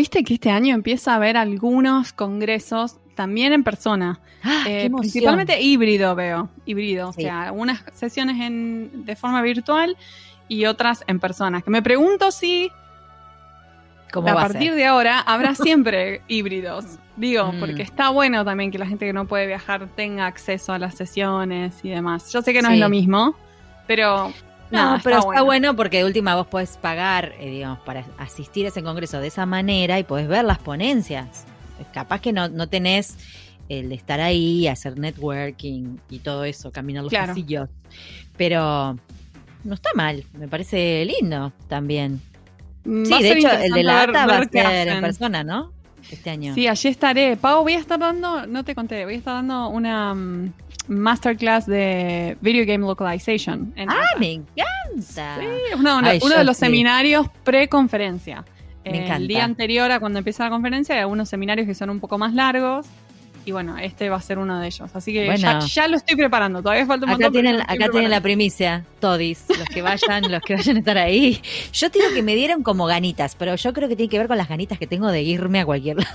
Viste 0.00 0.24
que 0.24 0.32
este 0.32 0.50
año 0.50 0.74
empieza 0.74 1.12
a 1.12 1.16
haber 1.16 1.36
algunos 1.36 2.14
congresos 2.14 2.96
también 3.14 3.52
en 3.52 3.62
persona. 3.62 4.18
¡Ah, 4.42 4.62
qué 4.64 4.70
Eh, 4.70 4.84
emoción! 4.86 5.00
principalmente 5.02 5.60
híbrido 5.60 6.14
veo, 6.14 6.48
híbrido, 6.64 7.12
Sí. 7.12 7.20
o 7.20 7.22
sea, 7.24 7.42
algunas 7.42 7.84
sesiones 7.92 8.40
en, 8.40 9.04
de 9.04 9.14
forma 9.14 9.42
virtual 9.42 9.98
y 10.48 10.64
otras 10.64 11.04
en 11.06 11.20
persona. 11.20 11.60
Que 11.60 11.70
me 11.70 11.82
pregunto 11.82 12.30
si 12.30 12.70
¿Cómo 14.10 14.26
a 14.30 14.34
partir 14.34 14.74
de 14.74 14.86
ahora 14.86 15.20
habrá 15.20 15.54
siempre 15.54 16.22
híbridos. 16.28 16.86
Digo, 17.16 17.52
Mm. 17.52 17.60
porque 17.60 17.82
está 17.82 18.08
bueno 18.08 18.42
también 18.42 18.70
que 18.70 18.78
la 18.78 18.86
gente 18.86 19.04
que 19.04 19.12
no 19.12 19.26
puede 19.26 19.46
viajar 19.46 19.86
tenga 19.94 20.24
acceso 20.26 20.72
a 20.72 20.78
las 20.78 20.94
sesiones 20.94 21.78
y 21.84 21.90
demás. 21.90 22.32
Yo 22.32 22.40
sé 22.40 22.54
que 22.54 22.62
no 22.62 22.68
Sí. 22.68 22.74
es 22.76 22.80
lo 22.80 22.88
mismo, 22.88 23.34
pero 23.86 24.32
No, 24.70 24.98
pero 25.02 25.18
está 25.18 25.42
bueno. 25.42 25.74
porque 25.76 25.98
de 25.98 26.04
última 26.04 26.34
vos 26.36 26.46
podés 26.46 26.76
pagar, 26.76 27.32
eh, 27.40 27.50
digamos, 27.50 27.78
para 27.80 28.04
asistir 28.18 28.66
a 28.66 28.68
ese 28.68 28.82
congreso 28.82 29.18
de 29.20 29.26
esa 29.28 29.46
manera 29.46 29.98
y 29.98 30.04
podés 30.04 30.28
ver 30.28 30.44
las 30.44 30.58
ponencias. 30.58 31.44
Capaz 31.92 32.20
que 32.20 32.32
no, 32.32 32.48
no 32.48 32.68
tenés 32.68 33.16
el 33.68 33.88
de 33.88 33.94
estar 33.94 34.20
ahí, 34.20 34.66
hacer 34.68 34.98
networking 34.98 35.96
y 36.10 36.18
todo 36.20 36.44
eso, 36.44 36.70
caminar 36.72 37.02
los 37.04 37.10
Claro. 37.10 37.28
pasillos. 37.28 37.68
Pero 38.36 38.96
no 39.64 39.74
está 39.74 39.90
mal, 39.94 40.24
me 40.34 40.48
parece 40.48 41.04
lindo 41.04 41.52
también. 41.68 42.20
Mm, 42.84 43.04
Sí, 43.04 43.22
de 43.22 43.32
hecho, 43.32 43.50
el 43.50 43.72
de 43.72 43.82
la 43.82 44.02
ATA 44.02 44.26
va 44.26 44.38
a 44.38 44.44
ser 44.48 44.88
en 44.88 45.00
persona, 45.00 45.44
¿no? 45.44 45.72
Este 46.10 46.30
año. 46.30 46.54
Sí, 46.54 46.66
allí 46.66 46.88
estaré. 46.88 47.36
Pau, 47.36 47.62
voy 47.62 47.74
a 47.74 47.78
estar 47.78 47.98
dando, 47.98 48.46
no 48.46 48.64
te 48.64 48.74
conté, 48.74 49.04
voy 49.04 49.14
a 49.14 49.18
estar 49.18 49.34
dando 49.34 49.68
una 49.68 50.14
mm, 50.14 50.52
masterclass 50.90 51.66
de 51.66 52.36
Video 52.40 52.66
Game 52.66 52.86
Localization. 52.86 53.72
en 53.76 53.90
¡Ah, 53.90 54.02
me 54.18 54.32
encanta! 54.32 55.38
Sí, 55.40 55.46
uno, 55.78 56.00
Ay, 56.02 56.18
de 56.18 56.44
los 56.44 56.56
sí. 56.56 56.66
seminarios 56.66 57.28
pre-conferencia. 57.44 58.44
El 58.84 59.28
día 59.28 59.44
anterior 59.44 59.90
a 59.92 60.00
cuando 60.00 60.18
empieza 60.18 60.44
la 60.44 60.50
conferencia 60.50 60.94
hay 60.94 61.02
algunos 61.02 61.28
seminarios 61.28 61.66
que 61.66 61.74
son 61.74 61.90
un 61.90 62.00
poco 62.00 62.18
más 62.18 62.34
largos. 62.34 62.86
Y 63.44 63.52
bueno, 63.52 63.78
este 63.78 64.10
va 64.10 64.16
a 64.16 64.20
ser 64.20 64.38
uno 64.38 64.60
de 64.60 64.66
ellos. 64.66 64.90
Así 64.94 65.12
que 65.12 65.24
ya, 65.24 65.32
Bueno. 65.52 65.66
ya 65.66 65.88
lo 65.88 65.96
estoy 65.96 66.14
preparando. 66.14 66.62
Todavía 66.62 66.84
falta 66.86 67.06
un 67.06 67.12
Acá 67.12 67.24
montón. 67.24 67.32
tienen, 67.42 67.60
acá 67.62 67.88
tienen 67.90 68.10
la 68.10 68.20
primicia, 68.20 68.84
todis, 69.00 69.44
los 69.48 69.66
que 69.68 69.80
vayan, 69.82 70.30
los 70.30 70.42
que 70.42 70.54
vayan 70.56 70.76
a 70.76 70.78
estar 70.80 70.98
ahí. 70.98 71.40
Yo 71.72 71.90
te 71.90 71.98
digo 72.00 72.12
que 72.14 72.22
me 72.22 72.34
dieron 72.36 72.62
como 72.62 72.84
ganitas, 72.86 73.34
pero 73.36 73.54
yo 73.56 73.72
creo 73.72 73.88
que 73.88 73.96
tiene 73.96 74.10
que 74.10 74.18
ver 74.18 74.28
con 74.28 74.36
las 74.36 74.48
ganitas 74.48 74.78
que 74.78 74.86
tengo 74.86 75.08
de 75.10 75.22
irme 75.22 75.60
a 75.60 75.64
cualquier 75.64 75.96
lado. 75.96 76.10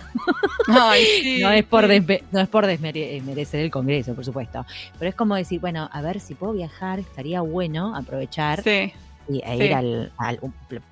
Ay, 0.68 1.04
sí, 1.22 1.40
no 1.42 1.50
es 1.52 1.64
por 1.66 1.88
sí. 1.90 2.04
no 2.32 2.40
es 2.42 2.48
por 2.48 2.66
desmere- 2.68 3.22
merecer 3.24 3.60
el 3.62 3.72
congreso, 3.72 4.14
por 4.14 4.24
supuesto. 4.24 4.66
Pero 5.00 5.10
es 5.10 5.16
como 5.16 5.36
decir, 5.36 5.60
bueno, 5.60 5.90
a 5.92 6.02
ver 6.02 6.20
si 6.20 6.36
puedo 6.36 6.54
viajar, 6.54 7.00
estaría 7.00 7.42
bueno 7.42 7.96
aprovechar 7.96 8.62
Sí, 8.64 8.94
y, 9.28 9.40
e 9.44 9.58
sí. 9.58 9.64
ir 9.64 9.74
al, 9.74 10.12
al- 10.18 10.40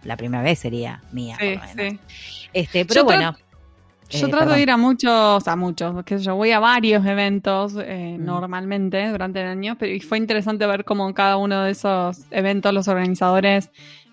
la 0.04 0.18
primera 0.18 0.42
vez 0.42 0.58
sería 0.60 1.02
mía, 1.12 1.38
sí, 1.40 1.56
por 1.58 1.68
lo 1.70 1.76
menos. 1.76 2.00
sí. 2.10 2.48
Este, 2.54 2.86
pero 2.86 3.02
Yo 3.02 3.06
bueno. 3.06 3.36
Yo 4.10 4.28
eh, 4.28 4.30
trato 4.30 4.38
perdón. 4.46 4.56
de 4.58 4.62
ir 4.62 4.72
a 4.72 4.78
muchos, 4.78 5.48
a 5.48 5.56
muchos, 5.56 6.04
que 6.06 6.18
yo 6.20 6.36
voy 6.36 6.52
a 6.52 6.60
varios 6.60 7.06
eventos 7.06 7.74
eh, 7.80 8.18
Mm. 8.20 8.26
normalmente 8.26 9.10
durante 9.10 9.42
el 9.42 9.48
año, 9.48 9.76
pero 9.80 9.92
y 9.94 10.00
fue 10.02 10.18
interesante 10.18 10.66
ver 10.68 10.84
cómo 10.86 11.12
cada 11.14 11.38
uno 11.38 11.64
de 11.64 11.72
esos 11.72 12.20
eventos 12.32 12.74
los 12.74 12.88
organizadores 12.88 13.70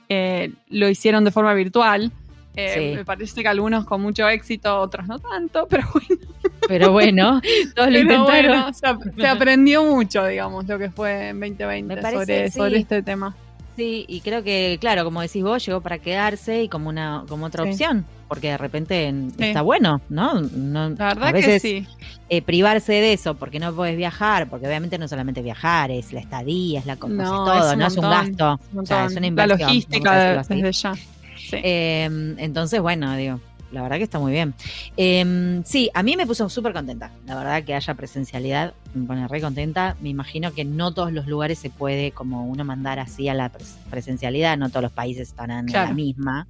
eh, 0.08 0.52
lo 0.68 0.88
hicieron 0.88 1.24
de 1.24 1.30
forma 1.30 1.54
virtual. 1.54 2.12
Eh, 2.56 2.74
Sí. 2.90 2.96
Me 2.96 3.04
parece 3.04 3.42
que 3.42 3.48
algunos 3.48 3.84
con 3.84 4.00
mucho 4.02 4.28
éxito, 4.28 4.80
otros 4.80 5.06
no 5.06 5.18
tanto, 5.20 5.66
pero 5.70 5.84
bueno, 5.92 6.20
Pero 6.66 6.92
bueno, 6.92 7.40
todos 7.76 7.90
lo 7.90 7.98
intentaron. 7.98 8.46
bueno, 8.62 8.72
se, 8.72 8.86
ap- 8.88 9.02
se 9.16 9.26
aprendió 9.28 9.84
mucho, 9.84 10.26
digamos, 10.26 10.66
lo 10.66 10.78
que 10.78 10.90
fue 10.90 11.28
en 11.28 11.38
2020 11.40 11.94
Me 11.96 12.02
parece, 12.02 12.20
sobre, 12.24 12.50
sí. 12.50 12.58
sobre 12.58 12.78
este 12.78 13.02
tema. 13.02 13.36
Sí, 13.76 14.04
y 14.08 14.20
creo 14.20 14.42
que, 14.42 14.78
claro, 14.80 15.04
como 15.04 15.20
decís 15.22 15.42
vos, 15.44 15.64
llegó 15.64 15.80
para 15.80 15.98
quedarse 15.98 16.62
y 16.64 16.68
como 16.68 16.88
una 16.88 17.24
como 17.28 17.46
otra 17.46 17.64
Sí. 17.64 17.70
opción, 17.70 18.04
porque 18.30 18.48
de 18.50 18.56
repente 18.58 19.06
en- 19.06 19.32
Sí. 19.36 19.42
está 19.44 19.60
bueno, 19.62 20.00
¿no? 20.08 20.40
no 20.40 20.88
La 20.90 21.06
verdad 21.08 21.28
a 21.28 21.32
veces 21.32 21.60
que 21.60 21.68
sí. 21.82 21.86
eh, 22.28 22.42
privarse 22.42 22.92
de 22.92 23.12
eso 23.12 23.34
porque 23.34 23.58
no 23.58 23.74
puedes 23.74 23.96
viajar, 23.96 24.48
porque 24.48 24.66
obviamente 24.68 24.96
no 24.98 25.08
solamente 25.08 25.42
viajar, 25.42 25.90
es 25.90 26.12
la 26.12 26.20
estadía, 26.20 26.78
es 26.78 26.86
la 26.86 26.94
cosa, 26.96 27.12
No, 27.12 27.22
es 27.24 27.28
todo, 27.60 27.72
es 27.72 27.76
no 27.78 27.86
es 27.86 27.96
un 27.96 28.02
gasto, 28.02 28.60
Un 28.72 28.78
o 28.78 28.86
sea, 28.86 29.04
es 29.06 29.12
una 29.12 29.20
La 29.22 29.26
inversión. 29.26 29.58
vamos 29.58 29.62
a 29.62 29.66
logística 29.68 30.44
desde 30.44 30.72
ya. 30.72 30.94
Sí. 30.94 31.56
Eh, 31.62 32.34
entonces, 32.38 32.80
bueno, 32.80 33.16
digo, 33.16 33.40
la 33.72 33.82
verdad 33.82 33.96
que 33.98 34.04
está 34.04 34.18
muy 34.20 34.30
bien. 34.32 34.54
Eh, 34.96 35.60
sí, 35.64 35.90
a 35.94 36.02
mí 36.04 36.16
me 36.16 36.26
puso 36.26 36.48
súper 36.48 36.72
contenta. 36.72 37.10
La 37.26 37.34
verdad 37.34 37.64
que 37.64 37.74
haya 37.74 37.94
presencialidad, 37.94 38.74
me 38.94 39.06
pone 39.06 39.26
re 39.26 39.40
contenta. 39.40 39.96
Me 40.00 40.08
imagino 40.08 40.52
que 40.52 40.64
no 40.64 40.92
todos 40.92 41.12
los 41.12 41.26
lugares 41.26 41.58
se 41.58 41.70
puede 41.70 42.12
como 42.12 42.46
uno 42.46 42.64
mandar 42.64 42.98
así 43.00 43.28
a 43.28 43.34
la 43.34 43.50
pres- 43.52 43.76
presencialidad, 43.90 44.56
no 44.56 44.68
todos 44.68 44.82
los 44.82 44.92
países 44.92 45.28
están 45.28 45.50
en 45.50 45.66
Claro. 45.66 45.88
la 45.88 45.94
misma. 45.94 46.46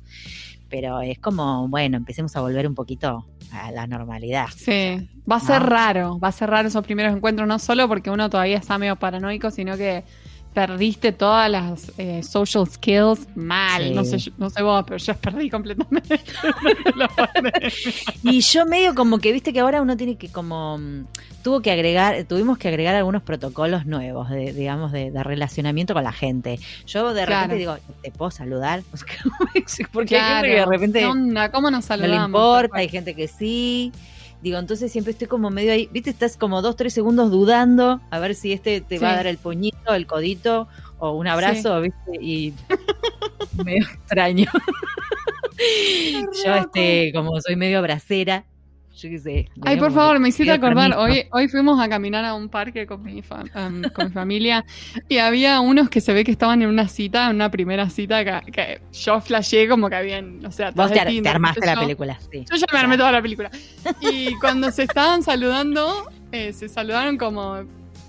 Pero 0.70 1.00
es 1.00 1.19
como, 1.19 1.69
bueno, 1.69 1.97
empecemos 1.97 2.34
a 2.36 2.41
volver 2.41 2.66
un 2.66 2.75
poquito 2.75 3.26
a 3.53 3.72
la 3.72 3.86
normalidad. 3.86 4.47
Sí, 4.56 5.08
va 5.31 5.36
a 5.36 5.41
ser 5.41 5.62
raro, 5.62 6.19
va 6.19 6.28
a 6.28 6.32
ser 6.32 6.48
raro 6.48 6.69
esos 6.69 6.84
primeros 6.84 7.14
encuentros, 7.14 7.47
no 7.47 7.58
solo 7.58 7.88
porque 7.88 8.10
uno 8.10 8.31
todavía 8.31 8.56
está 8.56 8.78
medio 8.78 8.97
paranoico, 8.97 9.50
sino 9.50 9.76
que 9.76 10.04
perdiste 10.55 11.12
todas 11.12 11.50
las 11.50 11.93
eh, 11.99 12.22
social 12.22 12.66
skills 12.69 13.28
mal. 13.37 13.83
Sí. 13.84 13.91
No 13.94 14.05
sé, 14.05 14.33
no 14.37 14.50
sé 14.50 14.62
vos, 14.62 14.84
pero 14.87 14.97
yo 14.99 15.15
perdí 15.21 15.49
completamente. 15.50 16.21
Y 18.22 18.41
yo 18.41 18.66
medio 18.66 18.94
como 18.94 19.19
que, 19.19 19.33
viste 19.33 19.53
que 19.53 19.61
ahora 19.61 19.81
uno 19.83 19.97
tiene 19.97 20.16
que 20.16 20.28
como, 20.31 20.78
mm, 20.78 21.06
tuvo 21.43 21.61
que 21.62 21.71
agregar, 21.71 22.25
tuvimos 22.25 22.59
que 22.59 22.69
agregar 22.69 22.94
algunos 22.94 23.22
protocolos 23.22 23.87
nuevos, 23.87 24.28
de, 24.31 24.53
digamos, 24.53 24.93
de, 24.93 25.11
de 25.11 25.22
relacionamiento 25.22 25.94
con 25.94 26.05
la 26.05 26.12
gente. 26.12 26.59
Yo 26.87 27.15
de 27.15 27.25
Claro. 27.25 27.43
repente 27.43 27.56
digo, 27.56 27.77
¿te 28.03 28.11
puedo 28.11 28.31
saludar? 28.31 28.82
Porque 29.93 30.17
hay 30.19 30.32
gente 30.34 30.49
que 30.49 30.55
de 30.61 30.67
repente. 30.67 31.03
¿Cómo 31.53 31.71
nos 31.71 31.88
no 31.88 31.97
le 31.97 32.03
saludamos? 32.03 32.27
importa, 32.28 32.78
hay 32.78 32.88
gente 32.88 33.15
que 33.15 33.28
sí. 33.28 33.93
Digo, 34.42 34.58
entonces 34.58 34.90
siempre 34.90 35.12
estoy 35.12 35.26
como 35.26 35.50
medio 35.50 35.72
ahí, 35.72 35.88
viste, 35.92 36.08
estás 36.08 36.38
como 36.38 36.62
dos, 36.62 36.74
tres 36.74 36.94
segundos 36.94 37.30
dudando 37.30 38.00
a 38.10 38.18
ver 38.18 38.34
si 38.34 38.52
este 38.52 38.80
te 38.80 38.98
va 38.98 39.12
a 39.12 39.16
dar 39.16 39.26
el 39.26 39.36
puñito, 39.36 39.94
el 39.94 40.06
codito 40.06 40.66
o 40.98 41.12
un 41.12 41.26
abrazo, 41.26 41.80
viste, 41.80 42.16
y 42.20 42.54
medio 43.64 43.84
extraño. 43.84 44.50
Yo, 46.44 46.54
este, 46.54 47.12
como 47.12 47.38
soy 47.40 47.56
medio 47.56 47.78
abracera, 47.78 48.46
yo 48.96 49.08
qué 49.08 49.18
sé. 49.18 49.48
Ay, 49.62 49.76
por 49.78 49.92
favor, 49.92 50.18
me 50.18 50.28
hiciste 50.28 50.52
acordar. 50.52 50.92
Hoy, 50.98 51.24
hoy 51.32 51.48
fuimos 51.48 51.80
a 51.80 51.88
caminar 51.88 52.24
a 52.24 52.34
un 52.34 52.48
parque 52.48 52.86
con 52.86 53.02
mi, 53.02 53.22
fa- 53.22 53.44
um, 53.54 53.82
con 53.94 54.06
mi 54.06 54.10
familia 54.12 54.64
y 55.08 55.18
había 55.18 55.60
unos 55.60 55.88
que 55.88 56.00
se 56.00 56.12
ve 56.12 56.22
que 56.24 56.30
estaban 56.32 56.60
en 56.62 56.68
una 56.68 56.86
cita, 56.88 57.30
en 57.30 57.36
una 57.36 57.50
primera 57.50 57.88
cita 57.88 58.24
que, 58.24 58.52
que 58.52 58.80
yo 58.92 59.20
flasheé 59.20 59.68
como 59.68 59.88
que 59.88 59.96
habían, 59.96 60.44
o 60.44 60.52
sea, 60.52 60.70
Vos 60.72 60.92
te, 60.92 61.00
ar- 61.00 61.06
Tinder, 61.06 61.22
te 61.24 61.28
armaste 61.36 61.64
la 61.66 61.74
yo. 61.74 61.80
película, 61.80 62.18
sí. 62.30 62.44
Yo 62.50 62.56
ya 62.56 62.66
me 62.72 62.78
armé 62.78 62.96
toda 62.98 63.12
la 63.12 63.22
película. 63.22 63.50
Y 64.00 64.34
cuando 64.38 64.70
se 64.70 64.82
estaban 64.82 65.22
saludando, 65.22 66.10
eh, 66.32 66.52
se 66.52 66.68
saludaron 66.68 67.16
como, 67.16 67.62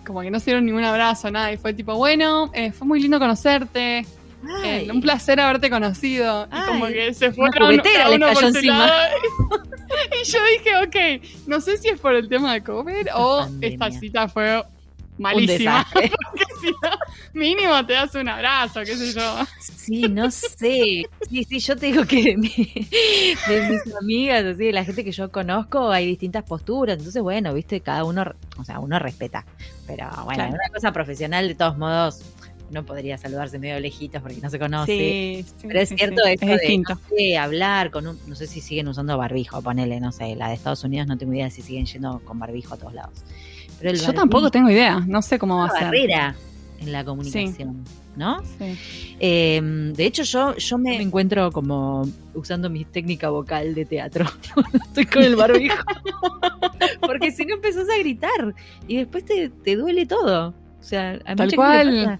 como 0.05 0.21
que 0.21 0.31
no 0.31 0.39
se 0.39 0.45
dieron 0.47 0.65
ningún 0.65 0.83
abrazo, 0.83 1.31
nada. 1.31 1.53
Y 1.53 1.57
fue 1.57 1.73
tipo, 1.73 1.95
bueno, 1.95 2.49
eh, 2.53 2.71
fue 2.71 2.87
muy 2.87 2.99
lindo 3.01 3.17
conocerte. 3.19 4.05
Eh, 4.63 4.87
un 4.91 5.01
placer 5.01 5.39
haberte 5.39 5.69
conocido. 5.69 6.47
Y 6.51 6.65
como 6.67 6.87
que 6.87 7.13
se 7.13 7.31
cada 7.33 7.69
le 8.09 8.15
uno 8.15 8.33
por 8.33 8.51
su 8.53 8.61
lado. 8.61 8.93
y 10.21 10.25
yo 10.29 10.39
dije, 10.57 10.77
ok, 11.19 11.47
no 11.47 11.61
sé 11.61 11.77
si 11.77 11.89
es 11.89 11.99
por 11.99 12.15
el 12.15 12.27
tema 12.29 12.53
de 12.53 12.63
COVID 12.63 13.07
o 13.15 13.39
pandemia. 13.41 13.67
esta 13.69 13.91
cita 13.99 14.27
fue 14.27 14.63
malísima. 15.17 15.85
Porque 15.93 16.09
si 16.61 16.67
no, 16.71 16.89
mínimo 17.33 17.85
te 17.85 17.93
das 17.93 18.13
un 18.15 18.27
abrazo, 18.29 18.81
qué 18.85 18.95
sé 18.95 19.13
yo. 19.13 19.37
Sí, 19.59 20.01
no 20.03 20.29
sé. 20.31 21.05
Sí, 21.29 21.43
sí, 21.43 21.59
yo 21.59 21.75
te 21.75 21.87
digo 21.87 22.05
que 22.05 22.23
de, 22.23 22.37
mi- 22.37 22.87
de 23.47 23.69
mis 23.69 23.95
amigas, 23.95 24.45
así, 24.45 24.65
de 24.65 24.71
la 24.73 24.85
gente 24.85 25.03
que 25.03 25.11
yo 25.11 25.31
conozco, 25.31 25.91
hay 25.91 26.05
distintas 26.07 26.43
posturas. 26.43 26.97
Entonces, 26.97 27.21
bueno, 27.21 27.53
viste, 27.53 27.81
cada 27.81 28.03
uno, 28.03 28.23
o 28.57 28.63
sea, 28.63 28.79
uno 28.79 28.97
respeta. 28.99 29.45
Pero 29.87 30.07
bueno, 30.23 30.35
Claro. 30.35 30.49
en 30.49 30.53
una 30.55 30.69
cosa 30.73 30.91
profesional, 30.91 31.47
de 31.47 31.55
todos 31.55 31.77
modos, 31.77 32.21
uno 32.71 32.85
podría 32.85 33.17
saludarse 33.17 33.59
medio 33.59 33.79
lejitos 33.79 34.21
porque 34.21 34.37
no 34.41 34.49
se 34.49 34.57
conoce. 34.57 34.91
Sí, 34.91 35.45
sí, 35.59 35.67
Pero 35.67 35.79
es 35.81 35.89
sí, 35.89 35.95
cierto 35.97 36.23
esto 36.25 36.45
es 36.45 36.51
de 36.51 36.57
distinto. 36.57 36.93
no 36.95 37.01
sé, 37.17 37.37
hablar 37.37 37.91
con 37.91 38.07
un, 38.07 38.17
no 38.27 38.35
sé 38.35 38.47
si 38.47 38.61
siguen 38.61 38.87
usando 38.87 39.17
barbijo, 39.17 39.61
ponele, 39.61 39.99
no 39.99 40.11
sé, 40.11 40.35
la 40.35 40.47
de 40.49 40.55
Estados 40.55 40.83
Unidos 40.83 41.07
no 41.07 41.17
tengo 41.17 41.33
idea 41.33 41.49
si 41.49 41.61
siguen 41.61 41.85
yendo 41.85 42.19
con 42.25 42.39
barbijo 42.39 42.73
a 42.73 42.77
todos 42.77 42.93
lados. 42.93 43.23
Pero 43.77 43.91
el 43.91 43.97
Yo 43.97 44.03
barbijo 44.03 44.21
tampoco 44.21 44.49
tengo 44.51 44.69
idea, 44.69 44.99
no 45.05 45.21
sé 45.21 45.37
cómo 45.37 45.57
va 45.57 45.65
a 45.67 45.71
ser. 45.71 45.83
barrera 45.83 46.35
en 46.79 46.91
la 46.91 47.03
comunicación, 47.05 47.83
¿no? 48.15 48.41
Sí. 48.57 48.75
Eh, 49.19 49.61
de 49.93 50.05
hecho, 50.05 50.23
yo, 50.23 50.55
yo 50.57 50.77
me 50.79 50.99
encuentro 50.99 51.51
como 51.51 52.07
usando 52.33 52.69
mi 52.71 52.85
técnica 52.85 53.29
vocal 53.29 53.75
de 53.75 53.85
teatro 53.85 54.25
estoy 54.87 55.05
con 55.05 55.21
el 55.23 55.35
barbijo. 55.35 55.75
Porque 57.01 57.31
si 57.31 57.45
no 57.45 57.55
empezás 57.55 57.87
a 57.89 57.99
gritar 57.99 58.55
y 58.87 58.97
después 58.97 59.25
te, 59.25 59.49
te 59.49 59.75
duele 59.75 60.05
todo. 60.05 60.49
O 60.79 60.83
sea, 60.83 61.19
a 61.25 61.35
Tal 61.35 61.53
cual. 61.55 62.19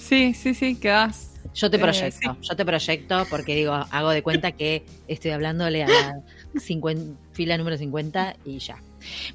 Sí, 0.00 0.34
sí, 0.34 0.54
sí, 0.54 0.76
quedás. 0.76 1.26
Yo 1.54 1.70
te 1.70 1.76
Eh, 1.76 1.80
proyecto, 1.80 2.36
yo 2.42 2.56
te 2.56 2.64
proyecto 2.64 3.26
porque 3.28 3.54
digo, 3.54 3.72
hago 3.72 4.10
de 4.10 4.22
cuenta 4.22 4.52
que 4.52 4.84
estoy 5.08 5.32
hablándole 5.32 5.82
a 5.82 5.88
la 5.88 6.20
50 6.60 7.18
fila 7.32 7.56
número 7.58 7.76
50 7.76 8.36
y 8.44 8.58
ya. 8.58 8.76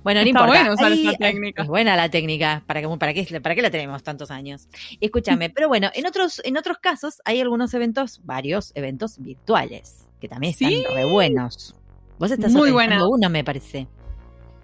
Bueno, 0.03 0.21
no 0.21 0.27
Está 0.27 0.29
importa. 0.29 0.45
bueno 0.61 0.73
usar 0.73 0.91
Ahí- 0.91 1.07
esa 1.07 1.17
técnica. 1.17 1.63
Es 1.63 1.67
buena 1.67 1.95
la 1.95 2.09
técnica, 2.09 2.63
¿para 2.67 2.81
qué, 2.81 2.87
para, 2.97 3.13
qué, 3.13 3.39
¿para 3.41 3.55
qué 3.55 3.61
la 3.61 3.71
tenemos 3.71 4.03
tantos 4.03 4.31
años? 4.31 4.67
Escúchame, 5.01 5.49
pero 5.49 5.67
bueno, 5.67 5.89
en 5.93 6.05
otros, 6.05 6.41
en 6.45 6.57
otros 6.57 6.77
casos 6.77 7.21
hay 7.25 7.41
algunos 7.41 7.73
eventos, 7.73 8.21
varios 8.23 8.71
eventos 8.75 9.17
virtuales, 9.19 10.05
que 10.21 10.27
también 10.29 10.51
están 10.53 10.69
Sí. 10.69 10.83
re 10.93 11.05
buenos. 11.05 11.75
Vos 12.19 12.31
estás 12.31 12.51
Muy 12.53 12.71
buena. 12.71 13.05
una, 13.07 13.27
me 13.27 13.43
parece. 13.43 13.87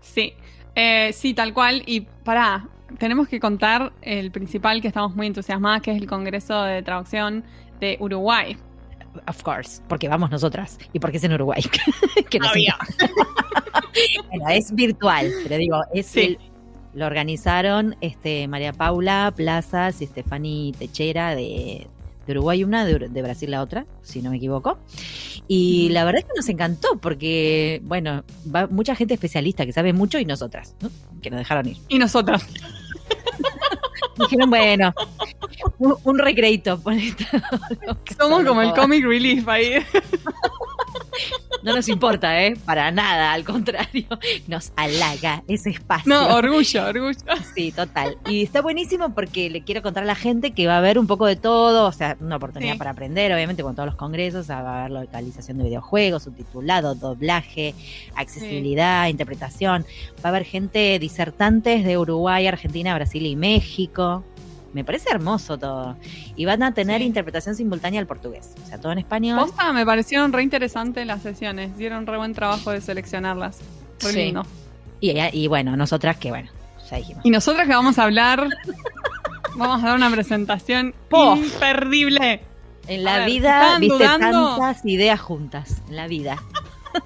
Sí, 0.01 0.33
Eh, 0.75 1.12
sí, 1.13 1.33
tal 1.33 1.53
cual. 1.53 1.83
Y 1.85 2.01
pará, 2.01 2.68
tenemos 3.00 3.27
que 3.27 3.39
contar 3.39 3.91
el 4.01 4.31
principal 4.31 4.81
que 4.81 4.88
estamos 4.88 5.15
muy 5.15 5.27
entusiasmadas, 5.27 5.81
que 5.81 5.91
es 5.91 5.97
el 5.97 6.07
Congreso 6.07 6.63
de 6.63 6.81
Traducción 6.83 7.44
de 7.79 7.97
Uruguay. 8.00 8.57
Of 9.27 9.44
course, 9.44 9.81
porque 9.89 10.07
vamos 10.07 10.31
nosotras 10.31 10.77
y 10.94 11.00
porque 11.00 11.18
es 11.18 11.23
en 11.25 11.33
Uruguay. 11.33 11.62
que. 12.29 12.39
Bueno, 14.29 14.47
es 14.50 14.73
virtual, 14.73 15.31
pero 15.44 15.57
digo, 15.57 15.81
es 15.94 16.06
Sí. 16.07 16.19
el- 16.21 16.39
lo 16.94 17.06
organizaron 17.06 17.95
este 18.01 18.47
María 18.47 18.73
Paula 18.73 19.33
Plazas 19.35 20.01
y 20.01 20.06
Estefani 20.06 20.73
Techera 20.77 21.35
de, 21.35 21.88
de 22.25 22.33
Uruguay 22.33 22.63
una, 22.63 22.85
de, 22.85 23.09
de 23.09 23.21
Brasil 23.21 23.51
la 23.51 23.62
otra, 23.62 23.85
si 24.01 24.21
no 24.21 24.31
me 24.31 24.38
equivoco. 24.38 24.77
Y 25.47 25.89
la 25.89 26.06
verdad 26.06 26.19
es 26.19 26.25
que 26.25 26.33
nos 26.35 26.50
encantó 26.50 26.97
porque, 27.00 27.81
bueno, 27.83 28.23
va 28.53 28.68
mucha 28.68 28.95
gente 28.95 29.13
especialista 29.13 29.65
que 29.65 29.73
sabe 29.73 29.94
mucho 29.94 30.19
y 30.19 30.25
nosotras, 30.25 30.75
¿no? 30.81 30.89
que 31.21 31.29
nos 31.29 31.39
dejaron 31.39 31.68
ir. 31.68 31.77
Y 31.88 32.00
nosotras. 32.00 32.45
Dijeron, 34.18 34.50
bueno, 34.50 34.94
un, 35.79 35.95
un 36.03 36.19
recreito. 36.19 36.81
lo 37.85 38.03
que 38.03 38.13
Somos 38.13 38.44
como 38.47 38.62
el 38.62 38.73
comic 38.73 39.03
relief 39.03 39.47
ahí. 39.47 39.73
No 41.63 41.75
nos 41.75 41.88
importa, 41.89 42.44
¿eh? 42.44 42.56
Para 42.65 42.89
nada, 42.91 43.33
al 43.33 43.44
contrario. 43.44 44.07
Nos 44.47 44.71
halaga 44.75 45.44
ese 45.47 45.69
espacio. 45.69 46.12
No, 46.12 46.35
orgullo, 46.35 46.85
orgullo. 46.88 47.18
Sí, 47.56 47.71
total. 47.71 48.18
Y 48.27 48.44
está 48.44 48.62
buenísimo 48.62 49.13
porque 49.13 49.50
le 49.50 49.63
quiero 49.63 49.81
contar 49.81 50.03
a 50.03 50.06
la 50.07 50.15
gente 50.15 50.51
que 50.51 50.68
va 50.68 50.75
a 50.75 50.77
haber 50.79 50.97
un 50.97 51.07
poco 51.07 51.25
de 51.27 51.35
todo, 51.35 51.85
o 51.88 51.91
sea, 51.91 52.18
una 52.19 52.38
oportunidad 52.38 52.73
Sí. 52.73 52.77
para 52.79 52.91
aprender, 52.91 53.31
obviamente, 53.33 53.62
con 53.63 53.75
todos 53.75 53.85
los 53.88 53.95
congresos, 53.95 54.50
va 54.50 54.56
a 54.57 54.79
haber 54.85 54.91
localización 54.91 55.57
de 55.59 55.65
videojuegos, 55.65 56.23
subtitulado, 56.23 56.95
doblaje, 56.95 57.75
accesibilidad, 58.15 59.07
interpretación. 59.07 59.85
Va 60.23 60.25
a 60.25 60.27
haber 60.29 60.45
gente 60.45 60.97
disertantes 61.00 61.83
de 61.83 61.97
Uruguay, 61.97 62.47
Argentina, 62.47 62.95
Brasil 62.95 63.25
y 63.25 63.35
México. 63.35 64.23
Me 64.73 64.83
parece 64.85 65.09
hermoso 65.12 65.57
todo. 65.57 65.97
Y 66.35 66.45
van 66.45 66.63
a 66.63 66.73
tener 66.73 67.01
Sí. 67.01 67.07
interpretación 67.07 67.56
simultánea 67.56 68.00
al 68.00 68.07
portugués, 68.07 68.53
o 68.63 68.68
sea, 68.68 68.79
todo 68.79 68.91
en 68.94 69.00
español. 69.00 69.38
Posta, 69.39 69.73
me 69.73 69.85
parecieron 69.85 70.31
re 70.31 70.44
interesantes 70.44 71.06
las 71.06 71.21
sesiones. 71.21 71.77
Dieron 71.77 72.07
re 72.07 72.18
buen 72.18 72.33
trabajo 72.33 72.71
de 72.71 72.79
seleccionarlas. 72.81 73.59
Re 74.00 74.12
Sí. 74.12 74.18
lindo. 74.25 74.45
Y, 75.01 75.12
y 75.19 75.47
bueno, 75.47 75.75
nosotras 75.75 76.15
que 76.18 76.29
bueno, 76.29 76.50
ya 76.89 76.97
dijimos. 76.97 77.25
Y 77.25 77.31
nosotras 77.31 77.68
que 77.68 77.73
vamos 77.73 78.00
a 78.00 78.03
hablar, 78.03 78.47
vamos 79.57 79.83
a 79.83 79.88
dar 79.88 79.95
una 79.97 80.09
presentación 80.09 80.94
imperdible. 81.35 82.41
En 82.88 83.03
la 83.03 83.18
ver, 83.18 83.25
vida 83.27 83.77
viste 83.79 83.95
dudando- 83.95 84.56
tantas 84.57 84.85
ideas 84.85 85.19
juntas. 85.19 85.81
En 85.89 85.97
la 85.97 86.07
vida. 86.07 86.41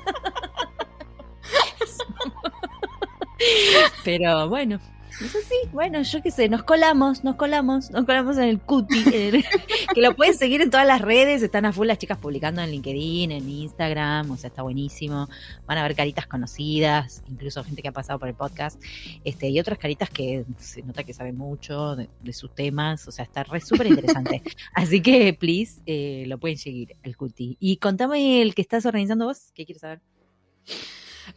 Pero 4.04 4.50
bueno, 4.50 4.80
eso 5.22 5.38
sí, 5.48 5.56
bueno, 5.72 6.02
yo 6.02 6.22
qué 6.22 6.30
sé, 6.32 6.50
nos 6.50 6.64
colamos, 6.64 7.24
nos 7.24 7.36
colamos, 7.36 7.90
nos 7.92 8.06
colamos 8.06 8.38
en 8.38 8.44
el 8.44 8.60
cuti, 8.60 9.00
en 9.06 9.36
el- 9.36 9.46
que 9.94 10.02
lo 10.02 10.16
puedes 10.16 10.38
seguir 10.38 10.62
en 10.62 10.70
todas 10.70 10.86
las 10.86 11.02
redes, 11.02 11.42
están 11.42 11.66
a 11.66 11.72
full 11.72 11.88
las 11.88 11.98
chicas 11.98 12.18
publicando 12.18 12.62
en 12.62 12.72
LinkedIn, 12.72 13.32
en 13.32 13.50
Instagram, 13.50 14.32
o 14.32 14.38
sea, 14.38 14.50
está 14.50 14.62
buenísimo. 14.62 15.30
Van 15.66 15.78
a 15.78 15.84
ver 15.84 15.96
caritas 15.96 16.28
conocidas, 16.28 17.24
incluso 17.30 17.64
gente 17.64 17.82
que 17.82 17.88
ha 17.88 17.94
pasado 17.94 18.20
por 18.20 18.28
el 18.28 18.36
podcast, 18.36 18.82
este, 19.24 19.50
y 19.50 19.60
otras 19.60 19.78
caritas 19.80 20.10
que 20.10 20.46
se 20.58 20.82
nota 20.84 21.04
que 21.04 21.14
saben 21.14 21.38
mucho 21.38 21.96
de, 21.96 22.10
de 22.22 22.34
sus 22.34 22.54
temas, 22.54 23.08
o 23.08 23.12
sea, 23.12 23.24
está 23.24 23.44
re 23.44 23.62
súper 23.62 23.88
interesante. 23.88 24.42
Así 24.74 25.02
que, 25.02 25.34
please, 25.34 25.82
eh, 25.86 26.26
lo 26.28 26.38
pueden 26.38 26.58
seguir, 26.58 26.96
el 27.04 27.16
cuti. 27.16 27.58
Y 27.60 27.78
contame 27.78 28.42
el 28.42 28.54
que 28.54 28.62
estás 28.62 28.86
organizando 28.86 29.26
vos, 29.26 29.52
¿qué 29.54 29.66
quieres 29.66 29.82
saber? 29.82 30.02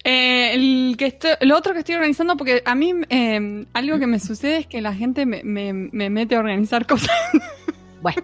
Eh, 0.05 0.55
el 0.55 0.95
que 0.99 1.07
estoy- 1.07 1.37
lo 1.41 1.57
otro 1.57 1.73
que 1.73 1.81
estoy 1.81 1.95
organizando, 1.97 2.37
porque 2.37 2.63
a 2.65 2.75
mí 2.75 2.93
eh, 3.09 3.65
algo 3.73 3.99
que 3.99 4.07
me 4.07 4.21
sucede 4.21 4.59
es 4.59 4.67
que 4.67 4.81
la 4.81 4.95
gente 4.95 5.27
me, 5.27 5.43
me- 5.43 5.73
me 5.73 6.11
mete 6.11 6.37
a 6.37 6.41
organizar 6.41 6.87
cosas. 6.87 7.11
Bueno, 8.01 8.23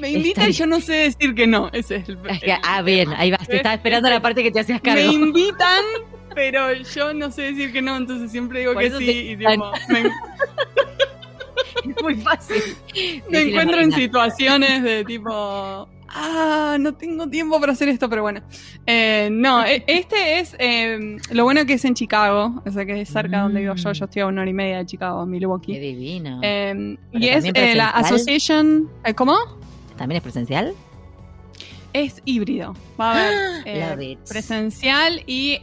Me 0.00 0.10
invita 0.12 0.48
y 0.48 0.52
yo 0.52 0.66
no 0.66 0.80
sé 0.80 0.94
decir 0.94 1.34
que 1.34 1.46
no. 1.46 1.68
Ese 1.74 1.96
es 1.96 2.08
el, 2.08 2.18
el 2.42 2.52
ah, 2.62 2.80
bien, 2.80 3.12
ahí 3.14 3.30
vas, 3.30 3.46
te 3.46 3.56
estaba 3.56 3.74
esperando 3.74 4.08
la 4.08 4.22
parte 4.22 4.42
que 4.42 4.50
te 4.50 4.60
hacías 4.60 4.82
Me 4.82 4.90
cargo. 4.94 5.12
invitan, 5.12 5.84
pero 6.34 6.72
yo 6.72 7.12
no 7.12 7.30
sé 7.30 7.42
decir 7.52 7.70
que 7.70 7.82
no, 7.82 7.96
entonces 7.98 8.30
siempre 8.30 8.60
digo 8.60 8.72
Por 8.72 8.82
que 8.82 8.90
sí. 8.92 9.10
Y 9.10 9.36
tipo, 9.36 9.72
me, 9.90 10.00
Es 11.96 12.02
muy 12.02 12.14
fácil. 12.16 12.62
me 13.28 13.42
encuentro 13.42 13.80
en 13.80 13.92
situaciones 13.92 14.82
de 14.82 15.04
tipo, 15.04 15.88
ah, 16.12 16.76
no 16.78 16.94
tengo 16.94 17.26
tiempo 17.28 17.58
para 17.60 17.72
hacer 17.72 17.88
esto, 17.88 18.08
pero 18.08 18.22
bueno. 18.22 18.40
Eh, 18.86 19.28
no, 19.32 19.64
e- 19.64 19.82
este 19.86 20.38
es, 20.40 20.54
eh, 20.58 21.16
lo 21.30 21.44
bueno 21.44 21.64
que 21.66 21.74
es 21.74 21.84
en 21.84 21.94
Chicago, 21.94 22.62
o 22.64 22.70
sea 22.70 22.84
que 22.86 23.00
es 23.00 23.08
cerca 23.08 23.36
de 23.38 23.42
donde 23.44 23.60
vivo 23.60 23.74
yo, 23.74 23.90
Mm. 23.90 23.92
yo 23.94 24.04
estoy 24.04 24.22
a 24.22 24.26
una 24.26 24.42
hora 24.42 24.50
y 24.50 24.54
media 24.54 24.78
de 24.78 24.86
Chicago, 24.86 25.24
Qué 25.24 25.30
Milwaukee. 25.30 25.78
divino. 25.78 26.40
Eh, 26.42 26.96
Pero 27.12 27.24
y 27.24 27.28
es 27.28 27.44
eh, 27.54 27.74
la. 27.74 27.90
Association, 27.90 28.88
eh, 29.04 29.14
¿cómo? 29.14 29.36
¿También 29.96 30.16
es 30.18 30.22
presencial? 30.22 30.74
Es 31.92 32.22
híbrido, 32.24 32.74
va 32.98 33.12
a 33.12 33.20
haber 33.20 33.62
eh, 33.66 34.18
presencial 34.28 35.22
y 35.26 35.58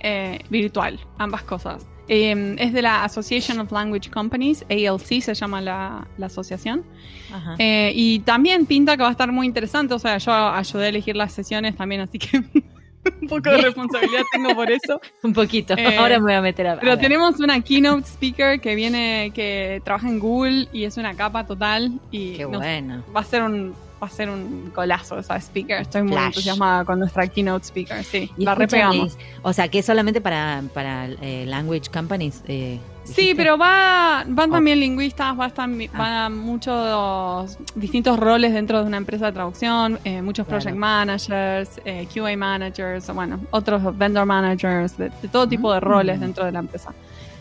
virtual, 0.50 1.00
ambas 1.18 1.42
cosas. 1.44 1.86
Eh, 2.10 2.56
es 2.58 2.74
de 2.74 2.82
la 2.82 3.04
Association 3.04 3.60
of 3.60 3.72
Language 3.72 4.10
Companies, 4.10 4.66
ALC 4.70 5.22
se 5.22 5.34
llama 5.36 5.62
la, 5.62 6.08
la 6.18 6.26
asociación. 6.26 6.84
Ajá. 7.32 7.56
Eh, 7.60 7.92
y 7.96 8.20
también 8.22 8.66
pinta 8.66 8.98
que 8.98 9.04
va 9.04 9.10
a 9.10 9.12
estar 9.12 9.32
muy 9.32 9.46
interesante. 9.46 9.94
O 9.94 10.00
sea, 10.00 10.18
yo 10.18 10.32
ayudé 10.34 10.86
a 10.86 10.90
elegir 10.90 11.16
las 11.16 11.32
sesiones 11.32 11.76
también, 11.78 12.02
así 12.02 12.18
que 12.18 12.38
un 13.22 13.28
poco 13.28 13.50
de 13.52 13.58
responsabilidad 13.58 14.24
tengo 14.32 14.56
por 14.56 14.72
eso. 14.72 15.00
Un 15.24 15.34
poquito. 15.34 15.74
eh, 15.78 15.98
Ahora 15.98 16.18
me 16.18 16.24
voy 16.26 16.34
a 16.34 16.42
meter 16.42 16.68
a. 16.68 16.74
a 16.74 16.80
Pero 16.80 16.94
ver. 16.94 17.00
tenemos 17.00 17.40
una 17.40 17.62
keynote 17.62 18.08
speaker 18.08 18.60
que 18.60 18.74
viene, 18.76 19.32
que 19.34 19.80
trabaja 19.86 20.10
en 20.10 20.20
Google 20.20 20.68
y 20.74 20.84
es 20.86 20.98
una 20.98 21.14
capa 21.16 21.46
total. 21.46 21.92
Y 22.12 22.34
Qué 22.34 22.46
bueno. 22.46 23.04
va 23.16 23.22
a 23.22 23.24
ser 23.24 23.44
un 23.44 23.74
va 24.02 24.08
a 24.08 24.10
ser 24.10 24.30
un 24.30 24.72
golazo 24.74 25.20
esa 25.20 25.36
speaker. 25.40 25.82
Estoy 25.82 26.04
muy 26.04 26.14
Flash. 26.14 26.26
entusiasmada 26.28 26.86
con 26.86 27.00
nuestra 27.00 27.28
keynote 27.28 27.66
speaker. 27.66 28.04
Sí, 28.04 28.32
Y 28.38 28.46
la 28.46 28.56
repegamos. 28.56 29.18
O 29.42 29.52
sea, 29.54 29.68
que 29.68 29.80
es 29.80 29.86
solamente 29.86 30.22
para, 30.22 30.64
para 30.74 31.06
eh, 31.22 31.46
language 31.48 31.90
companies. 31.92 32.42
Eh, 32.48 32.80
Sí, 33.06 33.34
pero 33.36 33.58
va, 33.58 34.24
van 34.28 34.50
Oh. 34.52 34.54
también 34.54 34.80
lingüistas, 34.80 35.34
va 35.40 35.46
a 35.46 35.48
estar- 35.48 35.68
Ah. 35.68 35.98
van 35.98 36.14
a 36.14 36.30
muchos 36.30 37.58
distintos 37.74 38.20
roles 38.20 38.54
dentro 38.54 38.80
de 38.82 38.86
una 38.86 38.98
empresa 38.98 39.26
de 39.28 39.32
traducción, 39.32 39.98
eh, 40.04 40.22
muchos 40.22 40.46
Claro. 40.46 40.60
project 40.62 40.78
managers, 40.78 41.70
QA 42.14 42.38
managers, 42.38 43.12
bueno, 43.14 43.40
otros 43.50 43.98
vendor 43.98 44.26
managers, 44.28 44.96
de, 44.98 45.10
de 45.22 45.28
todo 45.28 45.48
tipo 45.50 45.74
de 45.74 45.80
Mm. 45.80 45.84
roles 45.84 46.20
dentro 46.20 46.46
de 46.46 46.52
la 46.52 46.60
empresa. 46.60 46.94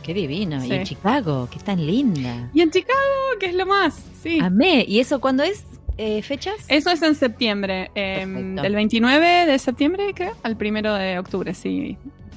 Qué 0.02 0.14
divino. 0.14 0.64
Y 0.64 0.72
en 0.72 0.84
Chicago, 0.84 1.48
qué 1.50 1.58
tan 1.58 1.86
linda. 1.86 2.48
Y 2.54 2.62
en 2.62 2.70
Chicago, 2.70 2.98
que 3.38 3.46
es 3.46 3.54
lo 3.54 3.66
más, 3.66 4.02
sí. 4.22 4.38
Amé. 4.40 4.86
¿Y 4.88 5.00
eso 5.00 5.20
cuándo 5.20 5.42
es? 5.42 5.64
Eh, 5.98 6.22
¿Fechas? 6.22 6.54
Eso 6.68 6.90
es 6.90 7.02
en 7.02 7.14
septiembre, 7.16 7.90
eh, 7.94 8.24
del 8.26 8.74
29 8.74 9.46
de 9.46 9.58
septiembre, 9.58 10.12
creo, 10.14 10.32
al 10.44 10.56
primero 10.56 10.94
de 10.94 11.18
octubre, 11.18 11.52
sí. 11.54 11.96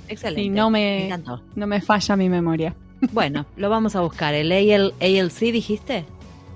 Excelente. 0.10 0.41
Sí, 0.41 0.50
no 0.50 0.70
Me 0.70 1.10
no 1.56 1.68
me 1.68 1.80
falla 1.80 2.15
mi 2.15 2.27
memoria. 2.27 2.75
Bueno, 3.13 3.46
lo 3.56 3.70
vamos 3.70 3.96
a 3.96 4.01
buscar. 4.01 4.34
¿El 4.34 4.51
AL, 4.51 4.94
ALC 5.00 5.39
dijiste? 5.51 6.06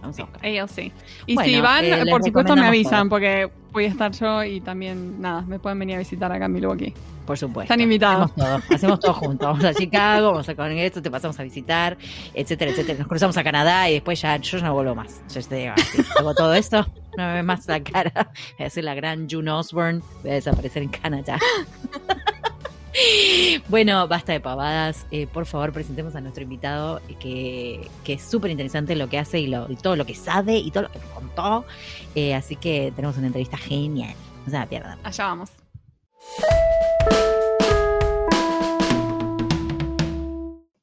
Vamos 0.01 0.19
a 0.19 0.23
buscar. 0.23 0.45
ALC. 0.45 0.91
Y 1.25 1.35
Bueno, 1.35 1.49
si 1.49 1.61
van, 1.61 1.85
eh, 1.85 2.03
por 2.09 2.23
supuesto 2.23 2.55
me 2.55 2.65
avisan, 2.67 3.01
todo. 3.01 3.09
porque 3.09 3.49
voy 3.71 3.85
a 3.85 3.87
estar 3.87 4.11
yo 4.11 4.43
y 4.43 4.61
también, 4.61 5.21
nada, 5.21 5.41
me 5.41 5.57
pueden 5.59 5.79
venir 5.79 5.95
a 5.95 5.99
visitar 5.99 6.31
acá 6.31 6.45
en 6.45 6.53
Milwaukee. 6.53 6.93
Por 7.25 7.37
supuesto. 7.37 7.73
Están 7.73 7.81
invitados. 7.81 8.31
Hacemos 8.31 8.35
todo, 8.35 8.75
hacemos 8.75 8.99
todo 8.99 9.13
juntos. 9.13 9.47
Vamos 9.47 9.65
a 9.65 9.73
Chicago, 9.73 10.31
vamos 10.31 10.49
a 10.49 10.55
con 10.55 10.71
esto, 10.71 11.01
te 11.01 11.09
pasamos 11.09 11.39
a 11.39 11.43
visitar, 11.43 11.97
etcétera, 12.33 12.71
etcétera. 12.71 12.99
Nos 12.99 13.07
cruzamos 13.07 13.37
a 13.37 13.43
Canadá 13.43 13.89
y 13.89 13.93
después 13.93 14.21
ya 14.21 14.37
yo 14.37 14.57
ya 14.57 14.65
no 14.65 14.73
vuelvo 14.73 14.95
más. 14.95 15.21
Yo 15.33 15.41
te 15.41 15.55
digo, 15.55 15.73
así, 15.75 16.01
hago 16.19 16.35
todo 16.35 16.53
esto, 16.53 16.85
no 17.17 17.23
me 17.27 17.33
ve 17.33 17.43
más 17.43 17.67
la 17.67 17.81
cara. 17.81 18.31
Voy 18.57 18.67
a 18.67 18.69
ser 18.69 18.83
la 18.83 18.93
gran 18.93 19.27
June 19.29 19.49
Osborne, 19.49 20.01
voy 20.21 20.31
a 20.31 20.33
desaparecer 20.35 20.83
en 20.83 20.89
Canadá. 20.89 21.39
Bueno, 23.67 24.07
basta 24.07 24.31
de 24.31 24.39
pavadas. 24.39 25.05
Eh, 25.11 25.27
por 25.27 25.45
favor, 25.45 25.73
presentemos 25.73 26.15
a 26.15 26.21
nuestro 26.21 26.43
invitado 26.43 27.01
que, 27.19 27.89
que 28.05 28.13
es 28.13 28.21
súper 28.21 28.51
interesante 28.51 28.95
lo 28.95 29.09
que 29.09 29.19
hace 29.19 29.39
y, 29.39 29.47
lo, 29.47 29.69
y 29.69 29.75
todo 29.75 29.95
lo 29.97 30.05
que 30.05 30.15
sabe 30.15 30.57
y 30.57 30.71
todo 30.71 30.83
lo 30.83 30.91
que 30.91 30.99
nos 30.99 31.09
contó. 31.09 31.65
Eh, 32.15 32.33
así 32.33 32.55
que 32.55 32.93
tenemos 32.95 33.17
una 33.17 33.27
entrevista 33.27 33.57
genial. 33.57 34.13
No 34.45 34.51
se 34.51 34.57
la 34.57 34.65
pierdan. 34.65 34.99
Allá 35.03 35.25
vamos. 35.25 35.49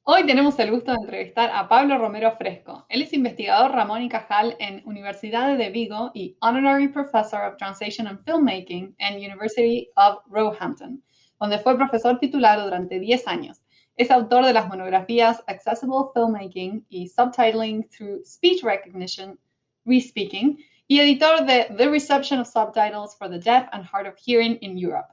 Hoy 0.05 0.25
tenemos 0.27 0.59
el 0.59 0.71
gusto 0.71 0.91
de 0.91 0.97
entrevistar 0.99 1.49
a 1.53 1.67
Pablo 1.67 1.97
Romero 1.97 2.35
Fresco. 2.37 2.85
Él 2.89 3.01
es 3.01 3.13
investigador 3.13 3.71
Ramón 3.71 4.01
y 4.03 4.09
Cajal 4.09 4.55
en 4.59 4.81
Universidad 4.85 5.57
de 5.57 5.69
Vigo 5.69 6.11
y 6.13 6.37
Honorary 6.41 6.89
Professor 6.89 7.41
of 7.45 7.57
Translation 7.57 8.07
and 8.07 8.23
Filmmaking 8.23 8.95
en 8.99 9.15
University 9.15 9.89
of 9.95 10.19
Roehampton, 10.27 11.01
donde 11.39 11.59
fue 11.59 11.77
profesor 11.77 12.19
titular 12.19 12.61
durante 12.61 12.99
10 12.99 13.27
años. 13.27 13.61
Es 13.95 14.11
autor 14.11 14.45
de 14.45 14.53
las 14.53 14.67
monografías 14.67 15.43
Accessible 15.47 16.09
Filmmaking 16.13 16.85
y 16.89 17.07
Subtitling 17.07 17.87
Through 17.89 18.25
Speech 18.25 18.63
Recognition, 18.63 19.39
Respeaking, 19.85 20.57
y 20.87 20.99
editor 20.99 21.45
de 21.45 21.73
The 21.77 21.87
Reception 21.87 22.39
of 22.39 22.47
Subtitles 22.47 23.15
for 23.17 23.29
the 23.29 23.39
Deaf 23.39 23.69
and 23.71 23.85
Hard 23.85 24.07
of 24.07 24.15
Hearing 24.17 24.57
in 24.61 24.77
Europe. 24.77 25.12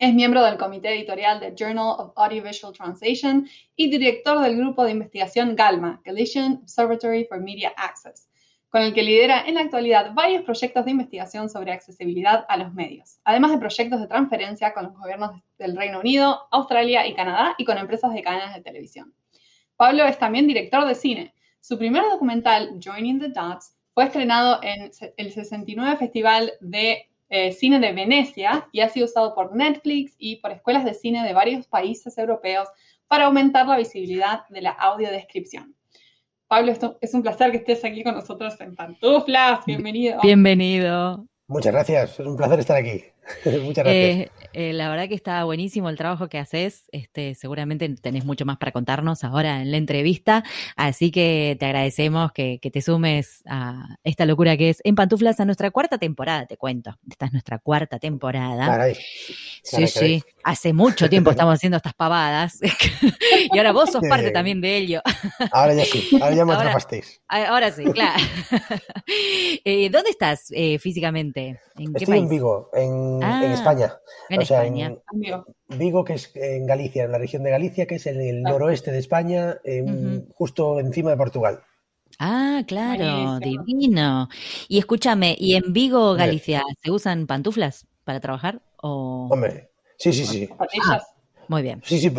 Es 0.00 0.12
miembro 0.12 0.42
del 0.42 0.58
comité 0.58 0.92
editorial 0.92 1.38
de 1.38 1.54
Journal 1.54 1.94
of 1.98 2.12
Audiovisual 2.16 2.72
Translation 2.72 3.48
y 3.76 3.88
director 3.88 4.40
del 4.40 4.56
grupo 4.56 4.84
de 4.84 4.90
investigación 4.90 5.54
GALMA, 5.54 6.00
Galician 6.04 6.60
Observatory 6.62 7.26
for 7.26 7.40
Media 7.40 7.72
Access, 7.76 8.28
con 8.70 8.82
el 8.82 8.92
que 8.92 9.04
lidera 9.04 9.44
en 9.46 9.54
la 9.54 9.60
actualidad 9.60 10.12
varios 10.12 10.42
proyectos 10.42 10.84
de 10.84 10.90
investigación 10.90 11.48
sobre 11.48 11.70
accesibilidad 11.70 12.44
a 12.48 12.56
los 12.56 12.74
medios, 12.74 13.20
además 13.22 13.52
de 13.52 13.58
proyectos 13.58 14.00
de 14.00 14.08
transferencia 14.08 14.74
con 14.74 14.86
los 14.86 14.96
gobiernos 14.96 15.40
del 15.58 15.76
Reino 15.76 16.00
Unido, 16.00 16.48
Australia 16.50 17.06
y 17.06 17.14
Canadá 17.14 17.54
y 17.56 17.64
con 17.64 17.78
empresas 17.78 18.12
de 18.12 18.22
cadenas 18.22 18.52
de 18.52 18.62
televisión. 18.62 19.14
Pablo 19.76 20.04
es 20.06 20.18
también 20.18 20.48
director 20.48 20.84
de 20.86 20.96
cine. 20.96 21.34
Su 21.60 21.78
primer 21.78 22.02
documental, 22.02 22.80
Joining 22.84 23.20
the 23.20 23.28
Dots, 23.28 23.76
fue 23.94 24.04
estrenado 24.04 24.58
en 24.64 24.90
el 25.16 25.32
69 25.32 25.96
Festival 25.98 26.52
de 26.60 27.08
eh, 27.28 27.52
Cine 27.52 27.80
de 27.80 27.92
Venecia 27.92 28.68
y 28.72 28.80
ha 28.80 28.88
sido 28.88 29.06
usado 29.06 29.34
por 29.34 29.54
Netflix 29.54 30.14
y 30.18 30.36
por 30.36 30.52
escuelas 30.52 30.84
de 30.84 30.94
cine 30.94 31.24
de 31.24 31.32
varios 31.32 31.66
países 31.66 32.16
europeos 32.18 32.68
para 33.08 33.26
aumentar 33.26 33.66
la 33.66 33.76
visibilidad 33.76 34.46
de 34.48 34.62
la 34.62 34.70
audiodescripción. 34.70 35.74
Pablo, 36.48 36.72
es 37.00 37.14
un 37.14 37.22
placer 37.22 37.50
que 37.50 37.58
estés 37.58 37.84
aquí 37.84 38.04
con 38.04 38.14
nosotros 38.14 38.60
en 38.60 38.74
Pantuflas. 38.74 39.64
Bienvenido. 39.66 40.20
Bienvenido. 40.22 41.26
Muchas 41.46 41.72
gracias, 41.72 42.20
es 42.20 42.26
un 42.26 42.36
placer 42.36 42.60
estar 42.60 42.76
aquí. 42.76 43.04
Muchas 43.44 43.84
gracias. 43.84 43.94
Eh, 43.94 44.30
eh, 44.52 44.72
la 44.72 44.88
verdad 44.88 45.08
que 45.08 45.14
está 45.14 45.42
buenísimo 45.44 45.88
el 45.88 45.96
trabajo 45.96 46.28
que 46.28 46.38
haces. 46.38 46.84
Este, 46.92 47.34
seguramente 47.34 47.88
tenés 48.00 48.24
mucho 48.24 48.44
más 48.44 48.58
para 48.58 48.72
contarnos 48.72 49.24
ahora 49.24 49.62
en 49.62 49.70
la 49.70 49.76
entrevista. 49.76 50.44
Así 50.76 51.10
que 51.10 51.56
te 51.58 51.66
agradecemos 51.66 52.32
que, 52.32 52.58
te 52.60 52.82
sumes 52.82 53.42
a 53.46 53.96
esta 54.04 54.26
locura 54.26 54.56
que 54.56 54.70
es 54.70 54.80
En 54.84 54.94
Pantuflas 54.94 55.40
a 55.40 55.44
nuestra 55.44 55.70
cuarta 55.70 55.98
temporada, 55.98 56.46
te 56.46 56.56
cuento. 56.56 56.98
Esta 57.08 57.26
es 57.26 57.32
nuestra 57.32 57.58
cuarta 57.58 57.98
temporada. 57.98 58.66
Caray. 58.66 58.96
sí, 59.62 59.86
sí. 59.86 60.22
Hace 60.42 60.72
mucho 60.72 61.08
tiempo 61.08 61.30
estamos 61.32 61.54
haciendo 61.54 61.76
estas 61.76 61.94
pavadas. 61.94 62.60
y 63.52 63.58
ahora 63.58 63.72
vos 63.72 63.90
sos 63.90 64.02
parte 64.08 64.30
también 64.30 64.60
de 64.60 64.76
ello. 64.76 65.00
ahora 65.50 65.74
ya 65.74 65.84
sí, 65.84 66.18
ahora 66.20 66.34
ya 66.34 66.44
me 66.44 66.54
atrapasteis. 66.54 67.20
Ahora 67.28 67.72
sí, 67.72 67.84
claro. 67.84 68.22
Eh, 69.64 69.88
¿Dónde 69.90 70.10
estás 70.10 70.50
físicamente? 70.80 71.60
¿En 71.76 71.92
qué 71.92 72.04
Estoy 72.04 72.18
en 72.18 72.28
Vigo, 72.28 72.70
en, 72.72 73.13
ah, 73.22 73.52
España. 73.52 73.96
En 74.28 74.42
España. 74.42 74.94
Vigo, 75.68 76.04
que 76.04 76.14
es 76.14 76.30
en 76.34 76.66
Galicia, 76.66 77.04
en 77.04 77.12
la 77.12 77.18
región 77.18 77.42
de 77.42 77.50
Galicia, 77.50 77.86
que 77.86 77.96
es 77.96 78.06
en 78.06 78.20
el 78.20 78.46
ah. 78.46 78.50
noroeste 78.50 78.90
de 78.90 78.98
España, 78.98 79.58
justo 80.34 80.80
encima 80.80 81.10
de 81.10 81.16
Portugal. 81.16 81.60
Ah, 82.18 82.62
claro, 82.66 83.38
divino. 83.40 84.28
Y 84.68 84.78
escúchame, 84.78 85.36
¿y 85.38 85.54
en 85.56 85.72
Vigo, 85.72 86.14
Galicia, 86.14 86.62
se 86.82 86.90
usan 86.90 87.26
pantuflas 87.26 87.86
para 88.04 88.20
trabajar? 88.20 88.62
O... 88.82 89.28
Hombre, 89.30 89.70
sí, 89.98 90.12
sí, 90.12 90.24
sí. 90.24 90.48
Muy 91.48 91.62
bien. 91.62 91.80
Sí, 91.84 91.98
sí. 91.98 92.12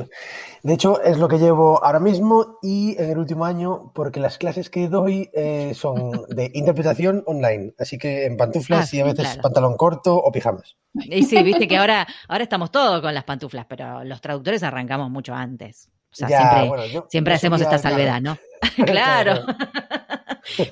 De 0.64 0.74
hecho, 0.74 1.02
es 1.02 1.18
lo 1.18 1.28
que 1.28 1.38
llevo 1.38 1.84
ahora 1.84 2.00
mismo 2.00 2.58
y 2.62 2.96
en 3.02 3.10
el 3.12 3.18
último 3.18 3.46
año, 3.46 3.92
porque 3.94 4.20
las 4.20 4.38
clases 4.38 4.70
que 4.70 4.88
doy 4.88 5.30
eh, 5.34 5.74
son 5.76 6.12
de 6.30 6.50
interpretación 6.54 7.24
online. 7.26 7.74
Así 7.78 7.98
que 7.98 8.26
en 8.26 8.38
pantuflas 8.38 8.92
ah, 8.92 8.96
y 8.96 9.00
a 9.00 9.06
veces 9.06 9.38
pantalón 9.42 9.78
corto 9.78 10.16
o 10.16 10.32
pijamas. 10.32 10.76
Y 10.94 11.24
sí, 11.24 11.42
viste 11.44 11.68
que 11.68 11.78
ahora, 11.78 12.08
ahora 12.28 12.44
estamos 12.44 12.72
todos 12.72 13.02
con 13.02 13.14
las 13.14 13.24
pantuflas, 13.24 13.66
pero 13.68 14.04
los 14.04 14.22
traductores 14.22 14.64
arrancamos 14.64 15.10
mucho 15.10 15.34
antes. 15.34 15.90
O 16.12 16.16
sea, 16.16 16.28
siempre, 16.30 17.04
siempre 17.10 17.34
hacemos 17.34 17.60
esta 17.60 17.78
salvedad, 17.78 18.22
¿no? 18.22 18.38
claro. 18.86 19.46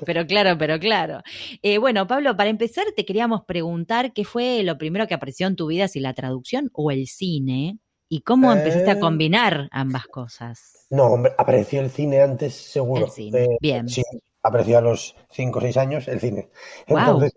pero 0.06 0.26
claro, 0.26 0.56
pero 0.58 0.78
claro. 0.78 1.22
Eh, 1.62 1.78
bueno, 1.78 2.06
Pablo, 2.06 2.36
para 2.36 2.50
empezar 2.50 2.84
te 2.96 3.04
queríamos 3.04 3.44
preguntar 3.44 4.12
qué 4.12 4.24
fue 4.24 4.62
lo 4.62 4.78
primero 4.78 5.06
que 5.06 5.14
apareció 5.14 5.46
en 5.46 5.56
tu 5.56 5.66
vida, 5.66 5.88
si 5.88 6.00
la 6.00 6.14
traducción 6.14 6.70
o 6.72 6.90
el 6.90 7.06
cine. 7.06 7.78
¿Y 8.08 8.20
cómo 8.20 8.52
empezaste 8.52 8.90
a 8.90 8.94
eh, 8.94 9.00
combinar 9.00 9.68
ambas 9.72 10.06
cosas? 10.06 10.86
No, 10.90 11.06
hombre, 11.06 11.32
apareció 11.36 11.80
el 11.80 11.90
cine 11.90 12.20
antes, 12.20 12.54
seguro. 12.54 13.06
El 13.06 13.10
cine. 13.10 13.44
Eh, 13.44 13.58
Bien. 13.60 13.88
Sí, 13.88 14.02
apareció 14.42 14.78
a 14.78 14.80
los 14.82 15.16
5 15.30 15.58
o 15.58 15.62
6 15.62 15.76
años 15.76 16.06
el 16.08 16.20
cine. 16.20 16.50
Entonces, 16.86 17.32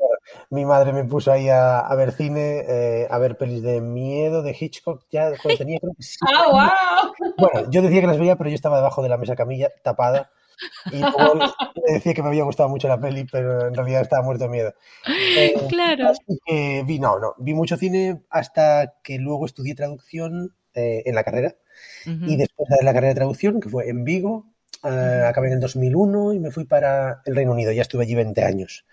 mi 0.50 0.66
madre 0.66 0.94
me 0.94 1.06
puso 1.06 1.32
ahí 1.32 1.50
a, 1.50 1.88
ver 1.96 2.12
cine, 2.12 2.64
eh, 2.68 3.08
a 3.10 3.18
ver 3.18 3.38
pelis 3.38 3.64
de 3.64 3.82
miedo, 3.82 4.44
de 4.44 4.56
Hitchcock, 4.60 5.06
ya 5.10 5.32
cuando 5.42 5.58
tenía 5.58 5.80
creo 5.80 5.94
que 5.96 6.04
sí. 6.04 6.18
¡Ah, 6.28 6.46
wow! 6.52 7.34
Bueno, 7.38 7.72
yo 7.72 7.82
decía 7.82 8.02
que 8.02 8.08
las 8.08 8.20
veía, 8.20 8.36
pero 8.36 8.50
yo 8.50 8.56
estaba 8.56 8.78
debajo 8.78 9.02
de 9.02 9.10
la 9.10 9.18
mesa 9.18 9.36
camilla, 9.36 9.72
tapada. 9.84 10.32
Y 10.92 11.00
luego 11.00 11.36
le 11.36 11.94
decía 11.94 12.14
que 12.14 12.22
me 12.22 12.30
había 12.30 12.44
gustado 12.44 12.70
mucho 12.70 12.88
la 12.88 13.00
peli, 13.00 13.26
pero 13.32 13.68
en 13.68 13.76
realidad 13.76 14.02
estaba 14.02 14.24
muerto 14.24 14.46
de 14.46 14.50
miedo. 14.50 14.74
claro. 15.70 16.10
Así 16.10 16.40
que 16.46 16.84
vi, 16.86 17.00
no, 17.00 17.20
no, 17.20 17.36
vi 17.38 17.54
mucho 17.54 17.78
cine 17.78 18.22
hasta 18.30 18.94
que 19.04 19.18
luego 19.18 19.46
estudié 19.46 19.76
traducción 19.76 20.54
eh, 20.74 21.02
en 21.08 21.16
la 21.16 21.24
carrera. 21.24 21.56
Y 22.06 22.38
después 22.38 22.70
de 22.70 22.84
la 22.84 22.94
carrera 22.94 23.10
de 23.10 23.16
traducción, 23.16 23.60
que 23.60 23.68
fue 23.68 23.90
en 23.90 24.04
Vigo, 24.04 24.46
eh, 24.84 25.24
acabé 25.28 25.48
en 25.48 25.54
el 25.54 25.60
2001 25.60 26.34
y 26.34 26.40
me 26.40 26.52
fui 26.52 26.66
para 26.66 27.22
el 27.26 27.36
Reino 27.36 27.52
Unido. 27.54 27.72
Ya 27.72 27.82
estuve 27.82 28.04
allí 28.04 28.14
20 28.14 28.44
años. 28.44 28.86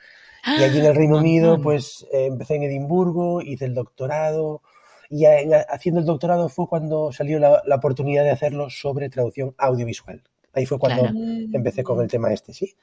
Y 0.46 0.62
allí 0.62 0.78
en 0.78 0.86
el 0.86 0.94
Reino 0.96 1.18
Unido, 1.18 1.60
pues 1.60 2.06
eh, 2.10 2.26
empecé 2.26 2.54
en 2.54 2.62
Edimburgo, 2.62 3.42
hice 3.42 3.66
el 3.66 3.74
doctorado. 3.74 4.62
Y 5.10 5.26
haciendo 5.26 6.00
el 6.00 6.06
doctorado 6.06 6.48
fue 6.48 6.66
cuando 6.66 7.12
salió 7.12 7.38
la, 7.38 7.62
oportunidad 7.76 8.24
de 8.24 8.30
hacerlo 8.30 8.70
sobre 8.70 9.10
traducción 9.10 9.54
audiovisual. 9.58 10.22
Ahí 10.54 10.66
fue 10.66 10.78
cuando 10.78 11.10
empecé 11.52 11.82
con 11.82 12.00
el 12.00 12.08
tema 12.08 12.32
este, 12.32 12.52
sí. 12.52 12.74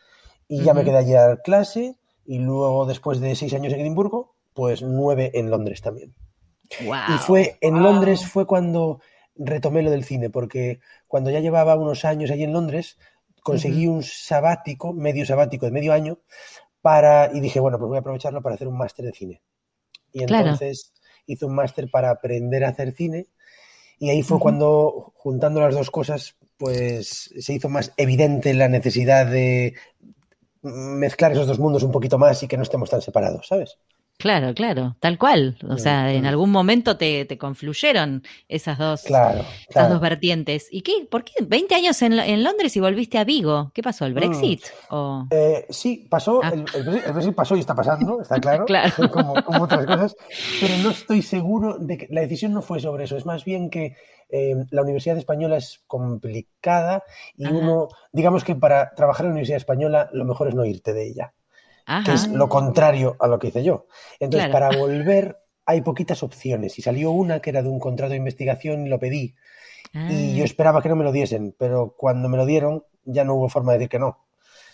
Y 0.48 0.64
ya 0.64 0.74
me 0.74 0.84
quedé 0.84 0.98
allí 0.98 1.16
a 1.16 1.38
clase 1.38 1.96
y 2.26 2.40
luego, 2.40 2.86
después 2.86 3.20
de 3.20 3.36
seis 3.36 3.54
años 3.54 3.74
en 3.74 3.80
Edimburgo, 3.80 4.36
pues 4.54 4.82
nueve 4.82 5.32
en 5.34 5.50
Londres 5.50 5.82
también. 5.82 6.14
Y 6.80 7.18
fue 7.20 7.58
en 7.62 7.82
Londres 7.82 8.26
fue 8.26 8.46
cuando 8.46 9.02
retomé 9.36 9.82
lo 9.82 9.92
del 9.92 10.04
cine, 10.04 10.30
porque 10.30 10.80
cuando 11.08 11.30
ya 11.30 11.40
llevaba 11.40 11.76
unos 11.76 12.06
años 12.06 12.32
allí 12.32 12.44
en 12.44 12.54
Londres, 12.54 12.98
conseguí 13.44 13.88
un 13.88 14.04
sabático, 14.04 14.94
medio 14.94 15.26
sabático 15.26 15.66
de 15.66 15.72
medio 15.72 15.94
año, 15.94 16.20
para, 16.82 17.32
y 17.34 17.40
dije, 17.40 17.60
bueno, 17.60 17.78
pues 17.78 17.88
voy 17.90 17.98
a 17.98 18.02
aprovecharlo 18.02 18.42
para 18.42 18.56
hacer 18.56 18.68
un 18.68 18.78
máster 18.78 19.06
de 19.06 19.12
cine. 19.14 19.42
Y 20.12 20.24
entonces 20.24 20.94
hice 21.26 21.46
un 21.46 21.56
máster 21.56 21.90
para 21.90 22.12
aprender 22.12 22.64
a 22.66 22.70
hacer 22.70 22.92
cine, 22.94 23.28
y 23.98 24.10
ahí 24.10 24.24
fue 24.24 24.40
cuando, 24.40 25.14
juntando 25.16 25.62
las 25.62 25.76
dos 25.76 25.92
cosas, 25.92 26.36
pues 26.62 27.34
se 27.40 27.54
hizo 27.54 27.70
más 27.70 27.92
evidente 27.98 28.54
la 28.54 28.70
necesidad 28.70 29.26
de 29.26 29.74
mezclar 30.62 31.32
esos 31.32 31.48
dos 31.48 31.58
mundos 31.58 31.82
un 31.82 31.92
poquito 31.92 32.20
más 32.20 32.44
y 32.44 32.48
que 32.48 32.56
no 32.56 32.62
estemos 32.62 32.88
tan 32.88 33.02
separados, 33.02 33.48
¿sabes? 33.48 33.80
Claro, 34.20 34.54
claro, 34.54 34.96
tal 35.00 35.18
cual. 35.18 35.58
O 35.68 35.80
sea, 35.80 36.14
en 36.14 36.28
algún 36.28 36.52
momento 36.52 36.96
te, 36.96 37.26
te 37.26 37.40
confluyeron 37.40 38.22
esas 38.48 38.78
dos, 38.78 39.04
esas 39.04 39.90
dos 39.90 40.00
vertientes. 40.00 40.68
¿Y 40.70 40.84
qué? 40.84 41.08
¿Por 41.10 41.24
qué? 41.24 41.44
¿20 41.44 41.74
años 41.74 42.00
en, 42.04 42.14
en, 42.14 42.44
Londres 42.44 42.78
y 42.78 42.80
volviste 42.80 43.18
a 43.18 43.24
Vigo? 43.24 43.72
¿Qué 43.74 43.82
pasó? 43.82 44.06
¿El 44.06 44.12
mm. 44.12 44.16
Brexit? 44.16 44.62
Eh, 45.32 45.66
sí, 45.72 46.06
pasó. 46.08 46.42
Ah. 46.44 46.52
El, 46.54 46.84
Brexit 47.14 47.34
pasó 47.34 47.56
y 47.56 47.62
está 47.62 47.74
pasando, 47.74 48.22
está 48.22 48.36
claro. 48.40 48.66
claro. 48.66 48.94
Como, 49.12 49.34
otras 49.64 49.88
cosas. 49.88 50.16
Pero 50.60 50.78
no 50.84 50.92
estoy 50.92 51.24
seguro 51.24 51.80
de 51.80 51.98
que 51.98 52.08
la 52.12 52.22
decisión 52.22 52.54
no 52.54 52.62
fue 52.62 52.80
sobre 52.80 53.06
eso. 53.06 53.18
Es 53.18 53.26
más 53.26 53.44
bien 53.44 53.72
que 53.72 53.96
eh, 54.32 54.56
la 54.72 54.82
Universidad 54.82 55.18
Española 55.18 55.58
es 55.58 55.84
complicada 55.88 57.04
y 57.38 57.48
uno, 57.48 57.90
digamos 58.12 58.44
que 58.44 58.56
para 58.56 58.96
trabajar 58.96 59.26
en 59.26 59.30
la 59.30 59.34
Universidad 59.34 59.58
Española 59.58 60.10
lo 60.14 60.26
mejor 60.26 60.48
es 60.48 60.56
no 60.56 60.66
irte 60.66 60.94
de 60.94 61.08
ella 61.08 61.34
que 62.06 62.14
es 62.14 62.28
lo 62.28 62.48
contrario 62.48 63.16
a 63.20 63.28
lo 63.28 63.40
que 63.40 63.48
hice 63.48 63.64
yo. 63.64 63.88
Entonces, 64.20 64.50
para 64.50 64.70
volver 64.78 65.38
hay 65.66 65.82
poquitas 65.82 66.24
opciones 66.24 66.78
y 66.80 66.82
salió 66.82 67.12
una 67.12 67.40
que 67.40 67.50
era 67.50 67.62
de 67.62 67.70
un 67.70 67.80
contrato 67.80 68.12
de 68.12 68.18
investigación 68.18 68.86
y 68.86 68.90
lo 68.90 69.00
pedí. 69.00 69.36
Y 69.94 70.36
yo 70.36 70.44
ah. 70.44 70.46
esperaba 70.46 70.82
que 70.82 70.88
no 70.88 70.96
me 70.96 71.04
lo 71.04 71.12
diesen, 71.12 71.54
pero 71.58 71.96
cuando 71.98 72.30
me 72.30 72.38
lo 72.38 72.46
dieron 72.46 72.86
ya 73.04 73.24
no 73.24 73.36
hubo 73.36 73.50
forma 73.50 73.74
de 73.74 73.80
decir 73.80 73.90
que 73.90 74.00
no. 74.00 74.26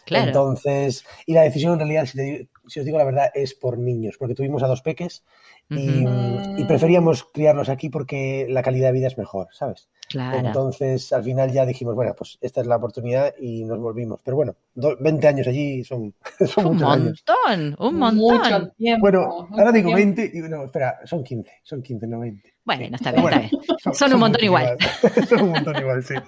Entonces, 0.06 1.06
y 1.26 1.34
la 1.34 1.42
decisión 1.42 1.74
en 1.74 1.80
realidad, 1.80 2.06
si, 2.06 2.50
si, 2.68 2.80
os 2.80 2.86
digo 2.86 2.98
la 2.98 3.06
verdad, 3.06 3.32
es 3.34 3.54
por 3.54 3.78
niños, 3.78 4.18
porque 4.18 4.36
tuvimos 4.36 4.64
a 4.64 4.68
dos 4.68 4.82
peques 4.82 5.24
y, 5.70 6.64
preferíamos 6.66 7.24
criarlos 7.24 7.70
aquí 7.70 7.90
porque 7.90 8.46
la 8.50 8.62
calidad 8.62 8.88
de 8.88 8.94
vida 8.94 9.08
es 9.08 9.18
mejor, 9.18 9.48
¿sabes? 9.52 9.90
Entonces, 10.14 11.12
al 11.12 11.24
final 11.24 11.52
ya 11.52 11.66
dijimos, 11.66 11.96
bueno, 11.96 12.14
pues 12.18 12.38
esta 12.42 12.62
es 12.62 12.68
la 12.68 12.78
oportunidad 12.78 13.34
y 13.40 13.64
nos 13.64 13.80
volvimos. 13.80 14.22
Pero 14.24 14.38
bueno, 14.38 14.56
20 14.76 15.28
años 15.28 15.48
allí 15.48 15.84
son, 15.84 16.14
son 16.46 16.68
un 16.68 16.78
montón, 16.78 17.76
un 17.80 17.96
montón. 17.96 18.74
bueno, 19.00 19.48
ahora 19.52 19.72
digo 19.72 19.94
20 19.94 20.32
y 20.34 20.40
no, 20.42 20.66
espera, 20.66 21.00
son 21.06 21.24
15, 21.24 21.52
son 21.64 21.82
15, 21.82 22.08
no 22.08 22.20
20. 22.20 22.57
Bueno, 22.68 22.98
está 22.98 23.14
bien, 23.14 23.24
está 23.24 23.40
bien. 23.40 23.96
Son, 23.96 24.14
un 24.14 24.20
montón 24.20 24.44
igual. 24.44 24.78
son 25.30 25.42
un 25.42 25.50
montón 25.52 25.78
igual, 25.78 26.04
sí. 26.04 26.16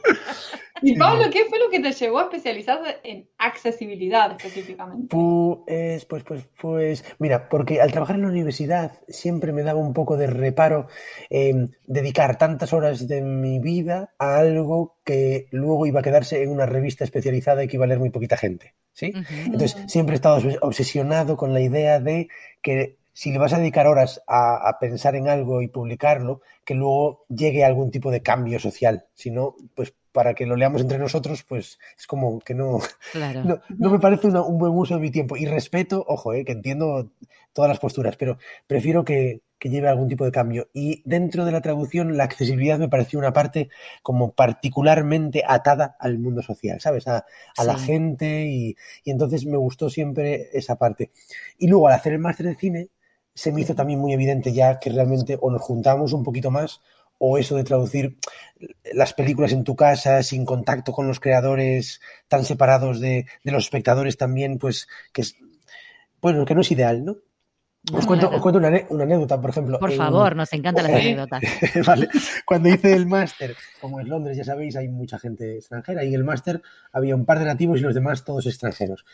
Y 0.82 0.96
Pablo, 0.96 1.26
¿qué 1.30 1.44
fue 1.50 1.60
lo 1.60 1.70
que 1.70 1.82
te 1.82 1.92
llevó 1.92 2.20
a 2.20 2.24
especializarte 2.24 3.00
en 3.04 3.28
accesibilidad 3.38 4.32
específicamente? 4.32 5.08
Pues, 5.10 6.06
pues, 6.06 6.24
pues, 6.24 6.44
pues, 6.62 7.04
mira, 7.20 7.50
porque 7.50 7.82
al 7.82 7.92
trabajar 7.92 8.16
en 8.16 8.22
la 8.22 8.30
universidad 8.30 8.94
siempre 9.10 9.52
me 9.52 9.64
daba 9.64 9.82
un 9.82 9.92
poco 9.92 10.16
de 10.16 10.28
reparo 10.28 10.88
em, 11.30 11.68
dedicar 11.86 12.38
tantas 12.38 12.72
horas 12.72 13.10
de 13.10 13.22
mi 13.22 13.60
vida 13.60 14.14
a 14.18 14.38
algo 14.38 15.00
que 15.04 15.48
luego 15.52 15.86
iba 15.86 16.00
a 16.00 16.04
quedarse 16.04 16.44
en 16.44 16.50
una 16.52 16.66
revista 16.66 17.04
especializada 17.04 17.62
y 17.62 17.68
que 17.68 17.76
iba 17.76 17.84
a 17.84 17.88
leer 17.90 18.00
muy 18.00 18.12
poquita 18.12 18.38
gente, 18.38 18.76
¿sí? 18.94 19.12
Entonces 19.46 19.76
siempre 19.88 20.14
he 20.14 20.16
estado 20.16 20.42
obsesionado 20.62 21.36
con 21.36 21.54
la 21.54 21.60
idea 21.60 22.00
de 22.00 22.30
que 22.62 22.99
si 23.20 23.34
le 23.34 23.38
vas 23.38 23.52
a 23.52 23.58
dedicar 23.58 23.86
horas 23.86 24.22
a, 24.28 24.78
pensar 24.80 25.14
en 25.18 25.28
algo 25.28 25.62
y 25.62 25.68
publicarlo, 25.68 26.40
que 26.64 26.74
luego 26.74 27.26
llegue 27.28 27.66
algún 27.66 27.92
tipo 27.92 28.12
de 28.12 28.22
cambio 28.22 28.60
social. 28.60 29.08
Si 29.14 29.30
no, 29.30 29.58
pues 29.76 29.94
para 30.14 30.34
que 30.34 30.46
lo 30.46 30.56
leamos 30.56 30.80
entre 30.80 31.00
nosotros, 31.00 31.44
pues 31.44 31.80
es 31.98 32.08
como 32.08 32.40
que 32.40 32.54
no, 32.54 32.80
no, 33.78 33.90
me 33.92 34.00
parece 34.00 34.28
un 34.28 34.58
buen 34.58 34.72
uso 34.72 34.94
de 34.94 35.02
mi 35.02 35.12
tiempo. 35.12 35.36
Y 35.36 35.48
respeto, 35.48 36.02
ojo, 36.08 36.34
eh, 36.34 36.46
que 36.46 36.54
entiendo 36.54 37.12
todas 37.52 37.68
las 37.68 37.80
posturas, 37.80 38.16
pero 38.16 38.38
prefiero 38.68 39.04
que, 39.04 39.42
lleve 39.60 39.90
algún 39.90 40.08
tipo 40.08 40.24
de 40.24 40.32
cambio. 40.32 40.70
Y 40.72 41.04
dentro 41.04 41.44
de 41.44 41.52
la 41.52 41.60
traducción, 41.60 42.16
la 42.16 42.24
accesibilidad 42.24 42.80
me 42.80 42.88
pareció 42.88 43.20
una 43.20 43.34
parte 43.34 43.68
como 44.02 44.32
particularmente 44.32 45.44
atada 45.46 45.98
al 46.00 46.20
mundo 46.20 46.42
social, 46.42 46.80
¿sabes? 46.80 47.06
A, 47.10 47.26
la 47.66 47.78
gente 47.78 48.46
y, 48.46 48.78
y, 49.04 49.12
entonces 49.12 49.46
me 49.46 49.58
gustó 49.58 49.90
siempre 49.90 50.48
esa 50.54 50.78
parte. 50.78 51.12
Y 51.58 51.68
luego 51.68 51.90
al 51.90 51.96
hacer 51.96 52.14
el 52.14 52.20
máster 52.20 52.46
de 52.46 52.56
cine, 52.56 52.90
se 53.34 53.52
me 53.52 53.62
hizo 53.62 53.76
también 53.76 54.00
muy 54.00 54.14
evidente 54.14 54.54
ya 54.54 54.80
que 54.80 54.90
realmente 54.90 55.38
o 55.40 55.52
nos 55.52 55.62
juntamos 55.62 56.14
un 56.14 56.24
poquito 56.24 56.52
más 56.52 56.82
o 57.18 57.38
eso 57.38 57.56
de 57.56 57.64
traducir 57.64 58.18
las 58.94 59.14
películas 59.14 59.52
en 59.52 59.64
tu 59.64 59.76
casa 59.76 60.24
sin 60.24 60.46
contacto 60.46 60.92
con 60.94 61.08
los 61.08 61.20
creadores 61.20 62.00
tan 62.28 62.46
separados 62.46 63.00
de, 63.00 63.26
de 63.44 63.52
los 63.52 63.66
espectadores 63.66 64.18
también, 64.18 64.58
pues 64.58 64.88
que 65.14 65.22
es, 65.22 65.36
bueno, 66.22 66.46
que 66.46 66.56
no 66.56 66.62
es 66.62 66.72
ideal, 66.72 67.04
¿no? 67.04 67.18
Os 67.94 68.06
cuento, 68.06 68.30
una, 68.58 68.68
anécdota, 69.04 69.40
por 69.40 69.52
ejemplo. 69.52 69.80
Por 69.80 69.94
favor, 69.94 70.36
nos 70.36 70.52
encantan 70.52 70.84
las 70.84 70.94
anécdotas. 71.02 71.42
vale. 71.88 72.10
Cuando 72.46 72.70
hice 72.70 72.94
el 72.94 73.06
máster, 73.06 73.56
como 73.80 74.02
en 74.02 74.10
Londres, 74.10 74.36
ya 74.36 74.44
sabéis, 74.44 74.76
hay 74.76 74.90
mucha 74.90 75.18
gente 75.18 75.56
extranjera, 75.56 76.04
y 76.04 76.10
en 76.10 76.16
el 76.16 76.24
máster 76.26 76.62
había 76.92 77.16
un 77.16 77.26
par 77.26 77.40
de 77.40 77.46
nativos 77.46 77.80
y 77.80 77.84
los 77.84 77.96
demás 77.96 78.26
todos 78.26 78.46
extranjeros. 78.48 79.06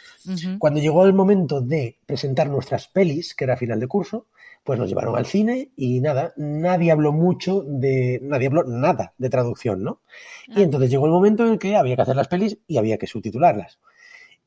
Cuando 0.57 0.79
llegó 0.79 1.05
el 1.05 1.13
momento 1.13 1.61
de 1.61 1.99
presentar 2.05 2.49
nuestras 2.49 2.87
pelis, 2.87 3.35
que 3.35 3.43
era 3.43 3.55
final 3.55 3.79
de 3.79 3.87
curso, 3.87 4.27
pues 4.63 4.79
nos 4.79 4.89
llevaron 4.89 5.15
al 5.15 5.27
cine 5.27 5.69
y 5.75 6.01
nada, 6.01 6.33
nadie 6.35 6.91
habló 6.91 7.13
mucho 7.13 7.63
de, 7.67 8.19
nadie 8.23 8.47
habló 8.47 8.63
nada 8.63 9.13
de 9.19 9.29
traducción, 9.29 9.83
¿no? 9.83 10.01
Y 10.47 10.61
ah. 10.61 10.63
entonces 10.63 10.89
llegó 10.89 11.05
el 11.05 11.11
momento 11.11 11.45
en 11.45 11.53
el 11.53 11.59
que 11.59 11.75
había 11.75 11.95
que 11.95 12.01
hacer 12.01 12.15
las 12.15 12.27
pelis 12.27 12.57
y 12.65 12.77
había 12.77 12.97
que 12.97 13.05
subtitularlas. 13.05 13.77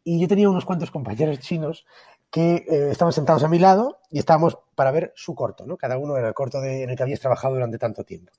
Y 0.02 0.18
yo 0.20 0.26
tenía 0.26 0.50
unos 0.50 0.64
cuantos 0.64 0.90
compañeros 0.90 1.38
chinos 1.38 1.86
que 2.30 2.66
eh, 2.68 2.88
estaban 2.90 3.12
sentados 3.12 3.42
a 3.42 3.48
mi 3.48 3.58
lado 3.58 4.00
y 4.10 4.18
estábamos 4.18 4.58
para 4.74 4.90
ver 4.90 5.12
su 5.16 5.34
corto, 5.34 5.66
¿no? 5.66 5.76
Cada 5.76 5.96
uno 5.98 6.16
era 6.16 6.28
el 6.28 6.34
corto 6.34 6.60
de, 6.60 6.82
en 6.82 6.90
el 6.90 6.96
que 6.96 7.02
habías 7.02 7.20
trabajado 7.20 7.54
durante 7.54 7.78
tanto 7.78 8.04
tiempo. 8.04 8.32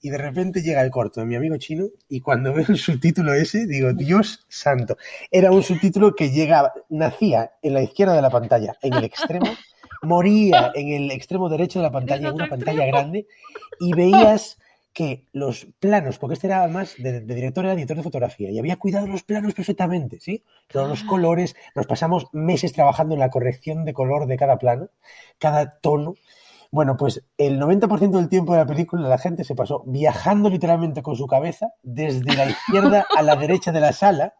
Y 0.00 0.10
de 0.10 0.18
repente 0.18 0.62
llega 0.62 0.82
el 0.82 0.90
corto 0.90 1.20
de 1.20 1.26
mi 1.26 1.36
amigo 1.36 1.56
chino 1.56 1.86
y 2.08 2.20
cuando 2.20 2.52
veo 2.54 2.66
el 2.68 2.78
subtítulo 2.78 3.32
ese, 3.34 3.66
digo, 3.66 3.92
Dios 3.92 4.44
santo. 4.48 4.96
Era 5.30 5.52
un 5.52 5.62
subtítulo 5.62 6.14
que 6.14 6.30
llegaba, 6.30 6.72
nacía 6.88 7.52
en 7.62 7.74
la 7.74 7.82
izquierda 7.82 8.14
de 8.14 8.22
la 8.22 8.30
pantalla, 8.30 8.76
en 8.82 8.94
el 8.94 9.04
extremo, 9.04 9.46
moría 10.02 10.72
en 10.74 10.88
el 10.88 11.10
extremo 11.10 11.48
derecho 11.48 11.78
de 11.78 11.84
la 11.84 11.92
pantalla, 11.92 12.28
en 12.28 12.34
una 12.34 12.48
pantalla 12.48 12.84
grande, 12.86 13.26
y 13.78 13.92
veías 13.92 14.58
que 14.96 15.26
los 15.34 15.66
planos, 15.78 16.18
porque 16.18 16.32
este 16.32 16.46
era 16.46 16.62
además 16.62 16.94
de, 16.96 17.20
director, 17.20 17.66
era 17.66 17.74
director 17.74 17.98
de 17.98 18.02
fotografía, 18.02 18.50
y 18.50 18.58
había 18.58 18.76
cuidado 18.76 19.06
los 19.06 19.24
planos 19.24 19.52
perfectamente, 19.52 20.20
¿sí? 20.20 20.42
Todos 20.68 20.88
los 20.88 21.02
ah. 21.02 21.06
colores, 21.06 21.54
nos 21.74 21.86
pasamos 21.86 22.28
meses 22.32 22.72
trabajando 22.72 23.12
en 23.12 23.20
la 23.20 23.28
corrección 23.28 23.84
de 23.84 23.92
color 23.92 24.26
de 24.26 24.38
cada 24.38 24.56
plano, 24.56 24.88
cada 25.38 25.78
tono. 25.80 26.14
Bueno, 26.70 26.96
pues 26.96 27.22
el 27.36 27.60
90% 27.60 28.12
del 28.12 28.30
tiempo 28.30 28.54
de 28.54 28.60
la 28.60 28.66
película 28.66 29.06
la 29.06 29.18
gente 29.18 29.44
se 29.44 29.54
pasó 29.54 29.82
viajando 29.86 30.48
literalmente 30.48 31.02
con 31.02 31.14
su 31.14 31.26
cabeza 31.26 31.74
desde 31.82 32.34
la 32.34 32.48
izquierda 32.48 33.06
a 33.14 33.22
la 33.22 33.36
derecha 33.36 33.72
de 33.72 33.80
la 33.80 33.92
sala, 33.92 34.32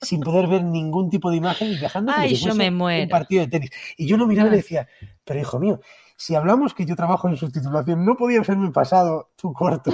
sin 0.00 0.20
poder 0.20 0.46
ver 0.46 0.62
ningún 0.62 1.10
tipo 1.10 1.28
de 1.32 1.38
imagen 1.38 1.72
y 1.72 1.76
viajando 1.76 2.12
como 2.12 2.28
si 2.28 2.36
fuese 2.36 2.70
un 2.70 3.08
partido 3.08 3.42
de 3.42 3.48
tenis. 3.48 3.70
Y 3.96 4.06
yo 4.06 4.16
no 4.16 4.28
miraba 4.28 4.50
y 4.50 4.52
ah. 4.52 4.56
decía, 4.56 4.88
pero 5.24 5.40
hijo 5.40 5.58
mío, 5.58 5.80
si 6.16 6.34
hablamos 6.34 6.74
que 6.74 6.86
yo 6.86 6.96
trabajo 6.96 7.28
en 7.28 7.36
subtitulación, 7.36 8.04
no 8.04 8.16
podía 8.16 8.40
mi 8.56 8.70
pasado 8.70 9.30
tu 9.36 9.52
corto. 9.52 9.92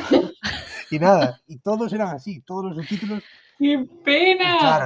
y 0.91 0.99
nada, 0.99 1.41
y 1.47 1.59
todos 1.59 1.93
eran 1.93 2.09
así, 2.09 2.41
todos 2.41 2.67
los 2.67 2.77
subtítulos. 2.77 3.23
¡Qué 3.59 3.87
pena! 4.05 4.59
claro, 4.59 4.85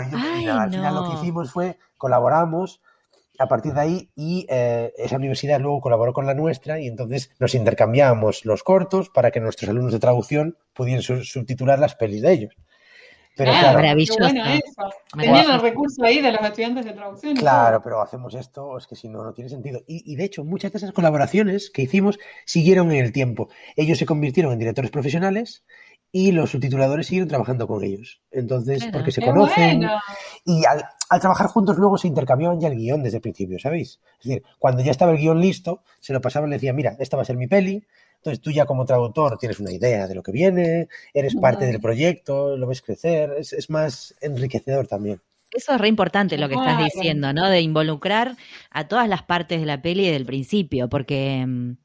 al 0.60 0.70
final 0.70 0.94
lo 0.94 1.08
que 1.08 1.16
hicimos 1.16 1.52
fue 1.52 1.78
colaboramos 1.96 2.80
a 3.38 3.46
partir 3.46 3.72
de 3.74 3.80
ahí 3.80 4.10
y 4.14 4.46
eh, 4.48 4.92
esa 4.96 5.16
universidad 5.16 5.60
luego 5.60 5.80
colaboró 5.80 6.12
con 6.12 6.26
la 6.26 6.34
nuestra 6.34 6.80
y 6.80 6.86
entonces 6.86 7.30
nos 7.38 7.54
intercambiamos 7.54 8.44
los 8.44 8.62
cortos 8.62 9.10
para 9.10 9.30
que 9.30 9.40
nuestros 9.40 9.70
alumnos 9.70 9.92
de 9.92 9.98
traducción 9.98 10.56
pudieran 10.72 11.02
subtitular 11.02 11.78
las 11.78 11.96
pelis 11.96 12.22
de 12.22 12.32
ellos. 12.32 12.54
Pero 13.36 13.50
ah, 13.52 13.72
maravilloso. 13.74 14.18
Bueno 14.18 14.44
eso. 14.44 14.90
Tenían 15.18 15.50
el 15.50 15.60
recurso 15.60 16.04
ahí 16.04 16.20
de 16.20 16.32
los 16.32 16.40
estudiantes 16.40 16.84
de 16.84 16.92
traducción. 16.92 17.34
Claro, 17.36 17.80
pero 17.82 18.00
hacemos 18.00 18.34
esto, 18.34 18.78
es 18.78 18.86
que 18.86 18.94
si 18.94 19.08
no, 19.08 19.24
no 19.24 19.32
tiene 19.32 19.50
sentido. 19.50 19.82
Y, 19.86 20.14
de 20.14 20.24
hecho, 20.24 20.44
muchas 20.44 20.72
de 20.72 20.78
esas 20.78 20.92
colaboraciones 20.92 21.70
que 21.70 21.82
hicimos 21.82 22.18
siguieron 22.44 22.92
en 22.92 23.04
el 23.04 23.12
tiempo. 23.12 23.48
Ellos 23.76 23.98
se 23.98 24.06
convirtieron 24.06 24.52
en 24.52 24.58
directores 24.58 24.90
profesionales 24.90 25.64
y 26.12 26.30
los 26.30 26.50
subtituladores 26.50 27.08
siguieron 27.08 27.28
trabajando 27.28 27.66
con 27.66 27.82
ellos. 27.82 28.22
Entonces, 28.30 28.86
porque 28.92 29.10
se 29.10 29.20
conocen. 29.20 29.82
Y 30.44 30.64
al, 30.64 30.84
al, 31.08 31.20
trabajar 31.20 31.48
juntos 31.48 31.76
luego 31.76 31.98
se 31.98 32.06
intercambiaban 32.06 32.60
ya 32.60 32.68
el 32.68 32.76
guion 32.76 33.02
desde 33.02 33.16
el 33.16 33.22
principio, 33.22 33.58
¿sabéis? 33.58 34.00
Es 34.20 34.28
decir, 34.28 34.44
cuando 34.60 34.82
ya 34.84 34.92
estaba 34.92 35.10
el 35.10 35.18
guion 35.18 35.40
listo, 35.40 35.82
se 35.98 36.12
lo 36.12 36.20
pasaban 36.20 36.48
y 36.48 36.50
le 36.50 36.56
decían, 36.56 36.76
mira, 36.76 36.96
esta 37.00 37.16
va 37.16 37.24
a 37.24 37.26
ser 37.26 37.36
mi 37.36 37.48
peli, 37.48 37.84
entonces 38.24 38.40
tú 38.40 38.50
ya 38.50 38.64
como 38.64 38.86
traductor 38.86 39.36
tienes 39.36 39.60
una 39.60 39.70
idea 39.70 40.06
de 40.06 40.14
lo 40.14 40.22
que 40.22 40.32
viene, 40.32 40.88
eres 41.12 41.34
parte 41.36 41.66
del 41.66 41.78
proyecto, 41.78 42.56
lo 42.56 42.66
ves 42.66 42.80
crecer, 42.80 43.34
es, 43.38 43.68
más 43.68 44.14
enriquecedor 44.22 44.86
también. 44.86 45.20
Eso 45.50 45.74
es 45.74 45.80
re 45.80 45.88
importante 45.88 46.38
lo 46.38 46.48
que 46.48 46.54
estás 46.54 46.82
diciendo, 46.82 47.34
¿no? 47.34 47.50
De 47.50 47.60
involucrar 47.60 48.34
a 48.70 48.88
todas 48.88 49.10
las 49.10 49.22
partes 49.24 49.60
de 49.60 49.66
la 49.66 49.82
peli 49.82 50.04
desde 50.04 50.16
el 50.16 50.24
principio, 50.24 50.88
porque 50.88 51.44
mm, 51.46 51.76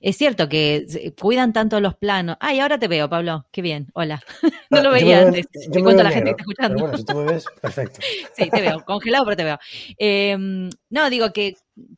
es 0.00 0.16
cierto 0.16 0.48
que 0.48 1.14
cuidan 1.18 1.52
tanto 1.52 1.78
los 1.78 1.94
planos. 1.94 2.36
Ay, 2.40 2.58
ahora 2.58 2.76
te 2.76 2.88
veo, 2.88 3.08
Pablo. 3.08 3.46
Qué 3.52 3.62
bien. 3.62 3.86
Hola. 3.94 4.20
no 4.70 4.82
lo 4.82 4.90
veía 4.90 5.22
antes. 5.22 5.46
Te 5.48 5.80
cuento 5.80 6.00
a 6.00 6.04
la 6.04 6.10
gente 6.10 6.34
que 6.34 6.42
está 6.42 6.42
escuchando. 6.42 6.80
bueno, 6.80 6.98
si 6.98 7.04
tú 7.04 7.16
me 7.18 7.32
ves, 7.32 7.44
perfecto. 7.62 8.00
sí, 8.36 8.50
te 8.50 8.60
veo. 8.60 8.84
Congelado, 8.84 9.24
pero 9.26 9.36
te 9.36 9.44
veo. 9.44 9.58
Em, 9.96 10.70
no, 10.90 11.08
digo 11.08 11.32
que, 11.32 11.54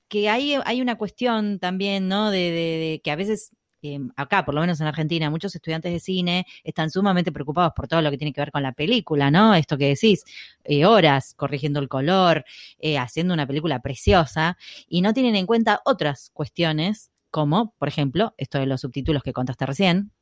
que 0.07 0.29
hay, 0.29 0.59
hay 0.67 0.83
una 0.83 0.97
cuestión 0.97 1.59
también, 1.59 2.09
¿no? 2.09 2.31
de 2.31 3.01
que 3.03 3.11
a 3.11 3.17
veces 3.17 3.56
Em, 3.95 4.11
acá, 4.17 4.45
por 4.45 4.55
lo 4.55 4.61
menos 4.61 4.81
en 4.81 4.87
Argentina, 4.87 5.31
muchos 5.31 5.55
estudiantes 5.55 5.93
de 5.93 6.01
cine 6.01 6.47
están 6.65 6.91
sumamente 6.91 7.33
preocupados 7.33 7.73
por 7.75 7.89
todo 7.89 8.03
lo 8.03 8.11
que 8.11 8.19
tiene 8.19 8.33
que 8.33 8.41
ver 8.41 8.51
con 8.51 8.63
la 8.63 8.73
película, 8.73 9.31
¿no? 9.31 9.55
Esto 9.55 9.79
que 9.79 9.89
decís, 9.89 10.25
eh, 10.65 10.85
horas 10.87 11.35
corrigiendo 11.35 11.81
el 11.81 11.89
color, 11.89 12.45
eh, 12.79 12.99
haciendo 12.99 13.35
una 13.35 13.47
película 13.47 13.81
preciosa, 13.81 14.57
y 14.89 15.03
no 15.03 15.13
tienen 15.13 15.37
en 15.37 15.47
cuenta 15.47 15.81
otras 15.85 16.31
cuestiones, 16.33 17.11
como, 17.31 17.75
por 17.79 17.89
ejemplo, 17.89 18.35
esto 18.39 18.59
de 18.59 18.67
los 18.67 18.81
subtítulos 18.81 19.23
que 19.23 19.33
contaste 19.33 19.67
recién, 19.67 20.13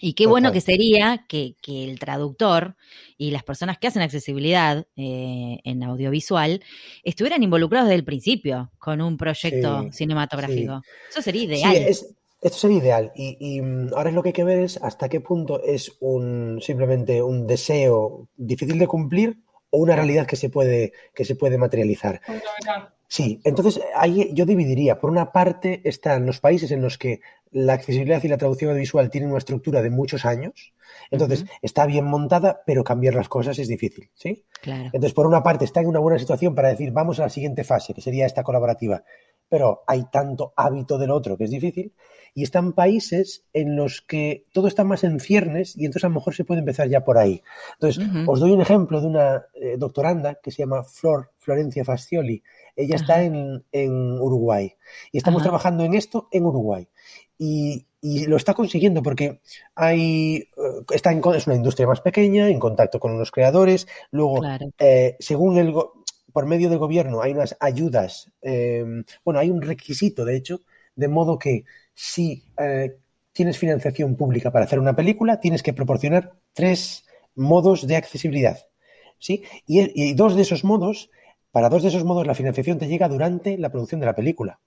y 0.00 0.12
qué 0.12 0.26
bueno 0.26 0.52
que 0.52 0.60
sería 0.60 1.24
que, 1.26 1.56
el 1.66 1.98
traductor 1.98 2.76
y 3.16 3.30
las 3.30 3.42
personas 3.42 3.78
que 3.78 3.86
hacen 3.86 4.02
accesibilidad 4.02 4.86
eh, 4.96 5.58
en 5.64 5.82
audiovisual 5.82 6.62
estuvieran 7.02 7.42
involucrados 7.42 7.88
desde 7.88 7.98
el 7.98 8.04
principio 8.04 8.70
con 8.78 9.00
un 9.00 9.16
proyecto 9.16 9.90
cinematográfico. 9.92 10.82
Eso 11.10 11.22
sería 11.22 11.44
ideal. 11.44 11.86
Esto 12.40 12.58
sería 12.58 12.78
ideal 12.78 13.12
y, 13.14 13.60
mm, 13.60 13.94
ahora 13.94 14.10
es 14.10 14.14
lo 14.14 14.22
que 14.22 14.30
hay 14.30 14.34
que 14.34 14.44
ver 14.44 14.58
es 14.58 14.76
hasta 14.82 15.08
qué 15.08 15.20
punto 15.20 15.62
es 15.62 15.96
un 16.00 16.60
simplemente 16.60 17.22
un 17.22 17.46
deseo 17.46 18.28
difícil 18.36 18.78
de 18.78 18.86
cumplir 18.86 19.38
o 19.70 19.78
una 19.78 19.96
realidad 19.96 20.26
que 20.26 20.36
se 20.36 20.50
puede, 20.50 20.92
que 21.14 21.24
se 21.24 21.34
puede 21.34 21.58
materializar. 21.58 22.20
Sí, 23.08 23.40
entonces 23.44 23.80
ahí 23.94 24.30
yo 24.32 24.44
dividiría. 24.44 24.98
Por 24.98 25.10
una 25.10 25.32
parte 25.32 25.80
están 25.84 26.26
los 26.26 26.40
países 26.40 26.70
en 26.72 26.82
los 26.82 26.98
que 26.98 27.20
la 27.52 27.74
accesibilidad 27.74 28.22
y 28.22 28.28
la 28.28 28.36
traducción 28.36 28.70
audiovisual 28.70 29.10
tienen 29.10 29.30
una 29.30 29.38
estructura 29.38 29.80
de 29.80 29.90
muchos 29.90 30.24
años. 30.24 30.74
Entonces 31.10 31.46
está 31.62 31.86
bien 31.86 32.04
montada, 32.04 32.62
pero 32.66 32.84
cambiar 32.84 33.14
las 33.14 33.28
cosas 33.28 33.58
es 33.58 33.68
difícil, 33.68 34.10
¿sí? 34.14 34.44
Entonces, 34.64 35.14
por 35.14 35.26
una 35.26 35.42
parte 35.42 35.64
está 35.64 35.80
en 35.80 35.86
una 35.86 36.00
buena 36.00 36.18
situación 36.18 36.54
para 36.54 36.68
decir 36.68 36.90
vamos 36.90 37.20
a 37.20 37.24
la 37.24 37.28
siguiente 37.28 37.64
fase, 37.64 37.94
que 37.94 38.00
sería 38.00 38.26
esta 38.26 38.42
colaborativa, 38.42 39.04
pero 39.48 39.84
hay 39.86 40.04
tanto 40.10 40.52
hábito 40.56 40.98
del 40.98 41.12
otro 41.12 41.36
que 41.36 41.44
es 41.44 41.50
difícil 41.50 41.92
y 42.36 42.42
están 42.42 42.74
países 42.74 43.46
en 43.54 43.76
los 43.76 44.02
que 44.02 44.44
todo 44.52 44.68
está 44.68 44.84
más 44.84 45.04
en 45.04 45.20
ciernes 45.20 45.74
y 45.74 45.86
entonces 45.86 46.04
a 46.04 46.08
lo 46.08 46.16
mejor 46.16 46.34
se 46.34 46.44
puede 46.44 46.60
empezar 46.60 46.86
ya 46.86 47.02
por 47.02 47.16
ahí. 47.16 47.42
Entonces, 47.80 48.06
os 48.26 48.40
doy 48.40 48.50
un 48.50 48.60
ejemplo 48.60 49.00
de 49.00 49.06
una 49.06 49.46
eh, 49.54 49.76
doctoranda 49.78 50.34
que 50.34 50.50
se 50.50 50.58
llama 50.58 50.84
Flor 50.84 51.30
Florencia 51.38 51.82
Fascioli. 51.82 52.42
Ella 52.76 52.96
está 52.96 53.22
en, 53.22 53.64
Uruguay 54.20 54.70
y 55.12 55.16
estamos 55.16 55.42
trabajando 55.42 55.84
en 55.84 55.94
esto 55.94 56.28
en 56.30 56.44
Uruguay. 56.44 56.86
Y, 57.38 57.86
lo 58.02 58.36
está 58.36 58.54
consiguiendo 58.54 59.02
porque 59.02 59.40
hay 59.74 60.36
eh, 60.36 60.84
está 60.92 61.12
en, 61.12 61.22
es 61.34 61.46
una 61.46 61.56
industria 61.56 61.88
más 61.88 62.02
pequeña, 62.02 62.50
en 62.50 62.58
contacto 62.58 63.00
con 63.00 63.18
los 63.18 63.30
creadores. 63.30 63.88
Luego, 64.10 64.42
eh, 64.78 65.16
según 65.20 65.56
el 65.56 65.74
por 66.34 66.44
medio 66.44 66.68
del 66.68 66.78
gobierno 66.78 67.22
hay 67.22 67.32
unas 67.32 67.56
ayudas, 67.60 68.30
bueno, 69.24 69.40
hay 69.40 69.50
un 69.50 69.62
requisito, 69.62 70.26
de 70.26 70.36
hecho, 70.36 70.60
de 70.96 71.08
modo 71.08 71.38
que 71.38 71.64
si 71.94 72.44
eh, 72.58 72.96
tienes 73.32 73.58
financiación 73.58 74.16
pública 74.16 74.50
para 74.50 74.64
hacer 74.64 74.80
una 74.80 74.96
película, 74.96 75.40
tienes 75.40 75.62
que 75.62 75.72
proporcionar 75.72 76.32
tres 76.52 77.04
modos 77.34 77.86
de 77.86 77.96
accesibilidad. 77.96 78.58
¿sí? 79.18 79.44
Y, 79.66 80.14
dos 80.14 80.34
de 80.34 80.42
esos 80.42 80.64
modos, 80.64 81.10
para 81.52 81.68
dos 81.68 81.82
de 81.82 81.90
esos 81.90 82.04
modos 82.04 82.26
la 82.26 82.34
financiación 82.34 82.78
te 82.78 82.88
llega 82.88 83.08
durante 83.08 83.58
la 83.58 83.70
producción 83.70 84.00
de 84.00 84.06
la 84.06 84.14
película. 84.14 84.58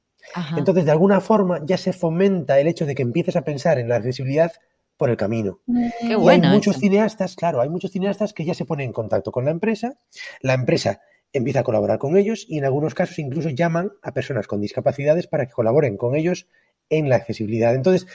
Entonces, 0.56 0.86
de 0.86 0.92
alguna 0.92 1.22
forma, 1.22 1.62
ya 1.66 1.78
se 1.78 1.94
fomenta 1.94 2.60
el 2.60 2.68
hecho 2.68 2.86
de 2.86 2.94
que 2.94 3.02
empieces 3.02 3.36
a 3.36 3.42
pensar 3.42 3.80
en 3.80 3.90
la 3.90 3.96
accesibilidad 3.96 4.52
por 4.98 5.10
el 5.10 5.18
camino. 5.18 5.62
Qué 6.02 6.16
bueno 6.16 6.48
hay 6.50 6.54
muchos 6.54 6.78
cineastas, 6.78 7.36
claro, 7.36 7.62
hay 7.62 7.70
muchos 7.70 7.92
cineastas 7.92 8.34
que 8.34 8.44
ya 8.44 8.54
se 8.54 8.66
ponen 8.66 8.88
en 8.88 8.94
contacto 8.94 9.32
con 9.32 9.46
la 9.46 9.52
empresa, 9.52 9.98
la 10.42 10.54
empresa 10.54 11.00
empieza 11.34 11.60
a 11.60 11.64
colaborar 11.64 12.00
con 12.00 12.18
ellos 12.18 12.46
y 12.48 12.58
en 12.58 12.66
algunos 12.66 12.94
casos 12.94 13.20
incluso 13.20 13.50
llaman 13.50 13.92
a 14.02 14.14
personas 14.14 14.48
con 14.48 14.62
discapacidades 14.62 15.28
para 15.28 15.46
que 15.46 15.54
colaboren 15.54 15.98
con 15.98 16.16
ellos 16.16 16.48
en 16.90 17.10
la 17.10 17.18
accesibilidad. 17.18 17.76
Entonces, 17.76 18.08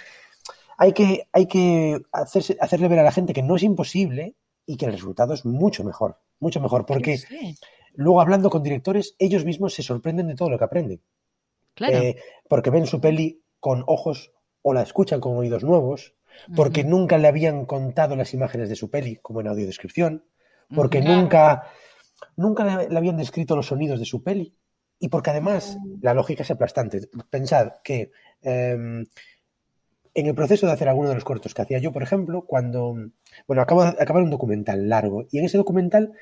hay 0.76 0.92
que, 0.92 1.28
hay 1.32 1.46
que 1.46 2.02
hacerle 2.12 2.88
ver 2.88 2.98
a 2.98 3.04
la 3.04 3.12
gente 3.12 3.32
que 3.32 3.42
no 3.42 3.56
es 3.56 3.62
imposible 3.62 4.34
y 4.66 4.76
que 4.76 4.86
el 4.86 4.92
resultado 4.92 5.34
es 5.34 5.44
mucho 5.44 5.84
mejor, 5.84 6.18
mucho 6.40 6.60
mejor, 6.60 6.86
porque 6.86 7.20
luego 7.94 8.20
hablando 8.20 8.50
con 8.50 8.62
directores, 8.62 9.14
ellos 9.18 9.44
mismos 9.44 9.74
se 9.74 9.82
sorprenden 9.82 10.28
de 10.28 10.34
todo 10.34 10.50
lo 10.50 10.58
que 10.58 10.64
aprenden. 10.64 11.00
Claro. 11.74 11.96
Eh, 11.96 12.16
porque 12.48 12.70
ven 12.70 12.86
su 12.86 13.00
peli 13.00 13.42
con 13.60 13.84
ojos 13.86 14.32
o 14.62 14.72
la 14.72 14.82
escuchan 14.82 15.20
con 15.20 15.36
oídos 15.36 15.62
nuevos, 15.62 16.14
porque 16.56 16.84
nunca 16.84 17.18
le 17.18 17.28
habían 17.28 17.64
contado 17.66 18.16
las 18.16 18.34
imágenes 18.34 18.68
de 18.68 18.76
su 18.76 18.90
peli, 18.90 19.16
como 19.16 19.40
en 19.40 19.48
audiodescripción, 19.48 20.24
porque 20.74 21.00
nunca, 21.00 21.70
nunca 22.36 22.86
le 22.88 22.96
habían 22.96 23.16
descrito 23.16 23.56
los 23.56 23.66
sonidos 23.66 23.98
de 23.98 24.06
su 24.06 24.22
peli, 24.22 24.54
y 24.98 25.08
porque 25.08 25.30
además 25.30 25.78
la 26.00 26.14
lógica 26.14 26.42
es 26.42 26.50
aplastante. 26.50 27.08
Pensad 27.30 27.72
que 27.82 28.10
em, 28.42 29.06
en 30.14 30.26
el 30.26 30.34
proceso 30.34 30.66
de 30.66 30.72
hacer 30.72 30.88
alguno 30.88 31.08
de 31.08 31.16
los 31.16 31.24
cortos 31.24 31.54
que 31.54 31.62
hacía 31.62 31.78
yo, 31.78 31.92
por 31.92 32.02
ejemplo, 32.02 32.42
cuando, 32.42 32.96
bueno, 33.46 33.62
acabo 33.62 33.84
de 33.84 33.90
acabar 33.98 34.22
un 34.22 34.30
documental 34.30 34.88
largo, 34.88 35.26
y 35.30 35.38
en 35.38 35.44
ese 35.44 35.58
documental 35.58 36.12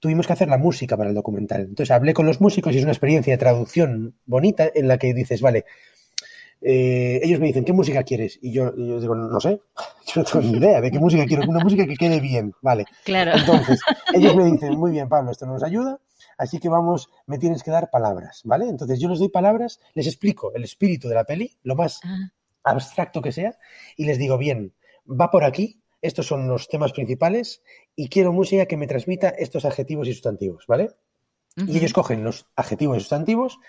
tuvimos 0.00 0.26
que 0.26 0.32
hacer 0.32 0.48
la 0.48 0.58
música 0.58 0.96
para 0.96 1.10
el 1.10 1.14
documental. 1.14 1.62
Entonces 1.62 1.90
hablé 1.90 2.12
con 2.12 2.26
los 2.26 2.40
músicos 2.40 2.74
y 2.74 2.78
es 2.78 2.84
una 2.84 2.92
experiencia 2.92 3.32
de 3.32 3.38
traducción 3.38 4.14
bonita 4.26 4.70
en 4.74 4.88
la 4.88 4.98
que 4.98 5.14
dices, 5.14 5.40
vale, 5.40 5.64
eh, 6.66 7.20
ellos 7.22 7.40
me 7.40 7.48
dicen, 7.48 7.62
¿qué 7.62 7.74
música 7.74 8.02
quieres? 8.04 8.38
Y 8.40 8.50
yo, 8.50 8.72
digo, 8.72 9.14
no 9.14 9.38
sé, 9.38 9.60
yo 10.06 10.22
no 10.22 10.24
tengo 10.24 10.40
ni 10.40 10.56
idea 10.56 10.80
de 10.80 10.90
qué 10.90 10.98
música 10.98 11.26
quiero, 11.26 11.42
una 11.46 11.62
música 11.62 11.86
que 11.86 11.94
quede 11.94 12.20
bien, 12.20 12.54
vale. 12.62 12.86
Claro. 13.04 13.32
Entonces, 13.36 13.80
ellos 14.14 14.34
me 14.34 14.44
dicen, 14.46 14.78
muy 14.78 14.90
bien, 14.90 15.06
Pablo, 15.06 15.30
esto 15.30 15.44
no 15.44 15.52
nos 15.52 15.62
ayuda, 15.62 16.00
así 16.38 16.58
que 16.58 16.70
vamos, 16.70 17.10
me 17.26 17.36
tienes 17.36 17.62
que 17.62 17.70
dar 17.70 17.90
palabras, 17.90 18.40
¿vale? 18.44 18.66
Entonces 18.66 18.98
yo 18.98 19.10
les 19.10 19.18
doy 19.18 19.28
palabras, 19.28 19.78
les 19.92 20.06
explico 20.06 20.52
el 20.54 20.64
espíritu 20.64 21.06
de 21.08 21.16
la 21.16 21.24
peli, 21.24 21.54
lo 21.64 21.76
más 21.76 22.00
ah. 22.02 22.30
abstracto 22.62 23.20
que 23.20 23.32
sea, 23.32 23.58
y 23.96 24.06
les 24.06 24.16
digo, 24.16 24.38
bien, 24.38 24.72
va 25.06 25.30
por 25.30 25.44
aquí, 25.44 25.82
estos 26.00 26.26
son 26.26 26.48
los 26.48 26.68
temas 26.68 26.92
principales, 26.92 27.62
y 27.94 28.08
quiero 28.08 28.32
música 28.32 28.64
que 28.64 28.78
me 28.78 28.86
transmita 28.86 29.28
estos 29.28 29.66
adjetivos 29.66 30.08
y 30.08 30.14
sustantivos, 30.14 30.64
¿vale? 30.66 30.92
Y 31.56 31.76
ellos 31.78 31.92
cogen 31.92 32.24
los 32.24 32.46
adjetivos 32.56 32.96
y 32.96 33.00
sustantivos 33.00 33.60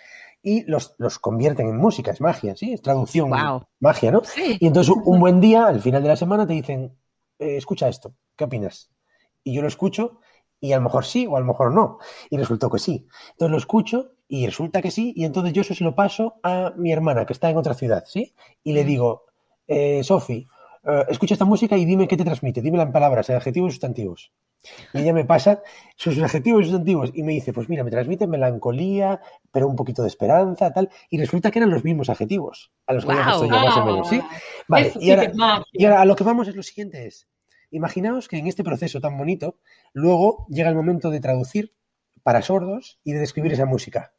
y 0.42 0.64
los, 0.64 0.96
los 0.98 1.20
convierten 1.20 1.68
en 1.68 1.78
música, 1.78 2.12
es 2.12 2.22
magia, 2.22 2.56
¿sí? 2.56 2.74
Es 2.74 2.82
traducción, 2.82 3.32
magia, 3.80 4.12
¿no? 4.12 4.22
Y 4.60 4.68
entonces 4.68 4.96
un 5.04 5.20
buen 5.20 5.40
día, 5.42 5.68
al 5.68 5.82
final 5.82 6.04
de 6.04 6.10
la 6.10 6.16
semana, 6.16 6.46
te 6.46 6.54
dicen, 6.54 6.96
eh, 7.40 7.58
escucha 7.58 7.88
esto, 7.88 8.14
¿qué 8.36 8.44
opinas? 8.44 8.90
Y 9.44 9.54
yo 9.54 9.62
lo 9.62 9.68
escucho 9.68 10.20
y 10.60 10.74
a 10.74 10.78
lo 10.78 10.84
mejor 10.84 11.06
sí 11.06 11.28
o 11.28 11.38
a 11.38 11.40
lo 11.40 11.46
mejor 11.46 11.74
no. 11.74 12.00
Y 12.30 12.38
resultó 12.38 12.70
que 12.70 12.80
sí. 12.80 13.08
Entonces 13.32 13.52
lo 13.52 13.58
escucho 13.58 14.12
y 14.28 14.46
resulta 14.46 14.82
que 14.82 14.92
sí 14.92 15.14
y 15.16 15.26
entonces 15.26 15.54
yo 15.54 15.62
eso 15.62 15.76
se 15.76 15.84
lo 15.84 15.96
paso 15.96 16.36
a 16.44 16.74
mi 16.78 16.92
hermana 16.92 17.26
que 17.26 17.34
está 17.34 17.50
en 17.50 17.58
otra 17.58 17.74
ciudad, 17.74 18.04
¿sí? 18.08 18.34
Y 18.64 18.74
le 18.74 18.84
digo, 18.84 19.26
eh, 19.68 20.04
Sofi, 20.04 20.48
eh, 20.88 21.06
escucha 21.10 21.34
esta 21.34 21.46
música 21.46 21.78
y 21.78 21.86
dime 21.86 22.08
qué 22.08 22.18
te 22.18 22.24
transmite, 22.24 22.62
dímela 22.62 22.84
en 22.84 22.92
palabras, 22.92 23.30
en 23.30 23.36
adjetivos 23.36 23.70
y 23.70 23.72
sustantivos. 23.74 24.32
Y 24.94 25.00
ella 25.00 25.14
me 25.14 25.26
pasa 25.26 25.62
sus 25.96 26.18
adjetivos 26.20 26.62
y 26.62 26.66
sustantivos 26.66 27.12
y 27.14 27.24
me 27.24 27.34
dice, 27.34 27.54
pues 27.54 27.70
mira, 27.70 27.84
me 27.84 27.92
transmite 27.92 28.28
melancolía, 28.28 29.20
pero 29.52 29.68
un 29.68 29.76
poquito 29.76 30.02
de 30.02 30.08
esperanza, 30.08 30.72
tal. 30.72 30.90
Y 31.10 31.18
resulta 31.18 31.52
que 31.52 31.60
eran 31.60 31.72
los 31.72 31.84
mismos 31.84 32.10
adjetivos 32.10 32.72
a 32.88 32.94
los 32.94 33.06
que 33.06 33.14
yo 33.14 33.18
más 33.18 33.78
o 33.78 33.86
menos, 33.86 34.10
¿sí? 34.10 34.22
Vale, 34.68 34.94
y 35.00 35.12
ahora, 35.12 36.02
a 36.02 36.06
lo 36.06 36.16
que 36.16 36.24
vamos 36.24 36.48
es 36.48 36.56
lo 36.56 36.64
siguiente 36.64 37.06
es, 37.08 37.28
imaginaos 37.72 38.28
que 38.28 38.38
en 38.38 38.48
este 38.48 38.64
proceso 38.64 39.00
tan 39.02 39.18
bonito, 39.18 39.58
luego 39.94 40.46
llega 40.50 40.70
el 40.70 40.76
momento 40.76 41.10
de 41.10 41.20
traducir 41.20 41.72
para 42.24 42.42
sordos 42.42 43.00
y 43.04 43.14
de 43.14 43.20
describir 43.20 43.54
esa 43.54 43.66
música. 43.66 44.14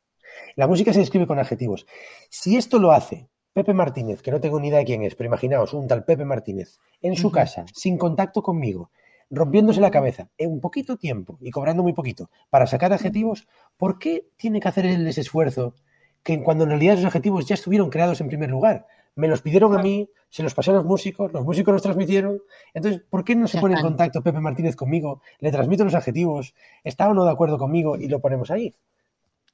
La 0.55 0.67
música 0.67 0.93
se 0.93 1.01
describe 1.01 1.27
con 1.27 1.39
adjetivos. 1.39 1.87
Si 2.29 2.57
esto 2.57 2.79
lo 2.79 2.93
hace 2.93 3.29
Pepe 3.57 3.73
Martínez, 3.73 4.21
que 4.21 4.31
no 4.31 4.39
tengo 4.39 4.61
ni 4.61 4.69
idea 4.69 4.81
de 4.81 4.85
quién 4.85 5.03
es, 5.03 5.15
pero 5.15 5.29
imaginaos, 5.29 5.73
un 5.73 5.89
tal 5.89 6.05
Pepe 6.05 6.27
Martínez, 6.27 6.79
en 7.01 7.17
su 7.17 7.33
casa, 7.33 7.65
sin 7.73 7.97
contacto 7.97 8.43
conmigo, 8.43 8.91
rompiéndose 9.31 9.81
la 9.81 9.91
cabeza 9.91 10.29
en 10.37 10.51
un 10.51 10.61
poquito 10.61 10.99
tiempo 10.99 11.39
y 11.41 11.51
cobrando 11.51 11.83
muy 11.83 11.95
poquito 11.95 12.29
para 12.51 12.67
sacar 12.67 12.93
adjetivos, 12.93 13.49
¿por 13.79 13.99
qué 13.99 14.27
tiene 14.37 14.61
que 14.61 14.69
hacer 14.69 14.85
él 14.85 15.07
ese 15.07 15.23
esfuerzo 15.23 15.75
que 16.23 16.43
cuando 16.43 16.65
en 16.65 16.71
realidad 16.71 16.97
esos 16.97 17.07
adjetivos 17.07 17.47
ya 17.47 17.55
estuvieron 17.55 17.89
creados 17.89 18.21
en 18.21 18.29
primer 18.29 18.51
lugar? 18.51 18.87
Me 19.15 19.27
los 19.27 19.41
pidieron 19.41 19.75
a 19.75 19.83
mí, 19.83 20.11
se 20.29 20.43
los 20.43 20.53
pasé 20.53 20.73
a 20.73 20.75
los 20.75 20.85
músicos, 20.85 21.33
los 21.33 21.43
músicos 21.43 21.73
los 21.73 21.83
transmitieron. 21.83 22.43
Entonces, 22.75 23.05
¿por 23.09 23.25
qué 23.25 23.37
no 23.37 23.49
se 23.49 23.59
pone 23.59 23.77
en 23.77 23.81
contacto 23.81 24.23
Pepe 24.23 24.41
Martínez 24.41 24.77
conmigo? 24.77 25.23
Le 25.39 25.51
transmito 25.51 25.83
los 25.83 25.95
adjetivos, 25.95 26.53
está 26.85 27.09
o 27.09 27.15
no 27.15 27.25
de 27.25 27.31
acuerdo 27.31 27.57
conmigo 27.57 27.97
y 27.97 28.09
lo 28.09 28.21
ponemos 28.21 28.51
ahí. 28.51 28.75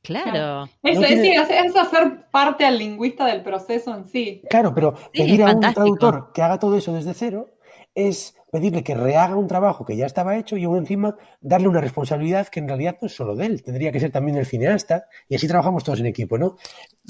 Claro. 0.02 0.68
Eso, 0.82 1.02
es, 1.04 1.76
hacer 1.76 2.26
parte 2.30 2.64
al 2.64 2.78
lingüista 2.78 3.26
del 3.26 3.42
proceso 3.42 3.94
en 3.94 4.08
sí. 4.08 4.42
Claro, 4.50 4.74
pero 4.74 4.94
pedir 5.12 5.42
a 5.44 5.52
un 5.52 5.60
traductor 5.60 6.32
que 6.34 6.42
haga 6.42 6.58
todo 6.58 6.76
eso 6.76 6.92
desde 6.92 7.14
cero 7.14 7.50
es 7.94 8.34
pedirle 8.50 8.82
que 8.82 8.94
rehaga 8.94 9.36
un 9.36 9.46
trabajo 9.46 9.84
que 9.84 9.96
ya 9.96 10.06
estaba 10.06 10.36
hecho 10.36 10.56
y 10.56 10.64
aún 10.64 10.78
encima 10.78 11.16
darle 11.40 11.68
una 11.68 11.80
responsabilidad 11.80 12.48
que 12.48 12.60
en 12.60 12.68
realidad 12.68 12.98
no 13.00 13.06
es 13.06 13.14
solo 13.14 13.34
de 13.34 13.46
él, 13.46 13.62
tendría 13.62 13.92
que 13.92 14.00
ser 14.00 14.10
también 14.10 14.36
el 14.36 14.46
cineasta 14.46 15.06
y 15.28 15.36
así 15.36 15.48
trabajamos 15.48 15.84
todos 15.84 16.00
en 16.00 16.06
equipo, 16.06 16.36
¿no? 16.36 16.56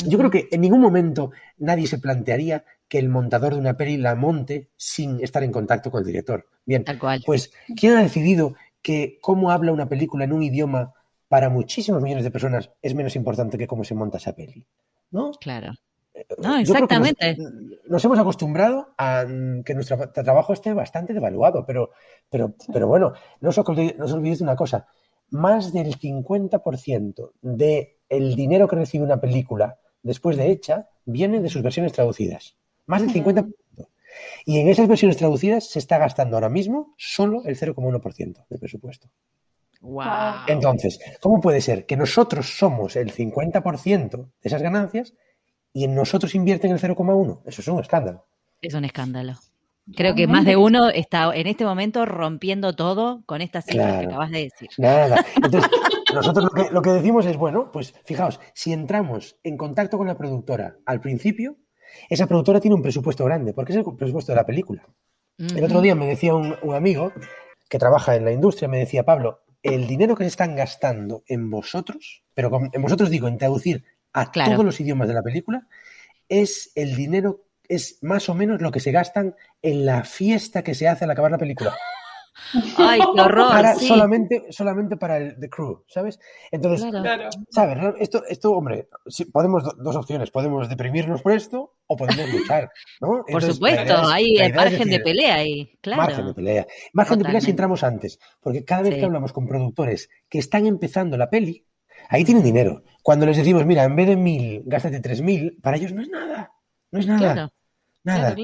Yo 0.07 0.19
creo 0.19 0.31
que 0.31 0.49
en 0.51 0.61
ningún 0.61 0.81
momento 0.81 1.31
nadie 1.59 1.87
se 1.87 1.99
plantearía 1.99 2.65
que 2.89 2.99
el 2.99 3.09
montador 3.09 3.55
de 3.55 3.61
una 3.61 3.77
peli 3.77 3.97
la 3.97 4.15
monte 4.15 4.69
sin 4.77 5.21
estar 5.23 5.43
en 5.43 5.51
contacto 5.51 5.91
con 5.91 6.01
el 6.01 6.07
director. 6.07 6.47
Bien, 6.65 6.85
Tal 6.85 6.99
cual. 6.99 7.23
pues 7.25 7.53
¿quién 7.77 7.97
ha 7.97 8.03
decidido 8.03 8.55
que 8.83 9.19
cómo 9.21 9.51
habla 9.51 9.73
una 9.73 9.89
película 9.89 10.25
en 10.25 10.33
un 10.33 10.43
idioma 10.43 10.93
para 11.33 11.49
muchísimos 11.49 12.03
millones 12.03 12.25
de 12.25 12.31
personas 12.31 12.71
es 12.83 12.95
menos 12.95 13.17
importante 13.17 13.57
que 13.57 13.67
cómo 13.67 13.85
se 13.85 13.95
monta 13.95 14.19
esa 14.19 14.35
peli? 14.35 14.67
¿No? 15.13 15.31
Claro. 15.41 15.73
No, 16.37 16.59
exactamente. 16.59 17.39
Nos, 17.89 18.05
hemos 18.05 18.19
acostumbrado 18.19 18.93
a 18.99 19.25
que 19.65 19.73
nuestro 19.73 20.11
trabajo 20.11 20.53
esté 20.53 20.75
bastante 20.75 21.15
devaluado, 21.15 21.65
pero, 21.65 21.93
pero, 22.29 22.55
pero 22.71 22.87
bueno, 22.87 23.15
no 23.41 23.49
os, 23.49 23.57
olvidéis 23.57 24.41
de 24.41 24.45
una 24.45 24.57
cosa. 24.57 24.87
Más 25.31 25.73
del 25.73 25.99
50% 25.99 27.33
del 27.41 28.37
dinero 28.37 28.69
que 28.69 28.77
recibe 28.77 29.05
una 29.05 29.19
película 29.19 29.79
después 30.03 30.37
de 30.37 30.51
hecha 30.51 30.91
viene 31.07 31.41
de 31.41 31.49
sus 31.49 31.63
versiones 31.63 31.95
traducidas. 31.95 32.59
Más 32.85 33.01
del 33.01 33.11
50%. 33.11 33.55
Y 34.45 34.59
en 34.59 34.69
esas 34.69 34.87
versiones 34.87 35.17
traducidas 35.17 35.71
se 35.71 35.79
está 35.79 35.97
gastando 35.97 36.37
ahora 36.37 36.51
mismo 36.51 36.93
solo 36.99 37.43
el 37.47 37.57
0,1% 37.59 38.45
del 38.51 38.59
presupuesto. 38.59 39.09
Wow. 39.83 40.47
Entonces, 40.47 40.99
¿cómo 41.21 41.41
puede 41.41 41.61
ser 41.61 41.87
que 41.87 41.97
nosotros 41.97 42.57
somos 42.57 42.97
el 42.97 43.13
50% 43.13 44.17
de 44.17 44.31
esas 44.43 44.63
ganancias 44.63 45.13
y 45.73 45.85
en 45.85 45.95
nosotros 45.95 46.35
invierten 46.35 46.71
el 46.73 46.81
0,1. 46.81 47.41
Eso 47.45 47.63
es 47.63 47.69
un 47.69 47.81
escándalo. 47.81 48.27
Es 48.61 48.75
un 48.75 48.85
escándalo. 48.85 49.35
Creo 49.97 50.15
que 50.15 50.29
más 50.29 50.45
de 50.45 50.57
uno 50.57 50.91
está 50.91 51.35
en 51.35 51.49
este 51.49 51.65
momento 51.65 52.07
rompiendo 52.07 52.75
todo 52.75 53.23
con 53.27 53.41
estas 53.41 53.65
cifras 53.65 54.01
que 54.01 54.07
acabas 54.07 54.31
de 54.31 54.45
decir. 54.45 54.69
Nada. 54.79 55.25
Entonces, 55.37 55.71
nosotros 56.15 56.51
lo 56.71 56.83
que, 56.83 56.91
decimos 56.91 57.27
es, 57.27 57.37
bueno, 57.37 57.71
pues 57.73 57.93
fijaos, 58.05 58.39
si 58.55 58.73
entramos 58.73 59.37
en 59.43 59.57
contacto 59.57 59.99
con 59.99 60.07
la 60.07 60.17
productora 60.17 60.77
al 60.87 61.01
principio, 61.01 61.57
esa 62.09 62.29
productora 62.29 62.61
tiene 62.61 62.77
un 62.77 62.83
presupuesto 62.83 63.25
grande, 63.25 63.55
porque 63.55 63.73
es 63.73 63.79
el 63.79 63.85
presupuesto 63.97 64.31
de 64.31 64.37
la 64.37 64.47
película. 64.47 64.87
El 65.39 65.65
otro 65.65 65.81
día 65.81 65.97
me 65.97 66.07
decía 66.07 66.35
un, 66.35 66.55
amigo 66.73 67.13
que 67.69 67.79
trabaja 67.79 68.15
en 68.15 68.25
la 68.25 68.33
industria, 68.33 68.69
me 68.69 68.79
decía, 68.79 69.03
Pablo, 69.03 69.41
el 69.63 69.87
dinero 69.87 70.17
que 70.17 70.25
se 70.25 70.29
están 70.29 70.57
gastando 70.57 71.23
en 71.27 71.51
vosotros, 71.51 72.25
pero 72.35 72.51
en 72.73 72.83
vosotros 72.83 73.11
digo, 73.11 73.29
en 73.29 73.39
traducir 73.39 73.85
a 74.13 74.31
todos 74.31 74.65
los 74.65 74.81
idiomas 74.81 75.09
de 75.09 75.15
la 75.15 75.23
película, 75.23 75.67
es 76.29 76.73
el 76.75 76.97
dinero, 76.97 77.45
es 77.69 77.99
más 78.03 78.29
o 78.29 78.35
menos 78.35 78.61
lo 78.61 78.73
que 78.73 78.81
se 78.81 78.93
gastan 78.93 79.35
en 79.63 79.87
la 79.87 80.05
fiesta 80.05 80.63
que 80.63 80.75
se 80.75 80.89
hace 80.89 81.05
al 81.05 81.11
acabar 81.11 81.31
la 81.31 81.39
película. 81.39 81.77
Ay, 82.77 83.01
qué 83.15 83.21
horror. 83.21 83.77
solamente, 83.79 84.47
solamente 84.51 84.97
para 84.97 85.19
el 85.19 85.39
The 85.39 85.49
Crew, 85.49 85.85
¿sabes? 85.87 86.19
Entonces, 86.51 86.91
¿sabes? 87.51 87.95
Esto, 87.99 88.23
esto, 88.29 88.53
hombre, 88.53 88.89
podemos 89.33 89.65
dos 89.79 89.97
opciones. 89.97 90.31
Podemos 90.31 90.69
deprimirnos 90.69 91.23
por 91.23 91.33
esto 91.33 91.75
o 91.87 91.97
podemos 91.97 92.33
luchar, 92.33 92.71
¿no? 93.01 93.25
por 93.31 93.43
supuesto, 93.43 93.95
hay 94.07 94.37
margen 94.53 94.89
de 94.89 95.01
pelea 95.01 95.35
ahí, 95.37 95.79
claro. 95.81 96.03
Margen 96.03 96.27
de 96.27 96.35
pelea. 96.35 96.67
Margen 96.93 97.19
de 97.19 97.25
pelea 97.25 97.41
si 97.41 97.51
entramos 97.51 97.83
antes. 97.85 98.19
Porque 98.41 98.65
cada 98.65 98.83
vez 98.83 98.97
que 98.97 99.05
hablamos 99.05 99.33
con 99.33 99.47
productores 99.47 100.09
que 100.29 100.39
están 100.39 100.67
empezando 100.67 101.17
la 101.17 101.29
peli, 101.29 101.67
Ahí 102.09 102.25
tienen 102.25 102.43
dinero. 102.43 102.83
Cuando 103.03 103.27
les 103.27 103.37
decimos, 103.37 103.65
mira, 103.67 103.85
en 103.85 103.97
vez 103.97 104.07
de 104.07 104.17
mil, 104.17 104.63
gástate 104.67 105.01
tres 105.01 105.23
mil, 105.23 105.59
para 105.63 105.77
ellos 105.77 105.93
no 105.93 106.03
es 106.03 106.09
nada. 106.09 106.53
No 106.91 106.99
es 106.99 107.07
nada. 107.07 107.51
Nada. 108.05 108.35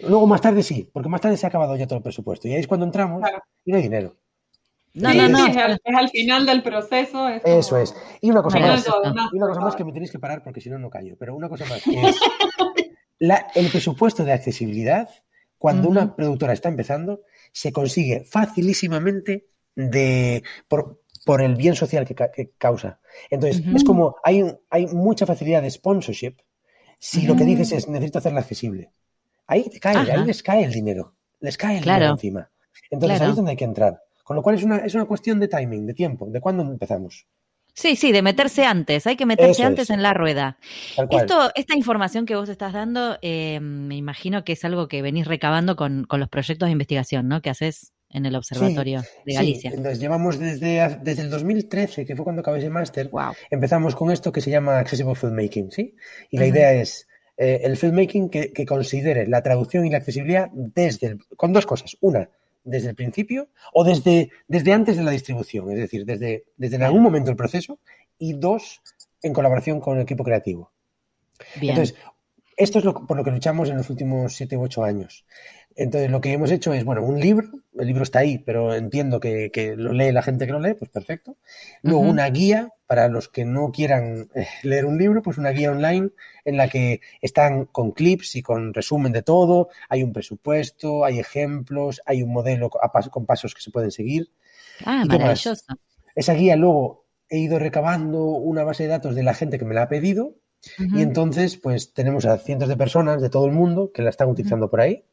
Luego 0.00 0.26
más 0.26 0.40
tarde 0.40 0.62
sí, 0.62 0.88
porque 0.92 1.08
más 1.08 1.20
tarde 1.20 1.36
se 1.36 1.46
ha 1.46 1.48
acabado 1.48 1.76
ya 1.76 1.86
todo 1.86 1.98
el 1.98 2.02
presupuesto. 2.02 2.48
Y 2.48 2.54
ahí 2.54 2.60
es 2.60 2.66
cuando 2.66 2.86
entramos 2.86 3.22
y 3.64 3.70
no 3.70 3.76
hay 3.76 3.82
dinero. 3.82 4.16
No, 4.94 5.12
no, 5.12 5.28
no. 5.28 5.46
Es 5.46 5.56
al, 5.56 6.10
final 6.10 6.46
del 6.46 6.62
proceso. 6.62 7.28
Eso 7.28 7.76
es. 7.78 7.94
Y 8.20 8.30
una 8.30 8.42
cosa 8.42 8.58
más. 8.58 8.86
y 9.32 9.36
una 9.36 9.48
cosa 9.48 9.60
más 9.60 9.76
que 9.76 9.84
me 9.84 9.92
tenéis 9.92 10.10
que 10.10 10.18
parar 10.18 10.42
porque 10.42 10.60
si 10.60 10.68
no, 10.70 10.78
no 10.78 10.90
callo. 10.90 11.16
Pero 11.18 11.34
una 11.34 11.48
cosa 11.48 11.64
más 11.66 11.82
que 11.82 12.00
es 12.00 12.16
el 13.54 13.68
presupuesto 13.70 14.24
de 14.24 14.32
accesibilidad, 14.32 15.08
cuando 15.58 15.88
una 15.88 16.14
productora 16.14 16.52
está 16.52 16.68
empezando, 16.68 17.22
se 17.52 17.72
consigue 17.72 18.24
facilísimamente 18.24 19.46
de, 19.74 20.42
por, 20.68 21.00
el 21.40 21.54
bien 21.54 21.74
social 21.74 22.06
que, 22.06 22.50
causa. 22.58 23.00
Entonces, 23.30 23.62
es 23.74 23.84
como 23.84 24.16
hay, 24.24 24.44
hay 24.70 24.86
mucha 24.88 25.24
facilidad 25.24 25.62
de 25.62 25.70
sponsorship 25.70 26.36
si 26.98 27.26
lo 27.26 27.34
que 27.34 27.44
dices 27.44 27.72
es 27.72 27.88
necesito 27.88 28.18
hacerla 28.18 28.40
accesible. 28.40 28.92
Ahí 29.46 29.68
te 29.68 29.80
cae, 29.80 29.96
ahí 29.96 30.24
les 30.24 30.42
cae 30.42 30.64
el 30.64 30.72
dinero. 30.72 31.14
Les 31.40 31.56
cae 31.56 31.78
el 31.78 31.84
dinero 31.84 32.10
encima. 32.10 32.50
Entonces 32.90 33.20
ahí 33.20 33.30
es 33.30 33.36
donde 33.36 33.50
hay 33.52 33.56
que 33.56 33.64
entrar. 33.64 34.00
Con 34.24 34.36
lo 34.36 34.42
cual 34.42 34.56
es 34.56 34.62
una, 34.62 34.78
es 34.78 34.94
una 34.94 35.04
cuestión 35.04 35.40
de 35.40 35.48
timing, 35.48 35.86
de 35.86 35.94
tiempo, 35.94 36.26
de 36.26 36.40
cuándo 36.40 36.62
empezamos. 36.62 37.26
Sí, 37.74 37.96
sí, 37.96 38.12
de 38.12 38.20
meterse 38.20 38.64
antes, 38.64 39.06
hay 39.06 39.16
que 39.16 39.24
meterse 39.24 39.64
antes 39.64 39.88
en 39.88 40.02
la 40.02 40.12
rueda. 40.12 40.58
Esto, 41.10 41.50
esta 41.54 41.74
información 41.74 42.26
que 42.26 42.36
vos 42.36 42.50
estás 42.50 42.74
dando, 42.74 43.16
eh, 43.22 43.60
me 43.60 43.96
imagino 43.96 44.44
que 44.44 44.52
es 44.52 44.64
algo 44.66 44.88
que 44.88 45.00
venís 45.00 45.26
recabando 45.26 45.74
con, 45.74 46.06
los 46.10 46.28
proyectos 46.28 46.66
de 46.66 46.72
investigación, 46.72 47.28
¿no? 47.28 47.40
Que 47.40 47.48
haces 47.48 47.92
en 48.10 48.26
el 48.26 48.36
Observatorio 48.36 49.02
de 49.24 49.34
Galicia. 49.34 49.70
Sí, 49.70 49.76
entonces 49.76 50.00
llevamos 50.00 50.38
desde, 50.38 50.98
desde 51.02 51.22
el 51.22 51.30
2013, 51.30 52.04
que 52.04 52.14
fue 52.14 52.24
cuando 52.24 52.40
acabé 52.40 52.58
ese 52.58 52.68
máster, 52.68 53.10
empezamos 53.50 53.96
con 53.96 54.10
esto 54.10 54.30
que 54.32 54.42
se 54.42 54.50
llama 54.50 54.78
Accessible 54.78 55.14
Filmmaking, 55.14 55.70
¿sí? 55.70 55.96
Y 56.30 56.36
la 56.36 56.46
idea 56.46 56.74
es 56.74 57.08
eh, 57.44 57.60
el 57.64 57.76
filmmaking 57.76 58.30
que, 58.30 58.52
que, 58.52 58.64
considere 58.64 59.26
la 59.26 59.42
traducción 59.42 59.84
y 59.84 59.90
la 59.90 59.96
accesibilidad 59.96 60.48
desde, 60.52 61.18
con 61.36 61.52
dos 61.52 61.66
cosas. 61.66 61.96
Una, 62.00 62.30
desde 62.62 62.90
el 62.90 62.94
principio 62.94 63.48
o 63.72 63.82
desde, 63.82 64.30
desde 64.46 64.72
antes 64.72 64.96
de 64.96 65.02
la 65.02 65.10
distribución, 65.10 65.68
es 65.72 65.78
decir, 65.78 66.04
desde, 66.04 66.44
desde 66.56 66.76
en 66.76 66.84
algún 66.84 67.02
momento 67.02 67.30
del 67.30 67.36
proceso 67.36 67.80
y 68.16 68.34
dos, 68.34 68.80
en 69.22 69.32
colaboración 69.32 69.80
con 69.80 69.96
el 69.96 70.04
equipo 70.04 70.22
creativo. 70.22 70.70
Entonces, 71.60 71.96
esto 72.56 72.78
es 72.78 72.84
lo, 72.84 72.94
por 72.94 73.16
lo 73.16 73.24
que 73.24 73.32
luchamos 73.32 73.68
en 73.70 73.78
los 73.78 73.90
últimos 73.90 74.36
siete 74.36 74.56
u 74.56 74.62
ocho 74.62 74.84
años. 74.84 75.24
Entonces, 75.76 76.10
lo 76.10 76.20
que 76.20 76.32
hemos 76.32 76.50
hecho 76.50 76.72
es, 76.72 76.84
bueno, 76.84 77.02
un 77.02 77.20
libro, 77.20 77.48
el 77.78 77.86
libro 77.86 78.02
está 78.02 78.20
ahí, 78.20 78.38
pero 78.38 78.74
entiendo 78.74 79.20
que, 79.20 79.74
lo 79.76 79.92
lee 79.92 80.12
la 80.12 80.22
gente 80.22 80.46
que 80.46 80.52
lo 80.52 80.60
lee, 80.60 80.74
pues 80.74 80.90
perfecto. 80.90 81.36
Luego, 81.82 82.00
una 82.00 82.28
guía 82.30 82.72
para 82.86 83.08
los 83.08 83.28
que 83.28 83.44
no 83.44 83.70
quieran 83.70 84.28
eh, 84.34 84.46
leer 84.62 84.84
un 84.84 84.98
libro, 84.98 85.22
pues 85.22 85.38
una 85.38 85.50
guía 85.50 85.70
online 85.70 86.10
en 86.44 86.56
la 86.56 86.68
que 86.68 87.00
están 87.20 87.64
con 87.66 87.92
clips 87.92 88.36
y 88.36 88.42
con 88.42 88.74
resumen 88.74 89.12
de 89.12 89.22
todo, 89.22 89.68
hay 89.88 90.02
un 90.02 90.12
presupuesto, 90.12 91.04
hay 91.04 91.18
ejemplos, 91.18 92.02
hay 92.04 92.22
un 92.22 92.32
modelo 92.32 92.68
con 92.68 93.26
pasos 93.26 93.54
que 93.54 93.62
se 93.62 93.70
pueden 93.70 93.90
seguir. 93.90 94.30
Ah, 94.84 95.04
maravilloso. 95.06 95.64
Esa 96.14 96.34
guía 96.34 96.56
luego 96.56 97.06
he 97.28 97.38
ido 97.38 97.58
recabando 97.58 98.24
una 98.24 98.64
base 98.64 98.82
de 98.82 98.90
datos 98.90 99.14
de 99.14 99.22
la 99.22 99.34
gente 99.34 99.58
que 99.58 99.64
me 99.64 99.74
la 99.74 99.84
ha 99.84 99.88
pedido 99.88 100.34
y 100.78 101.02
entonces 101.02 101.56
pues 101.56 101.92
tenemos 101.92 102.24
a 102.24 102.38
cientos 102.38 102.68
de 102.68 102.76
personas 102.76 103.20
de 103.20 103.30
todo 103.30 103.46
el 103.46 103.52
mundo 103.52 103.90
que 103.92 104.02
la 104.02 104.10
están 104.10 104.28
utilizando 104.28 104.70
por 104.70 104.80
ahí. 104.80 105.04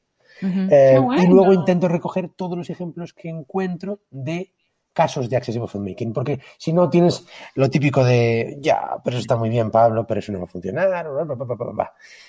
Eh, 0.42 1.00
y 1.18 1.28
luego 1.28 1.54
intento 1.54 1.88
recoger 1.88 2.30
todos 2.30 2.58
los 2.58 2.70
ejemplos 2.70 3.14
que 3.14 3.30
encuentro 3.30 4.00
de 4.10 4.54
casos 4.94 5.30
de 5.30 5.38
Accessible 5.38 5.68
Filmmaking, 5.68 6.12
porque 6.14 6.40
si 6.58 6.74
no 6.74 6.90
tienes 6.90 7.26
lo 7.56 7.70
típico 7.70 8.04
de, 8.04 8.58
ya, 8.60 8.98
pero 9.04 9.16
eso 9.16 9.22
está 9.22 9.38
muy 9.38 9.50
bien, 9.50 9.72
Pablo, 9.72 10.06
pero 10.06 10.20
eso 10.20 10.32
no 10.32 10.40
va 10.40 10.46
a 10.46 10.48
funcionar, 10.48 11.08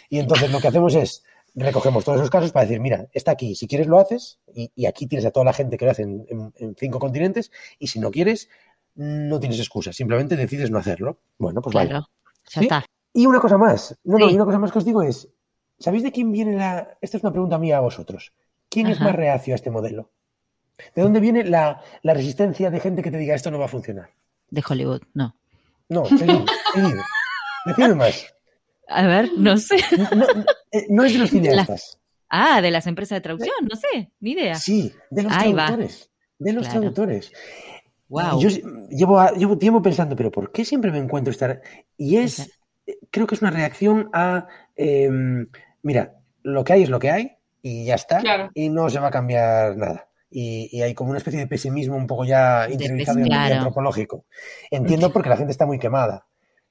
y 0.08 0.18
entonces 0.18 0.52
lo 0.52 0.60
que 0.60 0.68
hacemos 0.68 0.94
es, 0.94 1.24
recogemos 1.54 2.04
todos 2.04 2.18
esos 2.18 2.30
casos 2.30 2.52
para 2.52 2.66
decir, 2.66 2.80
mira, 2.80 3.08
está 3.12 3.32
aquí, 3.32 3.54
si 3.54 3.66
quieres 3.66 3.88
lo 3.88 3.98
haces, 3.98 4.38
y, 4.54 4.86
aquí 4.86 5.06
tienes 5.06 5.26
a 5.26 5.30
toda 5.30 5.46
la 5.46 5.52
gente 5.52 5.76
que 5.76 5.84
lo 5.84 5.90
hace 5.90 6.02
en, 6.02 6.52
cinco 6.76 6.98
continentes, 6.98 7.50
y 7.78 7.88
si 7.88 7.98
no 7.98 8.10
quieres, 8.10 8.48
no 8.94 9.40
tienes 9.40 9.58
excusa, 9.58 9.92
simplemente 9.92 10.36
decides 10.36 10.70
no 10.70 10.78
hacerlo. 10.78 11.18
Bueno, 11.38 11.62
pues 11.62 11.72
claro, 11.72 12.06
Ya 12.50 12.60
está. 12.60 12.84
Y 13.12 13.26
una 13.26 13.40
cosa 13.40 13.58
más, 13.58 13.98
no, 14.04 14.18
no, 14.18 14.30
y 14.30 14.34
una 14.34 14.44
cosa 14.44 14.60
más 14.60 14.70
que 14.70 14.78
os 14.78 14.84
digo 14.84 15.02
es, 15.02 15.28
¿sabéis 15.80 16.04
de 16.04 16.12
quién 16.12 16.30
viene 16.30 16.54
la... 16.54 16.96
Esta 17.00 17.16
es 17.16 17.22
una 17.24 17.32
pregunta 17.32 17.58
mía 17.58 17.78
a 17.78 17.80
vosotros. 17.80 18.32
¿Quién 18.68 18.86
es 18.86 19.00
más 19.00 19.16
reacio 19.16 19.54
a 19.54 19.56
este 19.56 19.70
modelo? 19.70 20.12
¿De 20.94 21.02
dónde 21.02 21.20
viene 21.20 21.44
la, 21.44 21.82
resistencia 22.04 22.70
de 22.70 22.80
gente 22.80 23.02
que 23.02 23.10
te 23.10 23.18
diga 23.18 23.34
esto 23.34 23.50
no 23.50 23.58
va 23.58 23.64
a 23.64 23.68
funcionar? 23.68 24.10
De 24.48 24.62
Hollywood, 24.66 25.02
no. 25.14 25.34
No, 25.88 26.04
seguid, 26.06 26.46
seguid. 26.74 27.94
más. 27.96 28.34
A 28.88 29.06
ver, 29.06 29.30
no 29.36 29.56
sé. 29.56 29.76
No, 30.88 31.04
es 31.04 31.12
de 31.12 31.18
los 31.18 31.30
cineastas. 31.30 31.98
Ah, 32.28 32.60
de 32.60 32.70
las 32.70 32.86
empresas 32.86 33.16
de 33.16 33.20
traducción, 33.22 33.56
no 33.68 33.74
sé, 33.74 34.12
ni 34.20 34.32
idea. 34.32 34.54
Sí, 34.54 34.92
de 35.10 35.24
los 35.24 35.32
traductores. 35.32 36.10
De 36.38 36.52
los 36.52 36.68
traductores. 36.68 37.32
Wow. 38.08 38.40
Yo 38.40 38.48
llevo, 38.88 39.24
llevo 39.34 39.58
tiempo 39.58 39.82
pensando, 39.82 40.14
pero 40.14 40.30
¿por 40.30 40.52
qué 40.52 40.64
siempre 40.64 40.92
me 40.92 40.98
encuentro 40.98 41.32
estar? 41.32 41.60
Y 41.96 42.16
es, 42.16 42.60
creo 43.10 43.26
que 43.26 43.34
es 43.34 43.42
una 43.42 43.50
reacción 43.50 44.10
a, 44.12 44.46
em, 44.76 45.48
mira, 45.82 46.14
lo 46.42 46.64
que 46.64 46.72
hay 46.72 46.82
es 46.82 46.90
lo 46.90 46.98
que 46.98 47.10
hay 47.10 47.36
y 47.62 47.84
ya 47.84 47.94
está. 47.94 48.50
Y 48.54 48.68
no 48.68 48.88
se 48.90 49.00
va 49.00 49.08
a 49.08 49.12
cambiar 49.12 49.76
nada 49.76 50.10
y, 50.30 50.80
hay 50.82 50.94
como 50.94 51.10
una 51.10 51.18
especie 51.18 51.40
de 51.40 51.46
pesimismo 51.46 51.96
un 51.96 52.06
poco 52.06 52.24
ya 52.24 52.68
interiorizado 52.70 53.18
y 53.20 53.32
antropológico. 53.32 54.24
Entiendo 54.70 55.12
porque 55.12 55.28
la 55.28 55.36
gente 55.36 55.52
está 55.52 55.66
muy 55.66 55.78
quemada. 55.78 56.26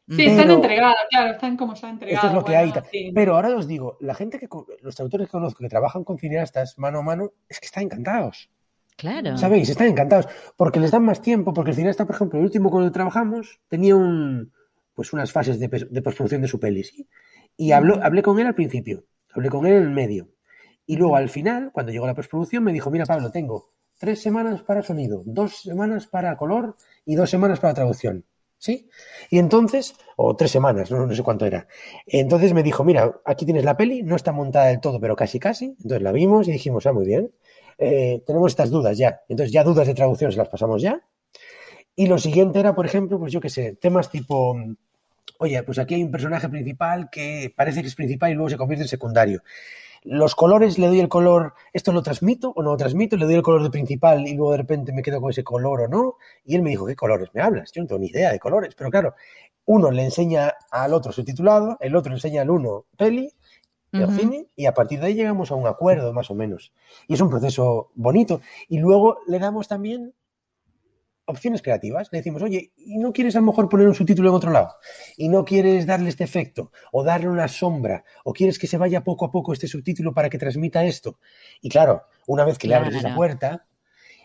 Sí, 0.07 0.25
están 0.25 0.49
entregados, 0.49 0.97
claro, 1.11 1.33
están 1.33 1.55
como 1.55 1.75
ya 1.75 1.89
entregados. 1.89 2.15
Esto 2.15 2.27
es 2.27 2.33
lo 2.33 2.43
que 2.43 2.55
hay. 2.55 2.73
Pero 3.13 3.35
ahora 3.35 3.55
os 3.55 3.67
digo, 3.67 3.97
la 3.99 4.15
gente 4.15 4.39
que, 4.39 4.47
los 4.81 4.99
autores 4.99 5.27
que 5.27 5.31
conozco 5.31 5.59
que 5.59 5.69
trabajan 5.69 6.03
con 6.03 6.17
cineastas 6.17 6.79
mano 6.79 6.99
a 6.99 7.03
mano, 7.03 7.33
es 7.47 7.59
que 7.59 7.67
están 7.67 7.83
encantados. 7.83 8.49
Claro. 8.95 9.37
¿Sabéis? 9.37 9.69
Están 9.69 9.87
encantados. 9.87 10.27
Porque 10.55 10.79
les 10.79 10.91
dan 10.91 11.03
más 11.03 11.21
tiempo, 11.21 11.53
porque 11.53 11.71
el 11.71 11.77
cineasta, 11.77 12.05
por 12.05 12.15
ejemplo, 12.15 12.39
el 12.39 12.45
último 12.45 12.71
con 12.71 12.83
el 12.83 12.89
que 12.89 12.93
trabajamos, 12.93 13.59
tenía 13.67 13.95
un, 13.95 14.51
pues 14.95 15.13
unas 15.13 15.31
fases 15.31 15.59
de, 15.59 15.67
de 15.67 16.01
postproducción 16.01 16.41
de 16.41 16.47
su 16.47 16.59
peli, 16.59 16.83
¿sí? 16.83 17.07
Y 17.59 17.73
hablé 17.73 18.23
con 18.23 18.39
él 18.39 18.47
al 18.47 18.55
principio, 18.55 19.03
hablé 19.33 19.49
con 19.49 19.65
él 19.67 19.73
en 19.73 19.83
el 19.83 19.89
medio, 19.89 20.29
y 20.85 20.95
luego 20.95 21.17
al 21.17 21.27
final, 21.27 21.71
cuando 21.73 21.91
llegó 21.91 22.07
la 22.07 22.15
postproducción, 22.15 22.63
me 22.63 22.71
dijo, 22.71 22.89
mira 22.89 23.05
Pablo, 23.05 23.29
tengo 23.31 23.67
tres 23.97 24.21
semanas 24.21 24.61
para 24.61 24.81
sonido, 24.81 25.23
dos 25.25 25.57
semanas 25.63 26.07
para 26.07 26.37
color 26.37 26.77
y 27.03 27.15
dos 27.15 27.29
semanas 27.29 27.59
para 27.59 27.73
traducción. 27.73 28.23
¿Sí? 28.57 28.89
Y 29.29 29.39
entonces, 29.39 29.93
o 30.15 30.37
tres 30.37 30.51
semanas, 30.51 30.89
no, 30.89 31.13
sé 31.13 31.21
cuánto 31.21 31.45
era. 31.45 31.67
Entonces 32.07 32.53
me 32.53 32.63
dijo, 32.63 32.85
mira, 32.85 33.19
aquí 33.25 33.43
tienes 33.43 33.65
la 33.65 33.75
peli, 33.75 34.03
no 34.03 34.15
está 34.15 34.31
montada 34.31 34.67
del 34.67 34.79
todo, 34.79 35.01
pero 35.01 35.17
casi 35.17 35.37
casi. 35.37 35.65
Entonces 35.65 36.01
la 36.01 36.13
vimos 36.13 36.47
y 36.47 36.53
dijimos, 36.53 36.85
ah, 36.85 36.93
muy 36.93 37.05
bien. 37.05 37.29
Eh, 37.77 38.23
tenemos 38.25 38.53
estas 38.53 38.69
dudas 38.69 38.97
ya. 38.97 39.19
Entonces 39.27 39.51
ya 39.51 39.65
dudas 39.65 39.85
de 39.85 39.95
traducción 39.95 40.31
se 40.31 40.37
las 40.37 40.47
pasamos 40.47 40.81
ya. 40.81 41.03
Y 41.93 42.07
lo 42.07 42.17
siguiente 42.17 42.61
era, 42.61 42.73
por 42.73 42.85
ejemplo, 42.85 43.19
pues 43.19 43.33
yo 43.33 43.41
qué 43.41 43.49
sé, 43.49 43.75
temas 43.75 44.09
tipo, 44.09 44.55
oye, 45.39 45.61
pues 45.63 45.79
aquí 45.79 45.95
hay 45.95 46.03
un 46.03 46.11
personaje 46.11 46.47
principal 46.47 47.09
que 47.09 47.51
parece 47.55 47.81
que 47.81 47.87
es 47.87 47.95
principal 47.95 48.31
y 48.31 48.35
luego 48.35 48.49
se 48.49 48.57
convierte 48.57 48.83
en 48.83 48.89
secundario 48.89 49.41
los 50.03 50.35
colores, 50.35 50.77
le 50.79 50.87
doy 50.87 50.99
el 50.99 51.09
color, 51.09 51.53
esto 51.73 51.91
lo 51.91 52.01
transmito 52.01 52.53
o 52.55 52.63
no 52.63 52.71
lo 52.71 52.77
transmito, 52.77 53.17
le 53.17 53.25
doy 53.25 53.35
el 53.35 53.41
color 53.41 53.63
de 53.63 53.69
principal 53.69 54.27
y 54.27 54.33
luego 54.33 54.53
de 54.53 54.57
repente 54.59 54.93
me 54.93 55.01
quedo 55.01 55.19
con 55.19 55.31
ese 55.31 55.43
color 55.43 55.81
o 55.81 55.87
no. 55.87 56.15
Y 56.45 56.55
él 56.55 56.61
me 56.61 56.69
dijo, 56.69 56.85
¿qué 56.85 56.95
colores 56.95 57.29
me 57.33 57.41
hablas? 57.41 57.71
Yo 57.71 57.81
no 57.81 57.87
tengo 57.87 57.99
ni 57.99 58.07
idea 58.07 58.31
de 58.31 58.39
colores, 58.39 58.75
pero 58.75 58.89
claro, 58.89 59.15
uno 59.65 59.91
le 59.91 60.03
enseña 60.03 60.53
al 60.71 60.93
otro 60.93 61.11
subtitulado, 61.11 61.77
el 61.79 61.95
otro 61.95 62.13
enseña 62.13 62.41
al 62.41 62.49
uno 62.49 62.85
peli, 62.97 63.31
el 63.91 64.11
cine, 64.11 64.45
y 64.55 64.67
a 64.67 64.73
partir 64.75 64.99
de 64.99 65.07
ahí 65.07 65.15
llegamos 65.15 65.51
a 65.51 65.55
un 65.55 65.65
acuerdo 65.65 66.13
más 66.13 66.29
o 66.29 66.35
menos. 66.35 66.71
Y 67.07 67.15
es 67.15 67.21
un 67.21 67.29
proceso 67.29 67.89
bonito. 67.95 68.39
Y 68.67 68.77
luego 68.77 69.17
le 69.27 69.39
damos 69.39 69.67
también 69.67 70.13
opciones 71.29 71.61
creativas. 71.61 72.09
Le 72.11 72.19
decimos, 72.19 72.41
oye, 72.41 72.73
¿y 72.75 72.97
no 72.97 73.13
quieres 73.13 73.35
a 73.35 73.39
lo 73.39 73.45
mejor 73.45 73.69
poner 73.69 73.87
un 73.87 73.95
subtítulo 73.95 74.29
en 74.29 74.35
otro 74.35 74.51
lado? 74.51 74.75
¿Y 75.15 75.29
no 75.29 75.45
quieres 75.45 75.85
darle 75.85 76.09
este 76.09 76.23
efecto? 76.23 76.71
¿O 76.91 77.03
darle 77.03 77.29
una 77.29 77.47
sombra? 77.47 78.03
¿O 78.23 78.33
quieres 78.33 78.59
que 78.59 78.67
se 78.67 78.77
vaya 78.77 79.03
poco 79.03 79.25
a 79.25 79.31
poco 79.31 79.53
este 79.53 79.67
subtítulo 79.67 80.13
para 80.13 80.29
que 80.29 80.37
transmita 80.37 80.83
esto? 80.83 81.19
Y 81.61 81.69
claro, 81.69 82.03
una 82.27 82.43
vez 82.43 82.57
que 82.57 82.67
le 82.67 82.75
abres 82.75 82.95
esa 82.95 83.15
puerta, 83.15 83.67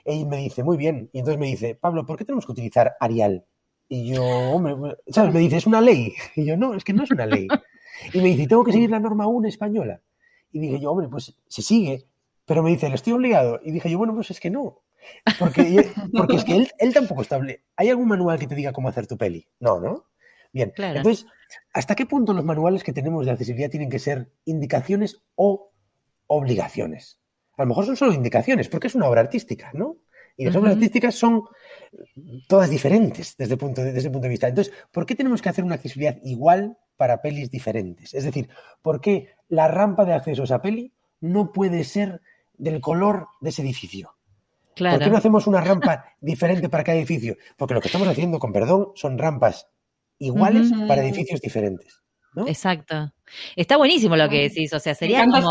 él 0.05 0.27
me 0.27 0.39
dice, 0.39 0.63
muy 0.63 0.77
bien. 0.77 1.11
Y 1.13 1.19
entonces 1.19 1.39
me 1.39 1.47
dice, 1.47 1.75
Pablo, 1.75 2.07
¿por 2.07 2.17
qué 2.17 2.25
tenemos 2.25 2.47
que 2.47 2.53
utilizar 2.53 2.97
Arial? 3.01 3.45
Y 3.89 4.15
yo, 4.15 4.25
hombre, 4.25 4.97
¿sabes? 5.09 5.33
Me 5.33 5.41
dice, 5.41 5.59
es 5.59 5.67
una 5.67 5.81
ley. 5.81 6.15
Y 6.37 6.45
yo, 6.45 6.57
no, 6.57 6.75
es 6.75 6.85
que 6.85 6.93
no 6.93 7.05
es 7.05 7.11
una 7.11 7.27
ley. 7.27 7.47
Y 8.13 8.19
me 8.19 8.29
dice, 8.29 8.47
tengo 8.47 8.65
que 8.65 8.73
seguir 8.73 8.91
la 8.91 8.99
norma 8.99 9.27
1 9.27 9.47
española. 9.49 10.01
Y 10.51 10.59
dije 10.59 10.81
yo, 10.81 10.91
hombre, 10.93 11.09
pues 11.09 11.35
se 11.47 11.63
sigue. 11.63 12.07
Pero 12.47 12.63
me 12.63 12.71
dice, 12.71 12.89
¿le 12.89 12.95
estoy 12.95 13.13
obligado? 13.13 13.61
Y 13.63 13.73
dije 13.73 13.91
yo, 13.91 13.99
bueno, 13.99 14.15
pues 14.15 14.31
es 14.31 14.41
que 14.41 14.51
no. 14.51 14.83
Porque, 15.39 15.91
porque 16.13 16.37
es 16.37 16.45
que 16.45 16.57
él, 16.57 16.71
él 16.79 16.95
tampoco 16.95 17.23
está... 17.23 17.41
¿Hay 17.77 17.89
algún 17.89 18.09
manual 18.09 18.39
que 18.39 18.47
te 18.47 18.55
diga 18.55 18.73
cómo 18.73 18.89
hacer 18.89 19.07
tu 19.07 19.17
peli? 19.17 19.47
No, 19.61 19.81
¿no? 19.81 20.07
Bien. 20.55 20.73
Entonces, 20.77 21.27
¿hasta 21.73 21.97
qué 21.97 22.07
punto 22.07 22.33
los 22.33 22.45
manuales 22.45 22.85
que 22.85 22.93
tenemos 22.93 23.27
de 23.27 23.33
accesibilidad 23.33 23.71
tienen 23.71 23.91
que 23.91 23.99
ser 23.99 24.31
indicaciones 24.45 25.21
o 25.35 25.73
obligaciones? 26.29 27.19
A 27.57 27.63
lo 27.63 27.69
mejor 27.69 27.87
son 27.87 27.97
solo 27.97 28.13
indicaciones, 28.13 28.69
porque 28.69 28.87
es 28.87 28.95
una 28.95 29.09
obra 29.09 29.21
artística, 29.21 29.71
¿no? 29.75 29.97
Y 30.37 30.45
las 30.45 30.57
obras 30.57 30.75
artísticas 30.75 31.15
son 31.15 31.45
todas 32.49 32.71
diferentes 32.71 33.37
desde, 33.37 33.57
punto 33.57 33.83
desde 33.83 33.99
ese 33.99 34.11
punto 34.11 34.25
de 34.25 34.31
vista. 34.31 34.49
Entonces, 34.49 34.73
¿por 34.91 35.07
qué 35.07 35.15
tenemos 35.15 35.43
que 35.43 35.49
hacer 35.49 35.65
una 35.65 35.77
accesibilidad 35.77 36.19
igual 36.25 36.77
para 36.97 37.23
pelis 37.23 37.51
diferentes? 37.51 38.15
Es 38.15 38.25
decir, 38.25 38.49
¿por 38.83 39.01
qué 39.01 39.31
la 39.49 39.69
rampa 39.69 40.05
de 40.05 40.15
acceso 40.15 40.43
a 40.43 40.45
esa 40.47 40.63
peli 40.63 40.93
no 41.21 41.53
puede 41.53 41.85
ser 41.85 42.21
del 42.57 42.81
color 42.81 43.29
de 43.41 43.51
ese 43.51 43.63
edificio? 43.63 44.15
¿Por 44.77 44.99
qué 44.99 45.11
no 45.11 45.17
hacemos 45.17 45.47
una 45.47 45.61
rampa 45.61 46.05
diferente 46.21 46.69
para 46.69 46.85
cada 46.85 46.99
edificio? 46.99 47.37
Porque 47.57 47.75
lo 47.75 47.81
que 47.81 47.89
estamos 47.89 48.09
haciendo, 48.09 48.39
con 48.39 48.53
perdón, 48.53 48.89
son 48.95 49.19
rampas 49.19 49.69
iguales 50.19 50.71
para 50.89 51.03
edificios 51.03 51.41
diferentes. 51.41 52.05
Exacto. 52.47 53.13
Está 53.57 53.77
buenísimo 53.77 54.17
lo 54.17 54.29
que 54.29 54.43
decís, 54.43 54.73
o 54.73 54.81
sea, 54.81 54.95
sería 54.95 55.25
como 55.25 55.51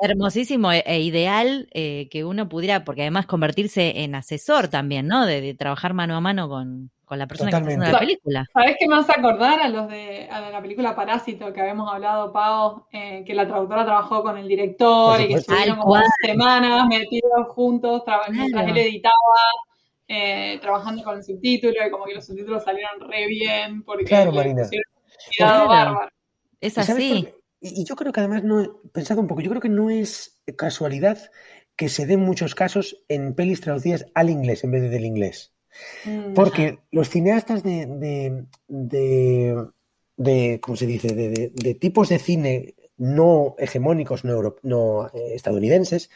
hermosísimo 0.00 0.70
e, 0.72 0.82
e 0.86 1.00
ideal 1.00 1.68
eh, 1.72 2.08
que 2.10 2.24
uno 2.24 2.48
pudiera, 2.48 2.84
porque 2.84 3.02
además 3.02 3.26
convertirse 3.26 4.02
en 4.02 4.14
asesor 4.14 4.68
también, 4.68 5.06
¿no? 5.06 5.26
De, 5.26 5.54
trabajar 5.54 5.94
mano 5.94 6.16
a 6.16 6.20
mano 6.20 6.48
con, 6.48 6.90
la 7.18 7.26
persona 7.26 7.50
que 7.50 7.56
está 7.56 7.66
haciendo 7.66 7.86
la 7.86 7.98
película. 7.98 8.46
¿Sabés 8.52 8.76
qué 8.78 8.88
me 8.88 8.96
hace 8.96 9.12
acordar 9.12 9.60
a 9.60 9.68
los 9.68 9.88
de, 9.88 10.28
la 10.30 10.60
película 10.60 10.94
Parásito 10.94 11.52
que 11.52 11.60
habíamos 11.60 11.92
hablado, 11.92 12.32
Pau, 12.32 12.86
eh, 12.92 13.24
que 13.26 13.34
la 13.34 13.46
traductora 13.46 13.84
trabajó 13.84 14.22
con 14.22 14.38
el 14.38 14.48
director 14.48 15.20
y 15.20 15.28
que 15.28 15.34
estuvieron 15.34 15.78
como 15.78 16.00
semanas 16.22 16.86
metidos 16.88 17.48
juntos 17.48 18.02
mientras 18.30 18.68
él 18.68 18.76
editaba? 18.76 19.14
Eh, 20.12 20.58
trabajando 20.60 21.04
con 21.04 21.18
el 21.18 21.22
subtítulo 21.22 21.86
y 21.86 21.88
como 21.88 22.04
que 22.04 22.14
los 22.14 22.26
subtítulos 22.26 22.64
salieron 22.64 22.98
re 23.08 23.28
bien 23.28 23.84
porque 23.84 24.04
claro, 24.04 24.32
Marina. 24.32 24.68
Es 26.60 26.76
así. 26.78 27.28
Y, 27.60 27.84
yo 27.84 27.94
creo 27.94 28.12
que 28.12 28.20
además, 28.20 28.42
no, 28.42 28.80
pensado 28.92 29.20
un 29.20 29.28
poco, 29.28 29.40
yo 29.40 29.50
creo 29.50 29.60
que 29.60 29.68
no 29.68 29.88
es 29.88 30.42
casualidad 30.56 31.30
que 31.76 31.88
se 31.88 32.06
den 32.06 32.20
muchos 32.20 32.54
casos 32.54 33.04
en 33.08 33.34
pelis 33.34 33.60
traducidas 33.60 34.06
al 34.14 34.30
inglés 34.30 34.64
en 34.64 34.72
vez 34.72 34.82
de 34.82 34.88
del 34.88 35.04
inglés. 35.04 35.54
Mm, 36.04 36.34
Porque 36.34 36.78
los 36.90 37.08
cineastas 37.08 37.62
de, 37.62 38.46
de, 38.66 40.60
¿cómo 40.60 40.76
se 40.76 40.86
dice?, 40.86 41.14
de, 41.14 41.74
tipos 41.74 42.08
de 42.08 42.18
cine 42.18 42.74
no 42.96 43.54
hegemónicos, 43.58 44.24
no, 44.24 44.56
no 44.62 45.06
eh, 45.08 45.34
estadounidenses, 45.34 46.10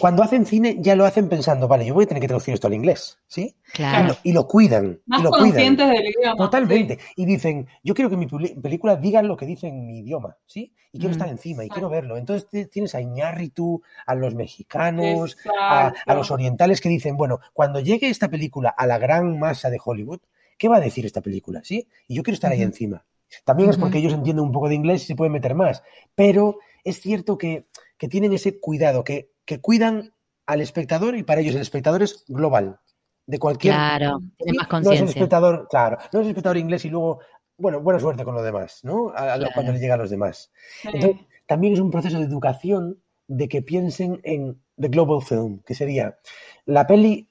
cuando 0.00 0.22
hacen 0.22 0.46
cine 0.46 0.76
ya 0.80 0.94
lo 0.96 1.04
hacen 1.04 1.28
pensando, 1.28 1.68
vale, 1.68 1.84
yo 1.84 1.94
voy 1.94 2.04
a 2.04 2.06
tener 2.06 2.20
que 2.20 2.28
traducir 2.28 2.54
esto 2.54 2.66
al 2.66 2.74
inglés, 2.74 3.18
¿sí? 3.26 3.56
Claro. 3.72 4.16
Y 4.22 4.32
lo, 4.32 4.46
cuidan. 4.46 5.00
Más 5.06 5.20
y 5.20 5.22
lo 5.24 5.30
conscientes 5.30 5.86
cuidan. 5.86 6.04
del 6.04 6.14
idioma. 6.14 6.36
Totalmente. 6.36 6.98
Y 7.16 7.26
dicen, 7.26 7.66
yo 7.82 7.94
quiero 7.94 8.10
que 8.10 8.16
mi 8.16 8.26
película 8.26 8.96
diga 8.96 9.22
lo 9.22 9.36
que 9.36 9.46
dice 9.46 9.68
en 9.68 9.86
mi 9.86 10.00
idioma, 10.00 10.36
¿sí? 10.46 10.72
Y 10.92 10.98
quiero 10.98 11.12
estar 11.12 11.28
encima 11.28 11.64
y 11.64 11.68
quiero 11.68 11.90
verlo. 11.90 12.16
Entonces 12.16 12.70
tienes 12.70 12.94
a 12.94 13.00
Iñárritu, 13.00 13.82
a 14.06 14.14
los 14.14 14.34
mexicanos, 14.34 15.36
a, 15.58 15.92
los 16.14 16.30
orientales 16.30 16.80
que 16.80 16.88
dicen, 16.88 17.16
bueno, 17.16 17.40
cuando 17.52 17.80
llegue 17.80 18.08
esta 18.08 18.28
película 18.28 18.70
a 18.70 18.86
la 18.86 18.98
gran 18.98 19.38
masa 19.38 19.68
de 19.70 19.78
Hollywood, 19.84 20.20
¿qué 20.56 20.68
va 20.68 20.76
a 20.76 20.80
decir 20.80 21.04
esta 21.04 21.20
película? 21.20 21.60
¿Sí? 21.62 21.88
Y 22.06 22.14
yo 22.14 22.22
quiero 22.22 22.34
estar 22.34 22.52
ahí 22.52 22.62
encima. 22.62 23.04
También 23.44 23.68
es 23.68 23.76
porque 23.76 23.98
ellos 23.98 24.14
entienden 24.14 24.46
un 24.46 24.52
poco 24.52 24.68
de 24.68 24.74
inglés 24.74 25.02
y 25.02 25.06
se 25.06 25.14
pueden 25.14 25.32
meter 25.32 25.54
más. 25.54 25.82
Pero 26.14 26.58
es 26.84 27.00
cierto 27.00 27.36
que, 27.36 27.66
que 27.98 28.08
tienen 28.08 28.32
ese 28.32 28.58
cuidado, 28.58 29.04
que 29.04 29.30
que 29.48 29.62
cuidan 29.62 30.12
al 30.44 30.60
espectador 30.60 31.16
y 31.16 31.22
para 31.22 31.40
ellos 31.40 31.54
el 31.54 31.62
espectador 31.62 32.02
es 32.02 32.22
global. 32.28 32.78
De 33.24 33.38
cualquier. 33.38 33.74
Claro, 33.74 34.20
tiene 34.36 34.58
más 34.58 34.68
conciencia. 34.68 35.00
No 35.00 35.06
es 35.06 35.16
el 35.16 35.16
espectador, 35.16 35.68
claro, 35.70 35.98
no 36.12 36.20
es 36.20 36.24
el 36.24 36.30
espectador 36.30 36.58
inglés 36.58 36.84
y 36.84 36.90
luego, 36.90 37.20
bueno, 37.56 37.80
buena 37.80 37.98
suerte 37.98 38.24
con 38.24 38.34
los 38.34 38.44
demás, 38.44 38.80
¿no? 38.84 39.10
Cuando 39.54 39.72
le 39.72 39.78
llega 39.78 39.94
a 39.94 39.98
los 39.98 40.10
demás. 40.10 40.50
Entonces, 40.84 41.16
también 41.46 41.72
es 41.72 41.80
un 41.80 41.90
proceso 41.90 42.18
de 42.18 42.24
educación 42.24 43.02
de 43.26 43.48
que 43.48 43.62
piensen 43.62 44.20
en 44.22 44.60
the 44.78 44.88
global 44.88 45.22
film, 45.22 45.60
que 45.64 45.74
sería 45.74 46.18
la 46.66 46.86
peli 46.86 47.30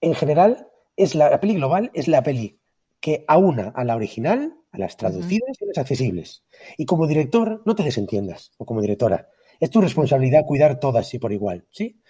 en 0.00 0.14
general, 0.14 0.68
es 0.96 1.14
la, 1.14 1.38
peli 1.40 1.54
global 1.54 1.92
es 1.94 2.08
la 2.08 2.24
peli 2.24 2.58
que 3.00 3.24
aúna 3.28 3.72
a 3.74 3.84
la 3.84 3.94
original, 3.94 4.56
a 4.72 4.78
las 4.78 4.96
traducidas 4.96 5.60
y 5.60 5.64
a 5.64 5.68
las 5.68 5.78
accesibles. 5.78 6.44
Y 6.76 6.86
como 6.86 7.06
director, 7.06 7.62
no 7.64 7.74
te 7.76 7.84
desentiendas, 7.84 8.52
o 8.58 8.64
como 8.64 8.80
directora, 8.80 9.28
es 9.62 9.70
tu 9.70 9.80
responsabilidad 9.80 10.44
cuidar 10.44 10.80
todas 10.80 11.14
y 11.14 11.20
por 11.20 11.32
igual, 11.32 11.64
¿sí? 11.70 12.02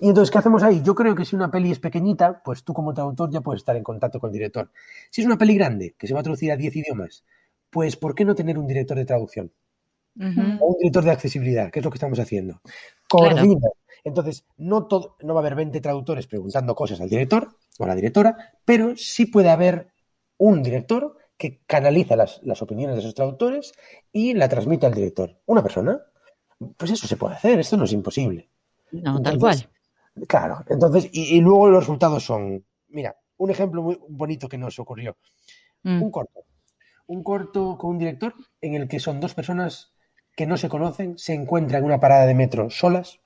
Y 0.00 0.08
entonces, 0.08 0.28
¿qué 0.28 0.38
hacemos 0.38 0.64
ahí? 0.64 0.82
Yo 0.82 0.96
creo 0.96 1.14
que 1.14 1.24
si 1.24 1.36
una 1.36 1.48
peli 1.48 1.70
es 1.70 1.78
pequeñita, 1.78 2.42
pues 2.44 2.64
tú 2.64 2.74
como 2.74 2.92
traductor 2.92 3.30
ya 3.30 3.42
puedes 3.42 3.60
estar 3.60 3.76
en 3.76 3.84
contacto 3.84 4.18
con 4.18 4.30
el 4.30 4.32
director. 4.32 4.72
Si 5.08 5.20
es 5.20 5.26
una 5.26 5.38
peli 5.38 5.54
grande, 5.54 5.94
que 5.96 6.08
se 6.08 6.14
va 6.14 6.20
a 6.20 6.22
traducir 6.24 6.50
a 6.50 6.56
10 6.56 6.74
idiomas, 6.74 7.24
pues 7.70 7.96
¿por 7.96 8.16
qué 8.16 8.24
no 8.24 8.34
tener 8.34 8.58
un 8.58 8.66
director 8.66 8.96
de 8.96 9.04
traducción? 9.04 9.52
O 10.18 10.66
un 10.66 10.76
director 10.78 11.04
de 11.04 11.12
accesibilidad, 11.12 11.70
que 11.70 11.78
es 11.78 11.84
lo 11.84 11.92
que 11.92 11.96
estamos 11.96 12.18
haciendo. 12.18 12.60
Coordina. 13.08 13.68
Entonces, 14.02 14.44
no, 14.56 14.88
todo, 14.88 15.16
no 15.20 15.32
va 15.34 15.40
a 15.40 15.42
haber 15.42 15.54
20 15.54 15.80
traductores 15.80 16.26
preguntando 16.26 16.74
cosas 16.74 17.00
al 17.00 17.08
director 17.08 17.56
o 17.78 17.84
a 17.84 17.86
la 17.86 17.94
directora, 17.94 18.36
pero 18.64 18.96
sí 18.96 19.26
puede 19.26 19.50
haber 19.50 19.92
un 20.38 20.64
director 20.64 21.16
que 21.36 21.60
canaliza 21.68 22.16
las, 22.16 22.40
las 22.42 22.60
opiniones 22.62 22.96
de 22.96 23.02
esos 23.02 23.14
traductores 23.14 23.74
y 24.10 24.34
la 24.34 24.48
transmite 24.48 24.86
al 24.86 24.94
director. 24.94 25.38
Una 25.46 25.62
persona, 25.62 26.02
pues 26.76 26.90
eso 26.90 27.06
se 27.06 27.16
puede 27.16 27.34
hacer, 27.34 27.58
esto 27.58 27.76
no 27.76 27.84
es 27.84 27.92
imposible. 27.92 28.48
No, 28.92 29.20
tal 29.22 29.38
cual. 29.38 29.68
Claro, 30.26 30.64
entonces, 30.68 31.08
y, 31.12 31.40
luego 31.40 31.68
los 31.68 31.80
resultados 31.80 32.24
son, 32.24 32.64
mira, 32.88 33.16
un 33.38 33.50
ejemplo 33.50 33.82
muy 33.82 33.98
bonito 34.08 34.48
que 34.48 34.58
nos 34.58 34.78
ocurrió. 34.78 35.16
Mm. 35.82 36.02
Un 36.02 36.10
corto. 36.10 36.40
Un 37.06 37.22
corto 37.22 37.78
con 37.78 37.90
un 37.90 37.98
director 37.98 38.34
en 38.60 38.74
el 38.74 38.88
que 38.88 39.00
son 39.00 39.20
dos 39.20 39.34
personas 39.34 39.92
que 40.36 40.46
no 40.46 40.56
se 40.56 40.68
conocen, 40.68 41.18
se 41.18 41.34
encuentran 41.34 41.80
en 41.80 41.86
una 41.86 42.00
parada 42.00 42.26
de 42.26 42.34
metro 42.34 42.70
solas 42.70 43.20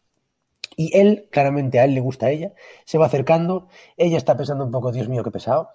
y 0.77 0.97
él, 0.97 1.29
claramente 1.31 1.79
a 1.79 1.85
él 1.85 1.95
le 1.95 2.01
gusta 2.01 2.27
a 2.27 2.31
ella, 2.31 2.53
se 2.85 2.99
va 2.99 3.07
acercando, 3.07 3.69
ella 3.97 4.17
está 4.17 4.37
pensando 4.37 4.65
un 4.65 4.71
poco, 4.71 4.93
Dios 4.93 5.09
mío, 5.09 5.23
qué 5.23 5.31
pesado, 5.31 5.71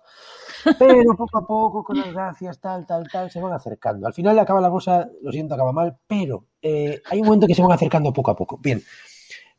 pero 0.77 1.15
poco 1.15 1.37
a 1.37 1.45
poco, 1.45 1.83
con 1.83 1.97
las 1.97 2.13
gracias, 2.13 2.59
tal, 2.59 2.85
tal, 2.85 3.07
tal, 3.11 3.29
se 3.31 3.39
van 3.39 3.53
acercando. 3.53 4.07
Al 4.07 4.13
final 4.13 4.37
acaba 4.39 4.61
la 4.61 4.69
cosa, 4.69 5.09
lo 5.21 5.31
siento, 5.31 5.53
acaba 5.53 5.71
mal, 5.71 5.97
pero 6.07 6.45
eh, 6.61 7.01
hay 7.09 7.19
un 7.19 7.25
momento 7.25 7.47
que 7.47 7.55
se 7.55 7.61
van 7.61 7.71
acercando 7.71 8.13
poco 8.13 8.31
a 8.31 8.35
poco. 8.35 8.57
Bien, 8.57 8.81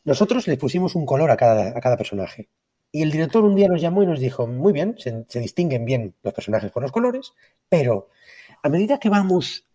nosotros 0.04 0.46
le 0.46 0.56
pusimos 0.56 0.94
un 0.94 1.06
color 1.06 1.30
a 1.30 1.36
cada, 1.36 1.68
a 1.76 1.80
cada 1.80 1.96
personaje. 1.96 2.48
Y 2.92 3.02
el 3.02 3.12
director 3.12 3.44
un 3.44 3.54
día 3.54 3.68
nos 3.68 3.80
llamó 3.80 4.02
y 4.02 4.06
nos 4.06 4.18
dijo, 4.18 4.46
muy 4.46 4.72
bien, 4.72 4.96
se, 4.98 5.24
se 5.28 5.40
distinguen 5.40 5.84
bien 5.84 6.14
los 6.22 6.34
personajes 6.34 6.72
con 6.72 6.82
los 6.82 6.92
colores, 6.92 7.34
pero 7.68 8.08
a 8.62 8.68
medida 8.68 8.98
que 8.98 9.08
vamos, 9.08 9.66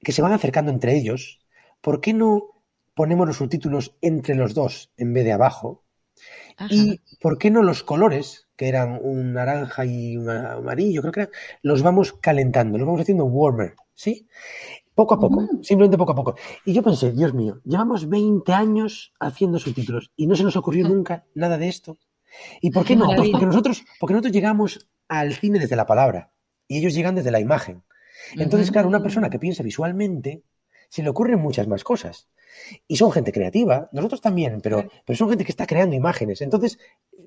que 0.00 0.12
se 0.12 0.22
van 0.22 0.32
acercando 0.32 0.70
entre 0.70 0.94
ellos, 0.96 1.40
¿por 1.80 2.00
qué 2.00 2.12
no 2.12 2.52
ponemos 2.94 3.26
los 3.26 3.36
subtítulos 3.36 3.96
entre 4.00 4.34
los 4.34 4.54
dos 4.54 4.92
en 4.96 5.12
vez 5.12 5.24
de 5.24 5.32
abajo? 5.32 5.81
¿Y 6.70 7.00
por 7.20 7.38
qué 7.38 7.50
no 7.50 7.62
los 7.62 7.82
colores, 7.82 8.48
que 8.56 8.68
eran 8.68 8.98
un 9.02 9.32
naranja 9.32 9.84
y 9.84 10.16
un 10.16 10.28
amarillo, 10.28 11.00
creo 11.00 11.12
que 11.12 11.20
eran, 11.20 11.32
los 11.62 11.82
vamos 11.82 12.12
calentando, 12.14 12.78
los 12.78 12.86
vamos 12.86 13.00
haciendo 13.00 13.24
warmer, 13.24 13.74
¿sí? 13.94 14.28
Poco 14.94 15.14
a 15.14 15.20
poco, 15.20 15.48
simplemente 15.62 15.96
poco 15.96 16.12
a 16.12 16.14
poco. 16.14 16.36
Y 16.66 16.74
yo 16.74 16.82
pensé, 16.82 17.12
Dios 17.12 17.32
mío, 17.32 17.60
llevamos 17.64 18.08
20 18.08 18.52
años 18.52 19.14
haciendo 19.18 19.58
subtítulos 19.58 20.12
y 20.16 20.26
no 20.26 20.36
se 20.36 20.44
nos 20.44 20.56
ocurrió 20.56 20.86
nunca 20.86 21.24
nada 21.34 21.56
de 21.56 21.68
esto. 21.68 21.98
¿Y 22.60 22.70
por 22.70 22.84
qué 22.84 22.96
no? 22.96 23.06
Pues 23.06 23.30
porque 23.30 23.46
nosotros, 23.46 23.84
porque 23.98 24.14
nosotros 24.14 24.32
llegamos 24.32 24.88
al 25.08 25.34
cine 25.34 25.58
desde 25.58 25.76
la 25.76 25.86
palabra 25.86 26.32
y 26.68 26.78
ellos 26.78 26.94
llegan 26.94 27.14
desde 27.14 27.30
la 27.30 27.40
imagen. 27.40 27.82
Entonces, 28.34 28.70
claro, 28.70 28.88
una 28.88 29.02
persona 29.02 29.30
que 29.30 29.38
piensa 29.38 29.62
visualmente, 29.62 30.42
se 30.88 31.02
le 31.02 31.08
ocurren 31.08 31.40
muchas 31.40 31.66
más 31.68 31.84
cosas. 31.84 32.28
Y 32.86 32.96
son 32.96 33.12
gente 33.12 33.32
creativa, 33.32 33.88
nosotros 33.92 34.20
también, 34.20 34.60
pero, 34.60 34.88
pero 35.04 35.16
son 35.16 35.28
gente 35.28 35.44
que 35.44 35.52
está 35.52 35.66
creando 35.66 35.96
imágenes. 35.96 36.40
Entonces, 36.42 36.78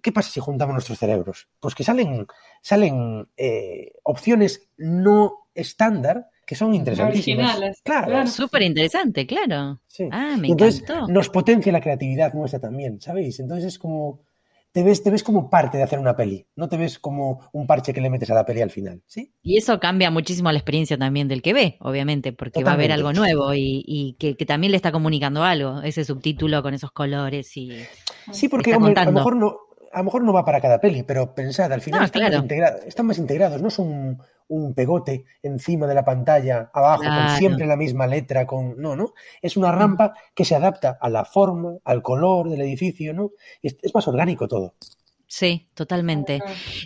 ¿qué 0.02 0.12
pasa 0.12 0.30
si 0.30 0.40
juntamos 0.40 0.74
nuestros 0.74 1.00
cerebros? 1.00 1.48
Pues 1.60 1.76
que 1.76 1.84
salen, 1.84 2.28
salen 2.62 3.28
eh, 3.38 3.94
opciones 4.04 4.68
no 4.78 5.48
estándar 5.54 6.30
que 6.46 6.56
son 6.56 6.76
interesantísimas. 6.76 7.82
Claro. 7.84 8.28
Súper 8.28 8.62
interesante, 8.62 9.26
claro. 9.26 9.82
Ah, 10.12 10.36
me 10.38 10.50
entonces, 10.50 10.84
Nos 11.08 11.30
potencia 11.30 11.72
la 11.72 11.82
creatividad 11.82 12.34
nuestra 12.34 12.60
también, 12.60 13.02
¿sabéis? 13.02 13.40
Entonces 13.40 13.66
es 13.66 13.80
como 13.80 14.22
te 14.76 14.84
ves, 14.84 15.02
te 15.02 15.10
ves 15.10 15.24
como 15.24 15.50
parte 15.50 15.78
de 15.78 15.84
hacer 15.84 16.00
una 16.00 16.18
peli, 16.18 16.46
no 16.58 16.68
te 16.68 16.76
ves 16.76 17.00
como 17.00 17.48
un 17.54 17.66
parche 17.66 17.94
que 17.94 18.02
le 18.02 18.10
metes 18.10 18.30
a 18.30 18.34
la 18.34 18.46
peli 18.46 18.62
al 18.62 18.72
final, 18.72 19.02
¿sí? 19.08 19.34
Y 19.42 19.56
eso 19.58 19.80
cambia 19.80 20.12
muchísimo 20.12 20.52
la 20.52 20.58
experiencia 20.58 20.98
también 20.98 21.30
del 21.30 21.42
que 21.42 21.54
ve, 21.54 21.78
obviamente, 21.80 22.34
porque 22.34 22.62
va 22.62 22.74
a 22.74 22.76
ver 22.76 22.92
algo 22.92 23.14
nuevo 23.14 23.54
y, 23.54 24.18
que, 24.20 24.36
también 24.46 24.72
le 24.72 24.76
está 24.76 24.92
comunicando 24.92 25.46
algo, 25.46 25.82
ese 25.82 26.04
subtítulo 26.04 26.62
con 26.62 26.74
esos 26.74 26.92
colores 26.92 27.56
y... 27.56 27.72
Sí, 28.34 28.50
porque 28.50 28.74
a 28.74 28.78
lo 28.78 29.12
mejor 29.14 29.38
no, 29.38 29.56
a 29.94 30.00
lo 30.00 30.04
mejor 30.04 30.24
no 30.26 30.34
va 30.34 30.44
para 30.44 30.60
cada 30.60 30.82
peli, 30.82 31.04
pero 31.04 31.34
pensad, 31.34 31.72
al 31.72 31.80
final 31.80 32.04
están, 32.04 32.24
más 32.24 32.34
integrados, 32.34 32.86
están, 32.86 33.06
más 33.06 33.18
integrados, 33.18 33.62
no 33.62 33.70
son 33.70 34.22
un 34.48 34.74
pegote 34.74 35.26
encima 35.42 35.88
de 35.88 35.96
la 35.96 36.06
pantalla, 36.06 36.70
abajo, 36.74 37.04
con 37.04 37.38
siempre 37.38 37.66
la 37.66 37.76
misma 37.76 38.08
letra, 38.08 38.46
con. 38.46 38.78
No, 38.78 38.96
¿no? 38.96 39.14
Es 39.42 39.58
una 39.58 39.72
rampa 39.72 40.14
que 40.34 40.46
se 40.46 40.56
adapta 40.56 40.98
a 41.00 41.10
la 41.10 41.26
forma, 41.26 41.78
al 41.84 42.02
color 42.02 42.50
del 42.50 42.62
edificio, 42.62 43.14
¿no? 43.14 43.32
Es, 43.62 43.78
es 43.82 43.94
más 43.94 44.08
orgánico 44.08 44.48
todo. 44.48 44.74
Sí, 45.28 45.68
totalmente. 45.74 46.40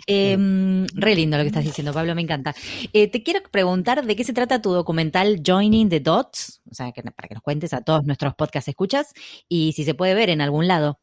Em, 0.06 0.86
re 0.94 1.14
lindo 1.14 1.36
lo 1.36 1.44
que 1.44 1.48
estás 1.48 1.64
diciendo, 1.64 1.92
Pablo, 1.92 2.14
me 2.14 2.22
encanta. 2.22 2.54
Eh, 2.92 3.08
te 3.08 3.22
quiero 3.22 3.40
preguntar 3.50 4.04
de 4.04 4.16
qué 4.16 4.24
se 4.24 4.32
trata 4.32 4.62
tu 4.62 4.72
documental 4.72 5.42
Joining 5.46 5.88
the 5.88 6.00
Dots, 6.00 6.62
o 6.70 6.74
sea, 6.74 6.90
que, 6.92 7.02
para 7.02 7.28
que 7.28 7.34
nos 7.34 7.42
cuentes 7.42 7.72
a 7.74 7.82
todos 7.82 8.04
nuestros 8.04 8.34
podcast 8.34 8.66
escuchas 8.68 9.12
y 9.48 9.72
si 9.72 9.84
se 9.84 9.94
puede 9.94 10.14
ver 10.14 10.30
en 10.30 10.40
algún 10.40 10.66
lado. 10.66 10.98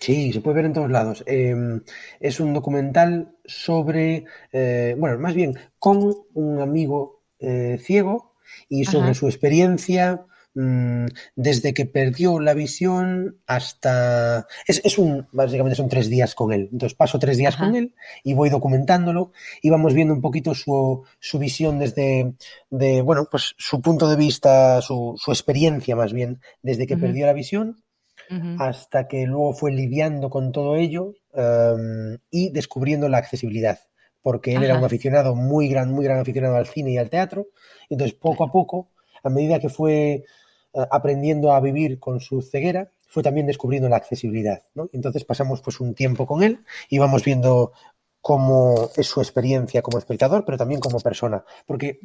Sí, 0.00 0.32
se 0.32 0.40
puede 0.40 0.56
ver 0.56 0.64
en 0.64 0.72
todos 0.72 0.90
lados. 0.90 1.22
Em, 1.26 1.82
es 2.20 2.40
un 2.40 2.54
documental 2.54 3.36
sobre, 3.44 4.24
eh, 4.50 4.96
bueno, 4.98 5.18
más 5.18 5.34
bien 5.34 5.58
con 5.78 6.14
un 6.32 6.60
amigo 6.60 7.22
eh, 7.38 7.78
ciego 7.82 8.34
y 8.68 8.86
sobre 8.86 9.14
su 9.14 9.26
experiencia 9.26 10.24
mm, 10.54 11.04
desde 11.36 11.74
que 11.74 11.84
perdió 11.84 12.40
la 12.40 12.54
visión 12.54 13.40
hasta... 13.46 14.46
Es, 14.66 14.80
es, 14.84 14.96
un, 14.96 15.28
básicamente 15.32 15.76
son 15.76 15.90
tres 15.90 16.08
días 16.08 16.34
con 16.34 16.54
él. 16.54 16.70
Entonces 16.72 16.96
paso 16.96 17.18
tres 17.18 17.36
días 17.36 17.54
Ajá. 17.54 17.66
con 17.66 17.76
él 17.76 17.94
y 18.24 18.32
voy 18.32 18.48
documentándolo 18.48 19.32
y 19.60 19.68
vamos 19.68 19.92
viendo 19.92 20.14
un 20.14 20.22
poquito 20.22 20.54
su, 20.54 21.04
su 21.18 21.38
visión 21.38 21.78
desde, 21.78 22.32
de, 22.70 23.02
bueno, 23.02 23.28
pues 23.30 23.54
su 23.58 23.82
punto 23.82 24.08
de 24.08 24.16
vista, 24.16 24.80
su, 24.80 25.14
su 25.18 25.30
experiencia 25.30 25.94
más 25.94 26.14
bien, 26.14 26.40
desde 26.62 26.86
que 26.86 26.96
perdió 26.96 27.26
la 27.26 27.34
visión 27.34 27.82
uh 28.30 28.34
-huh. 28.34 28.56
hasta 28.60 29.08
que 29.08 29.26
luego 29.26 29.52
fue 29.52 29.72
lidiando 29.72 30.30
con 30.30 30.52
todo 30.52 30.76
ello 30.76 31.14
um, 31.34 32.16
y 32.30 32.50
descubriendo 32.50 33.08
la 33.08 33.18
accesibilidad 33.18 33.80
porque 34.22 34.52
él 34.52 34.58
Ajá. 34.58 34.66
era 34.66 34.78
un 34.78 34.84
aficionado 34.84 35.34
muy 35.34 35.68
gran, 35.68 35.90
muy 35.90 36.04
gran 36.04 36.18
aficionado 36.18 36.56
al 36.56 36.66
cine 36.66 36.92
y 36.92 36.98
al 36.98 37.08
teatro. 37.08 37.48
Entonces, 37.88 38.14
poco 38.14 38.44
a 38.44 38.52
poco, 38.52 38.90
a 39.22 39.30
medida 39.30 39.58
que 39.58 39.68
fue 39.68 40.24
uh, 40.72 40.82
aprendiendo 40.90 41.52
a 41.52 41.60
vivir 41.60 41.98
con 41.98 42.20
su 42.20 42.42
ceguera, 42.42 42.90
fue 43.10 43.22
también 43.24 43.46
descubriendo 43.46 43.88
la 43.88 43.96
accesibilidad. 43.96 44.62
¿no? 44.74 44.88
Entonces 44.92 45.24
pasamos 45.24 45.60
pues 45.62 45.80
un 45.80 45.94
tiempo 45.94 46.26
con 46.26 46.44
él 46.44 46.60
y 46.88 46.98
vamos 46.98 47.24
viendo 47.24 47.72
cómo 48.20 48.90
es 48.96 49.06
su 49.06 49.20
experiencia 49.20 49.82
como 49.82 49.98
espectador, 49.98 50.44
pero 50.44 50.58
también 50.58 50.80
como 50.80 51.00
persona. 51.00 51.44
Porque 51.66 52.00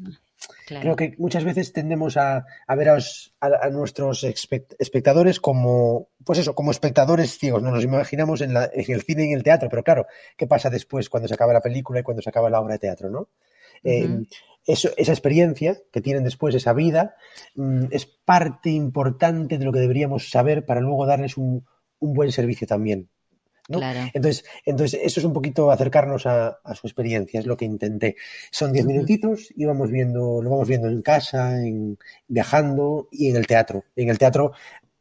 claro. 0.66 0.82
creo 0.82 0.96
que 0.96 1.16
muchas 1.18 1.44
veces 1.44 1.74
tendemos 1.74 2.16
a, 2.16 2.46
a 2.68 2.76
ver 2.76 2.90
a, 2.90 2.98
a, 3.42 3.66
a, 3.66 3.70
nuestros 3.70 4.24
espectadores 4.24 5.40
como, 5.40 6.10
pues 6.24 6.40
eso, 6.40 6.56
como 6.56 6.72
espectadores 6.72 7.38
ciegos. 7.38 7.62
No 7.62 7.72
nos 7.72 7.84
imaginamos 7.84 8.42
en, 8.42 8.54
la, 8.54 8.70
en, 8.74 8.94
el 8.94 9.02
cine 9.02 9.26
y 9.26 9.32
en 9.32 9.38
el 9.38 9.44
teatro, 9.44 9.68
pero 9.70 9.84
claro, 9.84 10.08
¿qué 10.38 10.48
pasa 10.48 10.70
después 10.70 11.10
cuando 11.10 11.28
se 11.28 11.34
acaba 11.34 11.54
la 11.54 11.62
película 11.62 12.00
y 12.00 12.04
cuando 12.04 12.22
se 12.22 12.30
acaba 12.30 12.50
la 12.50 12.62
obra 12.62 12.74
de 12.74 12.80
teatro, 12.80 13.10
no? 13.10 13.20
Uh 13.20 13.28
-huh. 13.90 14.24
eh, 14.24 14.28
eso, 14.66 14.90
esa 14.98 15.12
experiencia 15.12 15.78
que 15.92 16.02
tienen 16.02 16.24
después, 16.24 16.56
esa 16.56 16.74
vida, 16.74 17.16
mmm, 17.56 17.86
es 17.92 18.06
parte 18.06 18.70
importante 18.72 19.58
de 19.58 19.66
lo 19.66 19.72
que 19.72 19.80
deberíamos 19.80 20.32
saber 20.32 20.66
para 20.66 20.82
luego 20.82 21.06
darles 21.06 21.38
un, 21.38 21.66
un 22.00 22.14
buen 22.14 22.32
servicio 22.32 22.66
también. 22.66 23.10
¿No? 23.68 23.78
Claro. 23.78 24.12
Entonces, 24.14 24.46
entonces, 24.66 25.00
eso 25.04 25.20
es 25.20 25.26
un 25.26 25.34
poquito 25.34 25.72
acercarnos 25.72 26.26
a, 26.26 26.60
a 26.64 26.76
su 26.76 26.88
experiencia, 26.88 27.40
es 27.40 27.46
lo 27.46 27.58
que 27.58 27.66
intenté. 27.66 28.16
Son 28.52 28.72
diez 28.72 28.86
minutitos 28.86 29.54
y 29.56 29.66
vamos 29.66 29.92
viendo, 29.92 30.42
lo 30.42 30.50
vamos 30.50 30.68
viendo 30.68 30.88
en 30.88 31.02
casa, 31.02 31.60
en, 31.60 31.98
viajando 32.28 33.08
y 33.12 33.30
en 33.30 33.36
el 33.36 33.48
teatro. 33.48 33.84
En 33.96 34.10
el 34.10 34.18
teatro 34.18 34.52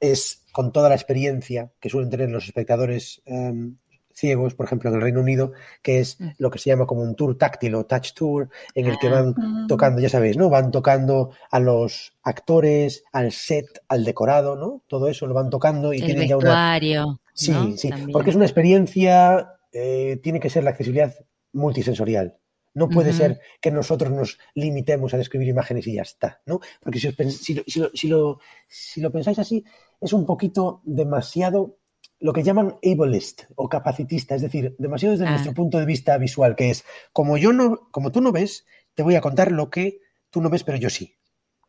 es 0.01 0.45
con 0.53 0.73
toda 0.73 0.89
la 0.89 0.95
experiencia 0.95 1.73
que 1.81 1.89
suelen 1.89 2.11
tener 2.11 2.31
los 2.31 2.45
espectadores 2.45 3.23
um, 3.27 3.77
ciegos, 4.15 4.55
por 4.55 4.67
ejemplo, 4.67 4.91
en 4.91 4.97
el 4.97 5.03
Reino 5.03 5.21
Unido, 5.21 5.53
que 5.83 5.99
es 5.99 6.21
mm. 6.21 6.29
lo 6.39 6.51
que 6.51 6.59
se 6.59 6.71
llama 6.71 6.87
como 6.87 7.03
un 7.03 7.17
tour 7.17 7.37
táctil 7.37 7.75
o 7.75 7.85
touch 7.85 8.13
tour, 8.15 8.49
en 8.75 8.87
el 8.87 8.99
que 8.99 9.09
van 9.09 9.35
ah. 9.37 9.67
tocando, 9.69 10.01
ya 10.01 10.09
sabéis, 10.09 10.37
¿no? 10.37 10.49
Van 10.49 10.71
tocando 10.71 11.31
a 11.51 11.59
los 11.59 12.15
actores, 12.23 13.03
al 13.13 13.33
set, 13.33 13.67
al 13.89 14.05
decorado, 14.05 14.57
¿no? 14.57 14.83
Todo 14.87 15.09
eso 15.09 15.27
lo 15.27 15.35
van 15.35 15.51
tocando 15.51 15.93
y 15.93 15.99
el 15.99 16.07
tienen 16.07 16.29
vestuario, 16.29 16.93
ya 16.93 17.05
una. 17.07 17.21
Sí, 17.35 17.51
¿no? 17.51 17.77
sí, 17.77 17.91
También. 17.91 18.13
porque 18.13 18.31
es 18.31 18.37
una 18.37 18.47
experiencia, 18.47 19.57
eh, 19.73 20.19
tiene 20.23 20.41
que 20.41 20.51
ser 20.51 20.65
la 20.65 20.71
accesibilidad 20.71 21.15
multisensorial. 21.53 22.39
No 22.73 22.89
puede 22.89 23.11
uh 23.11 23.13
-huh. 23.13 23.17
ser 23.17 23.41
que 23.61 23.71
nosotros 23.71 24.11
nos 24.11 24.39
limitemos 24.55 25.15
a 25.15 25.19
describir 25.19 25.49
imágenes 25.49 25.87
y 25.87 25.95
ya 25.95 26.03
está, 26.03 26.41
¿no? 26.47 26.61
Porque 26.81 26.99
si, 26.99 27.09
os, 27.09 27.15
si, 27.37 27.63
si, 27.67 27.81
lo, 27.81 27.91
si, 27.95 28.09
lo, 28.09 28.41
si 28.67 29.01
lo 29.01 29.13
pensáis 29.13 29.39
así, 29.39 29.65
es 30.01 30.13
un 30.13 30.27
poquito 30.27 30.81
demasiado 30.85 31.79
lo 32.21 32.33
que 32.33 32.43
llaman 32.43 32.77
ableist 32.83 33.43
o 33.55 33.69
capacitista, 33.69 34.35
es 34.35 34.43
decir, 34.43 34.75
demasiado 34.79 35.13
desde 35.13 35.27
ah. 35.27 35.31
nuestro 35.31 35.55
punto 35.55 35.79
de 35.79 35.85
vista 35.85 36.17
visual, 36.19 36.57
que 36.57 36.71
es 36.71 36.85
como 37.13 37.37
yo 37.37 37.53
no, 37.53 37.89
como 37.91 38.11
tú 38.11 38.21
no 38.21 38.33
ves, 38.33 38.65
te 38.95 39.03
voy 39.03 39.15
a 39.15 39.21
contar 39.21 39.53
lo 39.53 39.71
que 39.71 40.01
tú 40.31 40.41
no 40.41 40.51
ves, 40.51 40.65
pero 40.65 40.79
yo 40.79 40.91
sí. 40.91 41.17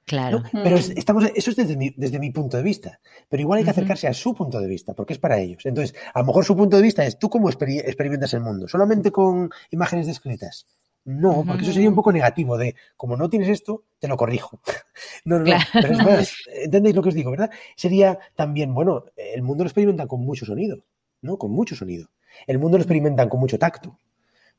Claro. 0.05 0.43
¿no? 0.53 0.63
Pero 0.63 0.77
es, 0.77 0.91
estamos, 0.91 1.25
eso 1.35 1.49
es 1.49 1.57
desde 1.57 1.75
mi, 1.75 1.89
desde 1.97 2.19
mi, 2.19 2.31
punto 2.31 2.57
de 2.57 2.63
vista. 2.63 2.99
Pero 3.27 3.41
igual 3.41 3.57
hay 3.57 3.63
que 3.63 3.71
acercarse 3.71 4.05
uh 4.05 4.09
-huh. 4.09 4.11
a 4.11 4.13
su 4.13 4.35
punto 4.35 4.59
de 4.59 4.67
vista, 4.67 4.93
porque 4.93 5.13
es 5.13 5.19
para 5.19 5.39
ellos. 5.39 5.65
Entonces, 5.65 5.95
a 6.13 6.19
lo 6.19 6.25
mejor 6.25 6.45
su 6.45 6.55
punto 6.55 6.77
de 6.77 6.83
vista 6.83 7.03
es 7.05 7.17
tú 7.17 7.29
cómo 7.29 7.49
exper 7.49 7.69
experimentas 7.69 8.33
el 8.33 8.41
mundo, 8.41 8.67
solamente 8.67 9.11
con 9.11 9.49
imágenes 9.71 10.07
descritas. 10.07 10.67
No, 11.05 11.43
porque 11.45 11.63
eso 11.63 11.71
sería 11.71 11.89
un 11.89 11.95
poco 11.95 12.11
negativo 12.11 12.57
de, 12.57 12.75
como 12.97 13.15
no 13.15 13.29
tienes 13.29 13.49
esto, 13.49 13.83
te 13.99 14.07
lo 14.07 14.17
corrijo. 14.17 14.59
No, 15.23 15.39
no, 15.39 15.45
claro. 15.45 15.63
no. 15.73 15.81
Pero 15.81 15.93
es 15.93 16.03
más, 16.03 16.35
¿entendéis 16.63 16.95
lo 16.95 17.01
que 17.01 17.09
os 17.09 17.15
digo, 17.15 17.31
verdad? 17.31 17.49
Sería 17.75 18.19
también, 18.35 18.73
bueno, 18.73 19.05
el 19.15 19.41
mundo 19.41 19.63
lo 19.63 19.67
experimentan 19.67 20.07
con 20.07 20.21
mucho 20.21 20.45
sonido, 20.45 20.85
¿no? 21.21 21.37
Con 21.37 21.51
mucho 21.51 21.75
sonido. 21.75 22.09
El 22.45 22.59
mundo 22.59 22.77
lo 22.77 22.83
experimentan 22.83 23.27
con 23.27 23.39
mucho 23.39 23.57
tacto. 23.57 23.97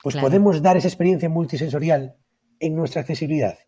Pues 0.02 0.14
claro. 0.14 0.26
podemos 0.26 0.60
dar 0.62 0.76
esa 0.76 0.88
experiencia 0.88 1.28
multisensorial 1.28 2.16
en 2.58 2.74
nuestra 2.74 3.02
accesibilidad. 3.02 3.58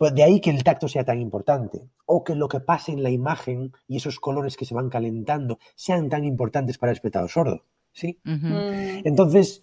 Pues 0.00 0.14
de 0.14 0.22
ahí 0.22 0.40
que 0.40 0.48
el 0.48 0.64
tacto 0.64 0.88
sea 0.88 1.04
tan 1.04 1.20
importante, 1.20 1.90
o 2.06 2.24
que 2.24 2.34
lo 2.34 2.48
que 2.48 2.60
pase 2.60 2.90
en 2.90 3.02
la 3.02 3.10
imagen 3.10 3.70
y 3.86 3.98
esos 3.98 4.18
colores 4.18 4.56
que 4.56 4.64
se 4.64 4.72
van 4.72 4.88
calentando 4.88 5.58
sean 5.74 6.08
tan 6.08 6.24
importantes 6.24 6.78
para 6.78 6.90
el 6.90 6.96
espectador 6.96 7.28
sordo, 7.28 7.66
¿sí? 7.92 8.18
Uh 8.24 8.30
-huh. 8.30 9.02
Entonces, 9.04 9.62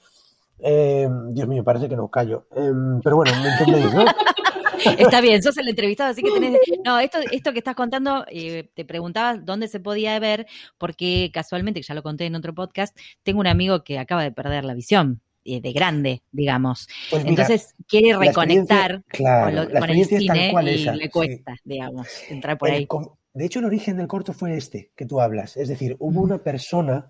eh, 0.60 1.10
Dios 1.32 1.48
mío, 1.48 1.64
parece 1.64 1.90
que 1.90 1.96
no 1.96 2.10
callo. 2.10 2.46
Eh, 2.56 2.72
pero 3.04 3.16
bueno, 3.16 3.32
me 3.42 3.50
entendéis, 3.50 3.92
¿no? 3.96 4.06
Está 5.00 5.22
bien, 5.22 5.42
sos 5.42 5.58
el 5.58 5.70
entrevistado, 5.70 6.12
así 6.12 6.22
que 6.22 6.30
tenés. 6.30 6.60
No, 6.86 7.00
esto, 7.00 7.18
esto 7.32 7.52
que 7.52 7.58
estás 7.58 7.76
contando, 7.76 8.24
eh, 8.30 8.70
te 8.76 8.86
preguntaba 8.86 9.40
dónde 9.40 9.68
se 9.68 9.80
podía 9.80 10.20
ver, 10.20 10.46
porque 10.78 11.32
casualmente, 11.34 11.82
ya 11.82 11.96
lo 11.96 12.04
conté 12.04 12.28
en 12.28 12.36
otro 12.36 12.54
podcast, 12.54 12.96
tengo 13.24 13.40
un 13.40 13.48
amigo 13.48 13.84
que 13.84 13.98
acaba 13.98 14.22
de 14.22 14.32
perder 14.32 14.66
la 14.66 14.76
visión 14.76 15.20
eh, 15.48 15.62
de 15.62 15.72
grande, 15.72 16.22
digamos. 16.32 16.88
Pues 17.10 17.24
mira, 17.24 17.44
Entonces 17.44 17.74
quiere 17.88 18.18
reconectar 18.18 19.04
claro, 19.08 19.46
con, 19.46 19.56
lo, 19.74 19.80
con 19.80 19.90
el 19.90 20.06
cine 20.06 20.52
y 20.52 20.98
le 20.98 21.10
cuesta, 21.10 21.56
sí. 21.56 21.62
digamos, 21.64 22.08
entrar 22.30 22.58
por 22.58 22.68
el, 22.68 22.76
ahí. 22.76 22.88
De 23.34 23.46
hecho, 23.46 23.60
el 23.60 23.66
origen 23.66 23.98
del 23.98 24.08
corto 24.08 24.34
fue 24.34 24.58
este 24.58 24.92
que 24.96 25.06
tú 25.06 25.22
hablas. 25.22 25.58
Es 25.58 25.70
decir, 25.70 25.96
hubo 26.00 26.22
una 26.22 26.40
persona 26.40 27.08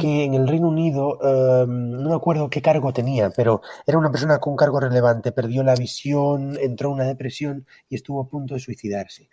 que 0.00 0.24
en 0.24 0.34
el 0.34 0.48
Reino 0.48 0.68
Unido, 0.68 1.16
um, 1.18 1.90
no 1.90 2.08
me 2.08 2.14
acuerdo 2.14 2.50
qué 2.50 2.60
cargo 2.60 2.92
tenía, 2.92 3.30
pero 3.30 3.60
era 3.86 3.98
una 3.98 4.10
persona 4.10 4.38
con 4.38 4.54
un 4.54 4.56
cargo 4.56 4.80
relevante, 4.80 5.30
perdió 5.30 5.62
la 5.62 5.76
visión, 5.76 6.58
entró 6.60 6.88
en 6.88 6.94
una 6.94 7.04
depresión 7.04 7.66
y 7.88 7.94
estuvo 7.94 8.20
a 8.20 8.28
punto 8.28 8.54
de 8.54 8.60
suicidarse. 8.60 9.28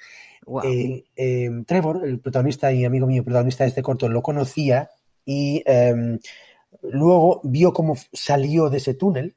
Wow. 0.46 0.64
Eh, 0.64 1.06
eh, 1.16 1.50
Trevor, 1.66 2.06
el 2.06 2.20
protagonista 2.20 2.72
y 2.72 2.86
amigo 2.86 3.08
mío, 3.08 3.24
protagonista 3.24 3.64
de 3.64 3.70
este 3.70 3.82
corto, 3.82 4.10
lo 4.10 4.22
conocía 4.22 4.92
y 5.26 5.64
um, 5.68 6.20
luego 6.92 7.42
vio 7.44 7.74
cómo 7.74 7.96
salió 8.14 8.70
de 8.70 8.78
ese 8.78 8.94
túnel, 8.94 9.36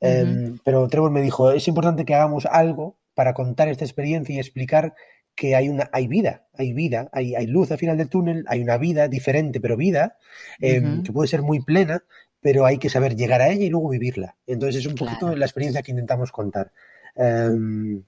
uh 0.00 0.06
-huh. 0.06 0.50
um, 0.52 0.58
pero 0.64 0.88
Trevor 0.88 1.10
me 1.10 1.22
dijo, 1.22 1.50
es 1.52 1.66
importante 1.68 2.04
que 2.04 2.14
hagamos 2.14 2.46
algo 2.46 2.96
para 3.14 3.34
contar 3.34 3.68
esta 3.68 3.84
experiencia 3.84 4.34
y 4.34 4.38
explicar 4.38 4.94
que 5.34 5.54
hay 5.56 5.68
una 5.68 5.88
hay 5.92 6.08
vida, 6.08 6.46
hay 6.54 6.72
vida, 6.72 7.08
hay, 7.12 7.34
hay 7.34 7.46
luz 7.46 7.70
al 7.70 7.78
final 7.78 7.96
del 7.96 8.08
túnel, 8.08 8.44
hay 8.48 8.60
una 8.60 8.76
vida 8.76 9.08
diferente, 9.08 9.60
pero 9.60 9.76
vida, 9.76 10.18
eh, 10.60 10.80
uh 10.80 10.82
-huh. 10.82 11.02
que 11.02 11.12
puede 11.12 11.28
ser 11.28 11.42
muy 11.42 11.60
plena, 11.60 12.02
pero 12.40 12.66
hay 12.66 12.78
que 12.78 12.90
saber 12.90 13.16
llegar 13.16 13.40
a 13.40 13.48
ella 13.48 13.64
y 13.64 13.70
luego 13.70 13.88
vivirla. 13.88 14.36
Entonces 14.46 14.80
es 14.80 14.86
un 14.86 14.94
claro. 14.94 15.18
poquito 15.18 15.36
la 15.36 15.46
experiencia 15.46 15.82
que 15.82 15.92
intentamos 15.92 16.32
contar. 16.32 16.72
Um, 17.14 18.02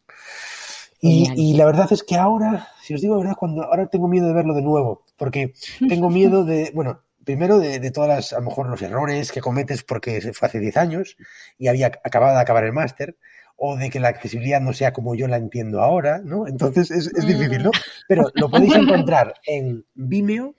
y, 1.01 1.31
y, 1.37 1.55
la 1.55 1.67
verdad 1.67 1.93
es 1.93 2.03
que 2.03 2.17
ahora, 2.17 2.69
si 2.83 2.95
os 2.95 3.03
digo 3.03 3.15
la 3.15 3.21
verdad, 3.21 3.37
cuando 3.39 3.63
ahora 3.63 3.89
tengo 3.89 4.09
miedo 4.09 4.27
de 4.27 4.33
verlo 4.33 4.55
de 4.55 4.63
nuevo, 4.63 5.05
porque 5.17 5.53
tengo 5.89 6.09
miedo 6.09 6.45
de, 6.45 6.71
bueno, 6.75 7.03
primero 7.25 7.59
de, 7.59 7.81
de, 7.81 7.91
todas 7.91 8.09
las, 8.09 8.33
a 8.33 8.41
lo 8.41 8.47
mejor 8.47 8.69
los 8.69 8.83
errores 8.83 9.33
que 9.33 9.41
cometes 9.41 9.83
porque 9.83 10.21
fue 10.33 10.49
hace 10.49 10.61
10 10.61 10.77
años 10.77 11.17
y 11.59 11.69
había 11.69 11.87
acabado 11.87 12.35
de 12.35 12.41
acabar 12.41 12.65
el 12.65 12.73
máster, 12.73 13.17
o 13.57 13.77
de 13.77 13.91
que 13.91 14.01
la 14.01 14.09
accesibilidad 14.09 14.61
no 14.61 14.73
sea 14.73 14.93
como 14.93 15.15
yo 15.15 15.29
la 15.29 15.37
entiendo 15.37 15.81
ahora, 15.81 16.21
¿no? 16.25 16.47
Entonces 16.47 16.91
es, 16.91 17.07
es 17.07 17.27
difícil, 17.27 17.63
¿no? 17.63 17.71
Pero 18.09 18.31
lo 18.35 18.51
podéis 18.51 18.75
encontrar 18.75 19.35
en 19.47 19.85
Vimeo 19.95 20.55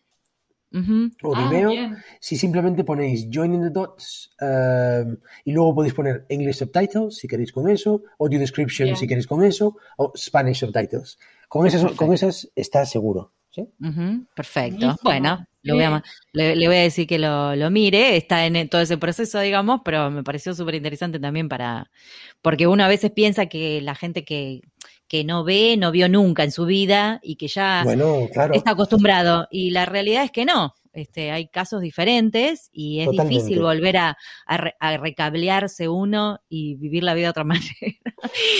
uh 0.72 0.78
-huh. 0.78 1.12
o 1.24 1.36
Vimeo 1.36 1.72
ah, 1.72 1.98
si 2.20 2.38
simplemente 2.38 2.84
ponéis 2.84 3.28
Joining 3.30 3.64
the 3.64 3.70
Dots 3.70 4.34
um, 4.42 5.18
y 5.44 5.52
luego 5.52 5.76
podéis 5.76 5.94
poner 5.94 6.26
English 6.30 6.58
Subtitles 6.58 7.18
si 7.18 7.28
queréis 7.28 7.52
con 7.52 7.70
eso, 7.70 8.04
Audio 8.20 8.40
Description 8.40 8.88
bien. 8.88 8.98
si 8.98 9.08
queréis 9.08 9.28
con 9.28 9.44
eso, 9.44 9.78
o 9.98 10.14
Spanish 10.16 10.60
Subtitles. 10.60 11.18
Con 11.50 11.68
esas, 11.68 11.92
con 11.94 12.14
esas 12.14 12.50
está 12.56 12.86
seguro. 12.86 13.34
¿Sí? 13.56 13.62
Uh 13.80 13.88
-huh. 13.88 14.28
Perfecto. 14.36 14.96
Bueno, 15.02 15.48
voy 15.64 15.84
a, 15.84 16.04
le, 16.34 16.56
le, 16.56 16.68
voy 16.68 16.76
a 16.76 16.82
decir 16.82 17.08
que 17.08 17.18
lo, 17.18 17.56
lo, 17.56 17.72
mire, 17.72 18.18
está 18.18 18.46
en 18.46 18.68
todo 18.70 18.82
ese 18.82 18.98
proceso, 18.98 19.40
digamos, 19.40 19.82
pero 19.84 20.12
me 20.12 20.24
pareció 20.24 20.54
súper 20.54 20.76
interesante 20.76 21.20
también 21.20 21.50
para, 21.50 21.90
porque 22.42 22.68
uno 22.68 22.84
a 22.84 22.88
veces 22.88 23.12
piensa 23.12 23.48
que 23.48 23.82
la 23.82 23.96
gente 23.96 24.26
que, 24.26 24.62
que 25.08 25.24
no 25.24 25.44
ve, 25.44 25.78
no 25.78 25.92
vio 25.92 26.10
nunca 26.10 26.44
en 26.44 26.52
su 26.52 26.66
vida 26.66 27.20
y 27.24 27.38
que 27.38 27.48
ya 27.48 27.82
bueno, 27.84 28.28
claro. 28.32 28.54
está 28.54 28.72
acostumbrado. 28.72 29.48
Y 29.50 29.72
la 29.72 29.86
realidad 29.86 30.24
es 30.24 30.32
que 30.32 30.46
no. 30.46 30.76
Este, 30.96 31.30
hay 31.32 31.50
casos 31.50 31.82
diferentes 31.82 32.70
y 32.72 33.02
es 33.02 33.08
Totalmente. 33.08 33.34
difícil 33.36 33.62
volver 33.62 33.98
a, 33.98 34.18
a, 34.48 34.72
a, 34.80 34.98
recablearse 34.98 35.90
uno 35.90 36.40
y 36.48 36.76
vivir 36.76 37.04
la 37.04 37.14
vida 37.14 37.28
de 37.28 37.32
otra 37.32 37.44
manera. 37.44 37.66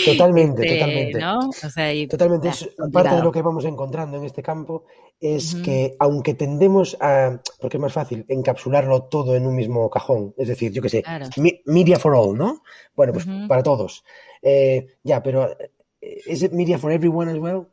Totalmente, 0.04 0.62
este, 0.62 0.78
totalmente. 0.78 1.18
¿no? 1.18 1.38
o 1.48 1.70
sea, 1.70 1.94
y, 1.94 2.06
totalmente. 2.06 2.48
Es 2.48 2.68
parte 2.92 3.14
de 3.16 3.22
lo 3.22 3.32
que 3.32 3.40
vamos 3.40 3.64
encontrando 3.64 4.18
en 4.18 4.24
este 4.24 4.42
campo 4.42 4.84
es 5.18 5.54
uh 5.54 5.58
-huh. 5.58 5.64
que 5.64 5.96
aunque 5.98 6.34
tendemos 6.34 6.96
a, 7.00 7.40
porque 7.58 7.78
es 7.78 7.80
más 7.80 7.92
fácil, 7.92 8.26
encapsularlo 8.28 9.04
todo 9.04 9.34
en 9.34 9.46
un 9.46 9.56
mismo 9.56 9.88
cajón, 9.88 10.34
es 10.36 10.48
decir, 10.48 10.72
yo 10.72 10.82
qué 10.82 10.90
sé, 10.90 11.02
claro. 11.02 11.26
media 11.64 11.98
for 11.98 12.14
all, 12.14 12.36
¿no? 12.36 12.62
Bueno, 12.94 13.14
pues 13.14 13.26
uh 13.26 13.30
-huh. 13.30 13.48
para 13.48 13.62
todos. 13.62 14.04
Eh, 14.42 14.98
ya, 15.02 15.22
pero 15.22 15.56
es 16.00 16.52
media 16.52 16.78
for 16.78 16.92
everyone 16.92 17.30
as 17.30 17.38
well. 17.38 17.68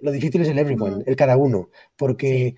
lo 0.00 0.12
difícil 0.12 0.40
es 0.42 0.48
el 0.48 0.58
everyone, 0.58 1.02
el 1.06 1.16
cada 1.16 1.36
uno, 1.36 1.70
porque 1.96 2.54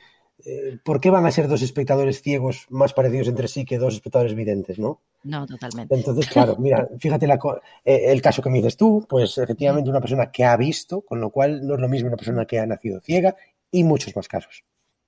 eh, 0.48 0.78
¿por 0.84 1.00
qué 1.00 1.10
van 1.10 1.26
a 1.26 1.32
ser 1.32 1.48
dos 1.48 1.60
espectadores 1.62 2.22
ciegos 2.22 2.66
más 2.70 2.92
parecidos 2.92 3.26
entre 3.26 3.48
sí 3.48 3.64
que 3.64 3.78
dos 3.78 3.94
espectadores 3.94 4.36
videntes, 4.36 4.78
no? 4.78 5.00
No, 5.24 5.44
totalmente. 5.44 5.92
Entonces, 5.92 6.28
claro, 6.28 6.56
mira, 6.60 6.88
fíjate 7.00 7.26
eh, 7.26 8.12
el 8.12 8.22
caso 8.22 8.42
que 8.42 8.50
me 8.50 8.58
dices 8.58 8.76
tú, 8.76 9.04
pues 9.08 9.36
efectivamente 9.38 9.90
una 9.90 10.00
persona 10.00 10.30
que 10.30 10.44
ha 10.44 10.56
visto, 10.56 11.00
con 11.00 11.20
lo 11.20 11.30
cual 11.30 11.66
no 11.66 11.74
es 11.74 11.80
lo 11.80 11.88
mismo 11.88 12.06
una 12.06 12.16
persona 12.16 12.44
que 12.44 12.60
ha 12.60 12.66
nacido 12.66 13.00
ciega 13.00 13.34
y 13.72 13.82
muchos 13.82 14.14
más 14.14 14.28
casos. 14.28 14.62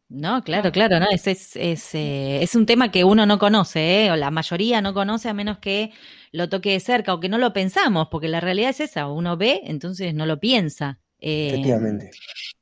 No, 0.09 0.43
claro, 0.43 0.72
claro, 0.72 0.99
no, 0.99 1.07
es, 1.11 1.26
es, 1.26 1.55
es, 1.55 1.95
eh, 1.95 2.43
es 2.43 2.57
un 2.57 2.66
tema 2.66 2.91
que 2.91 3.05
uno 3.05 3.24
no 3.24 3.39
conoce, 3.39 4.07
¿eh? 4.07 4.11
o 4.11 4.16
la 4.16 4.30
mayoría 4.32 4.80
no 4.80 4.95
conoce 4.95 5.28
a 5.28 5.34
menos 5.34 5.59
que 5.59 5.93
lo 6.32 6.49
toque 6.49 6.72
de 6.72 6.80
cerca 6.80 7.14
o 7.14 7.20
que 7.20 7.28
no 7.28 7.39
lo 7.39 7.53
pensamos, 7.53 8.09
porque 8.11 8.26
la 8.26 8.41
realidad 8.41 8.70
es 8.70 8.80
esa, 8.80 9.07
uno 9.07 9.36
ve, 9.36 9.61
entonces 9.64 10.14
no 10.14 10.26
lo 10.26 10.41
piensa. 10.41 10.99
Efectivamente. 11.20 12.11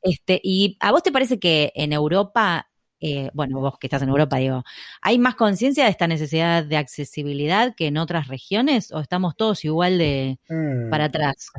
Este, 0.07 0.41
y 0.43 0.77
a 0.81 0.93
vos 0.93 1.03
te 1.03 1.11
parece 1.11 1.41
que 1.41 1.73
en 1.75 1.93
Europa, 1.93 2.69
eh, 3.01 3.29
bueno, 3.35 3.59
vos 3.59 3.77
que 3.79 3.89
estás 3.89 4.03
en 4.03 4.09
Europa, 4.09 4.37
digo, 4.37 4.63
¿hay 5.03 5.19
más 5.19 5.35
conciencia 5.35 5.85
de 5.85 5.91
esta 5.91 6.07
necesidad 6.07 6.65
de 6.65 6.77
accesibilidad 6.77 7.75
que 7.77 7.89
en 7.89 7.99
otras 7.99 8.29
regiones? 8.29 8.93
¿O 8.93 9.01
estamos 9.01 9.37
todos 9.37 9.65
igual 9.65 9.99
de 9.99 10.39
mm. 10.49 10.91
para 10.91 11.07
atrás? 11.07 11.51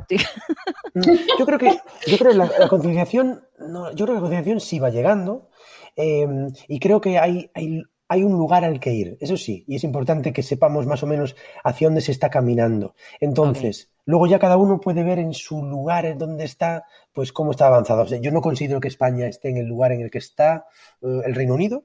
Mm, 0.94 1.02
yo 1.38 1.46
creo 1.46 1.58
que, 1.58 1.78
yo 2.06 2.16
creo 2.16 2.32
la, 2.32 2.68
concienciación, 2.68 3.44
no, 3.58 3.90
yo 3.94 4.06
creo 4.06 4.06
que 4.06 4.14
la 4.14 4.20
concienciación 4.20 4.60
sí 4.60 4.78
va 4.78 4.88
llegando. 4.88 5.50
Em, 5.94 6.50
y 6.68 6.80
creo 6.80 7.00
que 7.00 7.18
hay, 7.18 7.50
hay, 7.54 7.82
hay 8.08 8.24
un 8.24 8.32
lugar 8.32 8.64
al 8.64 8.80
que 8.80 8.92
ir, 8.92 9.18
eso 9.20 9.36
sí, 9.36 9.64
y 9.66 9.76
es 9.76 9.84
importante 9.84 10.32
que 10.32 10.42
sepamos 10.42 10.86
más 10.86 11.02
o 11.02 11.06
menos 11.06 11.36
hacia 11.62 11.88
dónde 11.88 12.00
se 12.00 12.12
está 12.12 12.30
caminando. 12.30 12.94
Entonces, 13.20 13.90
luego 14.06 14.26
ya 14.26 14.38
cada 14.38 14.56
uno 14.56 14.80
puede 14.80 15.04
ver 15.04 15.18
en 15.18 15.34
su 15.34 15.62
lugar 15.62 16.06
en 16.06 16.16
donde 16.16 16.44
está, 16.44 16.84
pues 17.12 17.32
cómo 17.32 17.50
está 17.50 17.66
avanzado. 17.66 18.06
yo 18.06 18.30
no 18.30 18.40
considero 18.40 18.80
que 18.80 18.88
España 18.88 19.26
esté 19.26 19.50
en 19.50 19.58
el 19.58 19.66
lugar 19.66 19.92
en 19.92 20.00
el 20.00 20.10
que 20.10 20.18
está 20.18 20.66
eh, 21.02 21.20
el 21.26 21.34
Reino 21.34 21.54
Unido. 21.54 21.84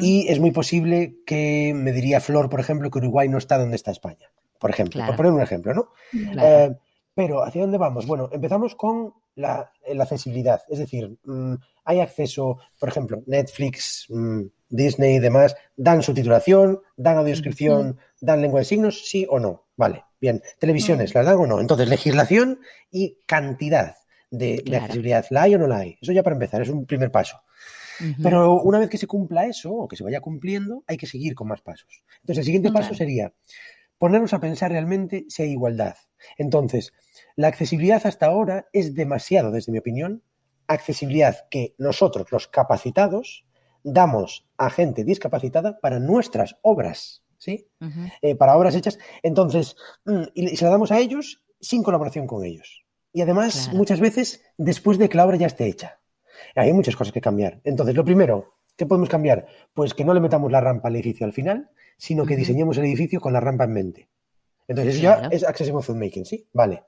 Y 0.00 0.28
es 0.28 0.38
muy 0.38 0.50
posible 0.50 1.16
que 1.24 1.72
me 1.74 1.92
diría 1.92 2.20
Flor, 2.20 2.50
por 2.50 2.60
ejemplo, 2.60 2.90
que 2.90 2.98
Uruguay 2.98 3.26
no 3.26 3.38
está 3.38 3.56
donde 3.56 3.76
está 3.76 3.90
España. 3.90 4.30
Por 4.58 4.68
ejemplo, 4.68 5.02
por 5.06 5.16
poner 5.16 5.32
un 5.32 5.40
ejemplo, 5.40 5.72
¿no? 5.72 5.88
Eh, 6.12 6.76
pero, 7.20 7.44
¿hacia 7.44 7.60
dónde 7.60 7.76
vamos? 7.76 8.06
Bueno, 8.06 8.30
empezamos 8.32 8.74
con 8.74 9.12
la, 9.34 9.70
accesibilidad. 10.00 10.62
Es 10.70 10.78
decir, 10.78 11.18
mm, 11.22 11.52
hay 11.84 12.00
acceso, 12.00 12.56
por 12.78 12.88
ejemplo, 12.88 13.22
Netflix, 13.26 14.06
mm, 14.08 14.44
Disney 14.70 15.16
y 15.16 15.18
demás, 15.18 15.54
dan 15.76 16.02
subtitulación, 16.02 16.80
dan 16.96 17.18
audioscripción, 17.18 17.98
dan 18.22 18.40
lengua 18.40 18.60
de 18.60 18.64
signos, 18.64 19.06
sí 19.06 19.26
o 19.28 19.38
no. 19.38 19.66
Vale, 19.76 20.06
bien. 20.18 20.40
Televisiones, 20.58 21.14
¿las 21.14 21.26
dan 21.26 21.36
o 21.36 21.46
no? 21.46 21.60
Entonces, 21.60 21.90
legislación 21.90 22.60
y 22.90 23.18
cantidad 23.26 23.96
de, 24.30 24.64
accesibilidad. 24.74 25.26
¿La 25.28 25.42
hay 25.42 25.56
o 25.56 25.58
no 25.58 25.66
la 25.66 25.80
hay? 25.80 25.98
Eso 26.00 26.12
ya 26.12 26.22
para 26.22 26.36
empezar, 26.36 26.62
es 26.62 26.70
un 26.70 26.86
primer 26.86 27.10
paso. 27.10 27.36
Pero 28.22 28.62
una 28.62 28.78
vez 28.78 28.88
que 28.88 28.96
se 28.96 29.06
cumpla 29.06 29.44
eso, 29.44 29.74
o 29.74 29.86
que 29.86 29.96
se 29.96 30.04
vaya 30.04 30.22
cumpliendo, 30.22 30.84
hay 30.86 30.96
que 30.96 31.06
seguir 31.06 31.34
con 31.34 31.48
más 31.48 31.60
pasos. 31.60 32.02
Entonces, 32.22 32.38
el 32.38 32.44
siguiente 32.44 32.72
paso 32.72 32.94
sería 32.94 33.30
ponernos 34.00 34.32
a 34.32 34.40
pensar 34.40 34.70
realmente 34.70 35.26
si 35.28 35.42
hay 35.42 35.50
igualdad. 35.50 35.94
Entonces, 36.38 36.94
la 37.40 37.48
accesibilidad 37.48 38.06
hasta 38.06 38.26
ahora 38.26 38.68
es 38.74 38.94
demasiado, 38.94 39.50
desde 39.50 39.72
mi 39.72 39.78
opinión, 39.78 40.22
accesibilidad 40.66 41.48
que 41.50 41.74
nosotros, 41.78 42.30
los 42.30 42.48
capacitados, 42.48 43.46
damos 43.82 44.46
a 44.58 44.68
gente 44.68 45.04
discapacitada 45.04 45.80
para 45.80 46.00
nuestras 46.00 46.58
obras, 46.60 47.24
¿sí? 47.38 47.66
Eh, 48.20 48.34
para 48.34 48.58
obras 48.58 48.74
hechas. 48.74 48.98
Entonces, 49.22 49.74
mm, 50.04 50.22
y 50.34 50.54
se 50.54 50.66
la 50.66 50.70
damos 50.70 50.92
a 50.92 50.98
ellos 50.98 51.42
sin 51.58 51.82
colaboración 51.82 52.26
con 52.26 52.44
ellos. 52.44 52.84
Y 53.10 53.22
además, 53.22 53.70
muchas 53.72 54.00
veces, 54.00 54.42
después 54.58 54.98
de 54.98 55.08
que 55.08 55.16
la 55.16 55.24
obra 55.24 55.38
ya 55.38 55.46
esté 55.46 55.66
hecha. 55.66 55.98
Hay 56.54 56.74
muchas 56.74 56.94
cosas 56.94 57.12
que 57.14 57.22
cambiar. 57.22 57.62
Entonces, 57.64 57.96
lo 57.96 58.04
primero, 58.04 58.52
¿qué 58.76 58.84
podemos 58.84 59.08
cambiar? 59.08 59.46
Pues 59.72 59.94
que 59.94 60.04
no 60.04 60.12
le 60.12 60.20
metamos 60.20 60.52
la 60.52 60.60
rampa 60.60 60.88
al 60.88 60.96
edificio 60.96 61.24
al 61.24 61.32
final, 61.32 61.70
sino 61.96 62.26
que 62.26 62.36
diseñemos 62.36 62.76
el 62.76 62.84
edificio 62.84 63.18
con 63.18 63.32
la 63.32 63.40
rampa 63.40 63.64
en 63.64 63.72
mente. 63.72 64.08
Entonces, 64.68 64.96
eso 64.96 65.02
ya 65.02 65.28
es 65.32 65.42
Accessible 65.42 65.82
Filmmaking, 65.82 66.26
¿sí? 66.26 66.46
Vale. 66.52 66.84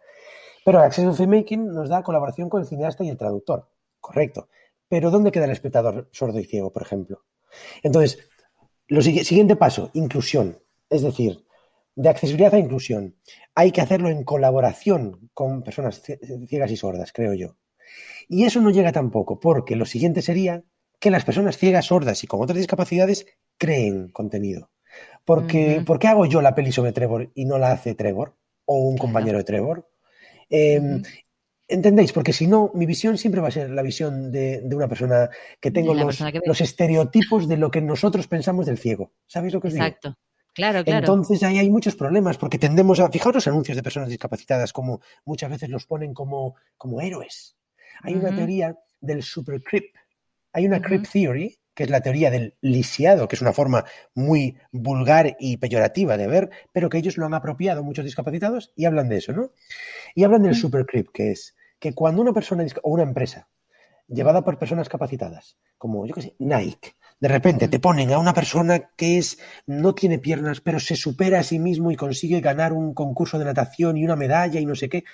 Pero 0.64 0.80
Accessible 0.80 1.16
Filmmaking 1.16 1.72
nos 1.72 1.88
da 1.88 2.02
colaboración 2.02 2.48
con 2.48 2.60
el 2.60 2.66
cineasta 2.66 3.04
y 3.04 3.08
el 3.08 3.16
traductor. 3.16 3.68
Correcto. 4.00 4.48
Pero 4.88 5.10
¿dónde 5.10 5.32
queda 5.32 5.46
el 5.46 5.50
espectador 5.50 6.08
sordo 6.12 6.38
y 6.38 6.44
ciego, 6.44 6.70
por 6.72 6.82
ejemplo? 6.82 7.24
Entonces, 7.82 8.18
lo 8.88 9.00
siguiente 9.00 9.56
paso, 9.56 9.90
inclusión. 9.94 10.58
Es 10.90 11.02
decir, 11.02 11.44
de 11.94 12.08
accesibilidad 12.08 12.54
a 12.54 12.58
inclusión. 12.58 13.16
Hay 13.54 13.72
que 13.72 13.80
hacerlo 13.80 14.08
en 14.08 14.24
colaboración 14.24 15.30
con 15.34 15.62
personas 15.62 16.02
ciegas 16.46 16.70
y 16.70 16.76
sordas, 16.76 17.12
creo 17.12 17.34
yo. 17.34 17.56
Y 18.28 18.44
eso 18.44 18.60
no 18.60 18.70
llega 18.70 18.92
tampoco, 18.92 19.40
porque 19.40 19.76
lo 19.76 19.84
siguiente 19.84 20.22
sería 20.22 20.64
que 20.98 21.10
las 21.10 21.24
personas 21.24 21.58
ciegas, 21.58 21.86
sordas 21.86 22.22
y 22.22 22.26
con 22.26 22.40
otras 22.40 22.58
discapacidades 22.58 23.26
creen 23.58 24.08
contenido. 24.08 24.70
Porque, 25.24 25.82
¿Por 25.86 25.98
qué 25.98 26.08
hago 26.08 26.26
yo 26.26 26.42
la 26.42 26.54
peli 26.54 26.72
sobre 26.72 26.92
Trevor 26.92 27.30
y 27.34 27.44
no 27.44 27.58
la 27.58 27.72
hace 27.72 27.94
Trevor 27.94 28.36
o 28.66 28.76
un 28.76 28.98
compañero 28.98 29.38
de 29.38 29.44
Trevor? 29.44 29.88
Em, 30.52 31.02
¿Entendéis? 31.66 32.12
Porque 32.12 32.34
si 32.34 32.46
no, 32.46 32.70
mi 32.74 32.84
visión 32.84 33.16
siempre 33.16 33.40
va 33.40 33.48
a 33.48 33.52
ser 33.52 33.70
la 33.70 33.80
visión 33.80 34.30
de, 34.30 34.62
una 34.70 34.88
persona 34.88 35.30
que 35.58 35.70
tengo 35.70 35.94
los, 35.94 36.60
estereotipos 36.60 37.48
de 37.48 37.56
lo 37.56 37.70
que 37.70 37.80
nosotros 37.80 38.28
pensamos 38.28 38.66
del 38.66 38.76
ciego. 38.76 39.12
¿Sabéis 39.26 39.54
lo 39.54 39.60
que 39.60 39.68
os 39.68 39.74
digo? 39.74 39.86
Exacto. 39.86 40.18
Claro, 40.52 40.84
claro. 40.84 40.98
Entonces 40.98 41.42
ahí 41.44 41.58
hay 41.58 41.70
muchos 41.70 41.96
problemas 41.96 42.36
porque 42.36 42.58
tendemos 42.58 43.00
a. 43.00 43.10
Fijaros 43.10 43.36
los 43.36 43.46
anuncios 43.48 43.74
de 43.74 43.82
personas 43.82 44.10
discapacitadas, 44.10 44.74
como 44.74 45.00
muchas 45.24 45.50
veces 45.50 45.70
los 45.70 45.86
ponen 45.86 46.12
como, 46.12 46.56
como 46.76 47.00
héroes. 47.00 47.56
Hay 48.02 48.14
una 48.16 48.36
teoría 48.36 48.76
del 49.00 49.22
super 49.22 49.62
creep. 49.62 49.94
Hay 50.52 50.66
una 50.66 50.82
creep 50.82 51.08
theory, 51.10 51.58
que 51.74 51.84
es 51.84 51.90
la 51.90 52.00
teoría 52.00 52.30
del 52.30 52.54
lisiado, 52.60 53.28
que 53.28 53.36
es 53.36 53.42
una 53.42 53.52
forma 53.52 53.84
muy 54.14 54.56
vulgar 54.70 55.36
y 55.38 55.56
peyorativa 55.56 56.16
de 56.16 56.26
ver, 56.26 56.50
pero 56.72 56.88
que 56.88 56.98
ellos 56.98 57.16
lo 57.16 57.26
han 57.26 57.34
apropiado 57.34 57.82
muchos 57.82 58.04
discapacitados 58.04 58.72
y 58.76 58.84
hablan 58.84 59.08
de 59.08 59.18
eso, 59.18 59.32
¿no? 59.32 59.50
Y 60.14 60.24
hablan 60.24 60.42
del 60.42 60.54
super 60.54 60.86
creep, 60.86 61.10
que 61.12 61.30
es 61.30 61.56
que 61.78 61.94
cuando 61.94 62.22
una 62.22 62.32
persona 62.32 62.64
o 62.82 62.90
una 62.90 63.02
empresa 63.02 63.48
llevada 64.08 64.42
por 64.42 64.58
personas 64.58 64.88
capacitadas, 64.88 65.56
como 65.78 66.06
yo 66.06 66.14
que 66.14 66.22
sé, 66.22 66.34
Nike, 66.38 66.94
de 67.18 67.28
repente 67.28 67.68
te 67.68 67.80
ponen 67.80 68.12
a 68.12 68.18
una 68.18 68.34
persona 68.34 68.90
que 68.96 69.18
es 69.18 69.38
no 69.66 69.94
tiene 69.94 70.18
piernas, 70.18 70.60
pero 70.60 70.78
se 70.78 70.96
supera 70.96 71.40
a 71.40 71.42
sí 71.42 71.58
mismo 71.58 71.90
y 71.90 71.96
consigue 71.96 72.40
ganar 72.40 72.72
un 72.72 72.94
concurso 72.94 73.38
de 73.38 73.44
natación 73.44 73.96
y 73.96 74.04
una 74.04 74.16
medalla 74.16 74.60
y 74.60 74.66
no 74.66 74.74
sé 74.74 74.88
qué, 74.88 75.04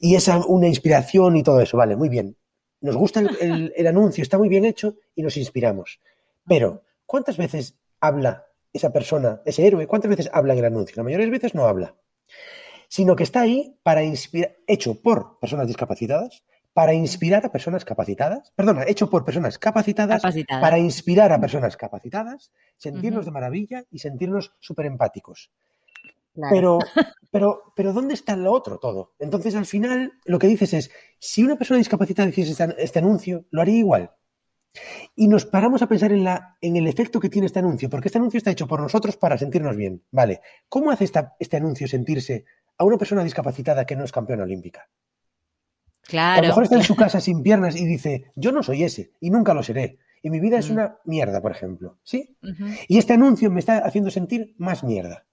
y 0.00 0.14
es 0.14 0.28
una 0.28 0.68
inspiración 0.68 1.36
y 1.36 1.42
todo 1.42 1.60
eso, 1.60 1.76
vale, 1.76 1.96
muy 1.96 2.08
bien. 2.08 2.36
Nos 2.80 2.96
gusta 2.96 3.20
el, 3.20 3.72
el 3.74 3.86
anuncio, 3.86 4.22
está 4.22 4.38
muy 4.38 4.48
bien 4.48 4.64
hecho 4.64 4.96
y 5.14 5.22
nos 5.22 5.36
inspiramos. 5.36 6.00
Pero, 6.46 6.84
¿cuántas 7.06 7.36
veces 7.36 7.76
habla 8.00 8.46
esa 8.72 8.92
persona, 8.92 9.42
ese 9.44 9.66
héroe? 9.66 9.86
¿Cuántas 9.86 10.10
veces 10.10 10.30
habla 10.32 10.52
en 10.52 10.60
el 10.60 10.64
anuncio? 10.66 10.94
La 10.96 11.02
mayoría 11.02 11.26
de 11.26 11.32
las 11.32 11.40
veces 11.40 11.54
no 11.54 11.66
habla 11.66 11.94
sino 12.88 13.14
que 13.14 13.22
está 13.22 13.42
ahí 13.42 13.78
para 13.82 14.02
inspirar, 14.02 14.56
hecho 14.66 15.00
por 15.00 15.38
personas 15.38 15.66
discapacitadas, 15.66 16.42
para 16.72 16.94
inspirar 16.94 17.44
a 17.44 17.52
personas 17.52 17.84
capacitadas, 17.84 18.52
perdona, 18.54 18.84
hecho 18.86 19.10
por 19.10 19.24
personas 19.24 19.58
capacitadas, 19.58 20.22
para 20.46 20.78
inspirar 20.78 21.32
a 21.32 21.40
personas 21.40 21.76
capacitadas, 21.76 22.52
sentirnos 22.76 23.24
de 23.24 23.30
maravilla 23.30 23.84
y 23.90 23.98
sentirnos 23.98 24.52
súper 24.60 24.86
empáticos. 24.86 25.50
Pero, 26.50 26.78
pero, 27.30 27.72
pero, 27.74 27.92
¿dónde 27.92 28.14
está 28.14 28.36
lo 28.36 28.52
otro 28.52 28.78
todo? 28.78 29.14
Entonces, 29.18 29.54
al 29.54 29.66
final, 29.66 30.12
lo 30.24 30.38
que 30.38 30.46
dices 30.46 30.72
es, 30.74 30.90
si 31.18 31.42
una 31.42 31.56
persona 31.56 31.78
discapacitada 31.78 32.28
hiciese 32.28 32.52
este, 32.52 32.74
este, 32.78 32.98
anuncio, 32.98 33.44
lo 33.50 33.62
haría 33.62 33.78
igual. 33.78 34.12
Y 35.16 35.28
nos 35.28 35.46
paramos 35.46 35.82
a 35.82 35.88
pensar 35.88 36.12
en, 36.12 36.24
la, 36.24 36.56
en 36.60 36.76
el 36.76 36.86
efecto 36.86 37.18
que 37.18 37.28
tiene 37.28 37.46
este 37.46 37.58
anuncio, 37.58 37.90
porque 37.90 38.08
este 38.08 38.18
anuncio 38.18 38.38
está 38.38 38.50
hecho 38.50 38.68
por 38.68 38.80
nosotros 38.80 39.16
para 39.16 39.36
sentirnos 39.36 39.76
bien. 39.76 40.04
Vale, 40.10 40.40
¿cómo 40.68 40.90
hace 40.90 41.10
este 41.38 41.56
anuncio 41.56 41.88
sentirse 41.88 42.44
a 42.78 42.84
una 42.84 42.96
persona 42.96 43.24
discapacitada 43.24 43.84
que 43.84 43.96
no 43.96 44.04
es 44.04 44.12
campeona 44.12 44.44
olímpica. 44.44 44.88
Claro. 46.02 46.38
A 46.38 46.42
lo 46.42 46.48
mejor 46.48 46.62
está 46.62 46.76
en 46.76 46.84
su 46.84 46.96
casa 46.96 47.20
sin 47.20 47.42
piernas 47.42 47.76
y 47.76 47.84
dice, 47.84 48.30
yo 48.34 48.52
no 48.52 48.62
soy 48.62 48.84
ese 48.84 49.12
y 49.20 49.30
nunca 49.30 49.52
lo 49.52 49.62
seré. 49.62 49.98
Y 50.22 50.30
mi 50.30 50.40
vida 50.40 50.58
es 50.58 50.70
mm. 50.70 50.72
una 50.72 50.98
mierda, 51.04 51.42
por 51.42 51.52
ejemplo. 51.52 51.98
¿Sí? 52.02 52.36
Y 52.88 52.98
este 52.98 53.12
anuncio 53.12 53.50
me 53.50 53.60
está 53.60 53.78
haciendo 53.78 54.10
sentir 54.10 54.54
más 54.58 54.84
mierda. 54.84 55.26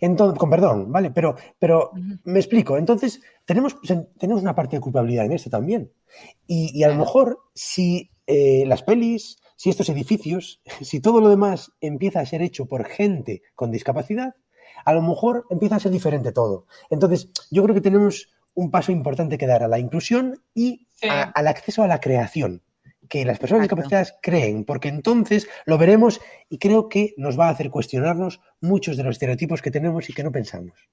Entonces, 0.00 0.38
con 0.38 0.50
perdón, 0.50 0.90
¿vale? 0.90 1.10
Pero, 1.10 1.36
pero 1.58 1.92
me 2.24 2.38
explico. 2.38 2.76
Entonces, 2.76 3.20
tenemos, 3.44 3.76
tenemos 4.18 4.42
una 4.42 4.54
parte 4.54 4.76
de 4.76 4.80
culpabilidad 4.80 5.24
en 5.24 5.32
esto 5.32 5.50
también. 5.50 5.92
Y, 6.46 6.82
a 6.82 6.88
lo 6.88 6.96
mejor, 6.96 7.38
si 7.54 8.10
eh, 8.26 8.64
las 8.66 8.82
pelis, 8.82 9.38
si 9.56 9.70
estos 9.70 9.88
edificios, 9.88 10.60
si 10.80 11.00
todo 11.00 11.20
lo 11.20 11.28
demás 11.28 11.72
empieza 11.80 12.20
a 12.20 12.26
ser 12.26 12.42
hecho 12.42 12.66
por 12.66 12.86
gente 12.86 13.42
con 13.54 13.70
discapacidad, 13.70 14.34
a 14.84 14.94
lo 14.94 15.02
mejor 15.02 15.46
empieza 15.50 15.76
a 15.76 15.80
ser 15.80 15.92
diferente 15.92 16.32
todo. 16.32 16.66
Entonces, 16.88 17.30
yo 17.50 17.62
creo 17.62 17.74
que 17.74 17.80
tenemos 17.80 18.28
un 18.54 18.70
paso 18.70 18.92
importante 18.92 19.38
que 19.38 19.46
dar 19.46 19.62
a 19.62 19.68
la 19.68 19.78
inclusión 19.78 20.42
y 20.54 20.88
al 21.02 21.46
acceso 21.46 21.82
a 21.82 21.86
la 21.86 22.00
creación 22.00 22.62
que 23.10 23.24
las 23.24 23.40
personas 23.40 23.62
discapacitadas 23.62 24.16
creen, 24.22 24.64
porque 24.64 24.88
entonces 24.88 25.48
lo 25.66 25.76
veremos 25.76 26.20
y 26.48 26.58
creo 26.58 26.88
que 26.88 27.12
nos 27.16 27.38
va 27.38 27.48
a 27.48 27.50
hacer 27.50 27.68
cuestionarnos 27.68 28.40
muchos 28.60 28.96
de 28.96 29.02
los 29.02 29.16
estereotipos 29.16 29.60
que 29.60 29.72
tenemos 29.72 30.08
y 30.08 30.14
que 30.14 30.22
no 30.22 30.30
pensamos. 30.30 30.88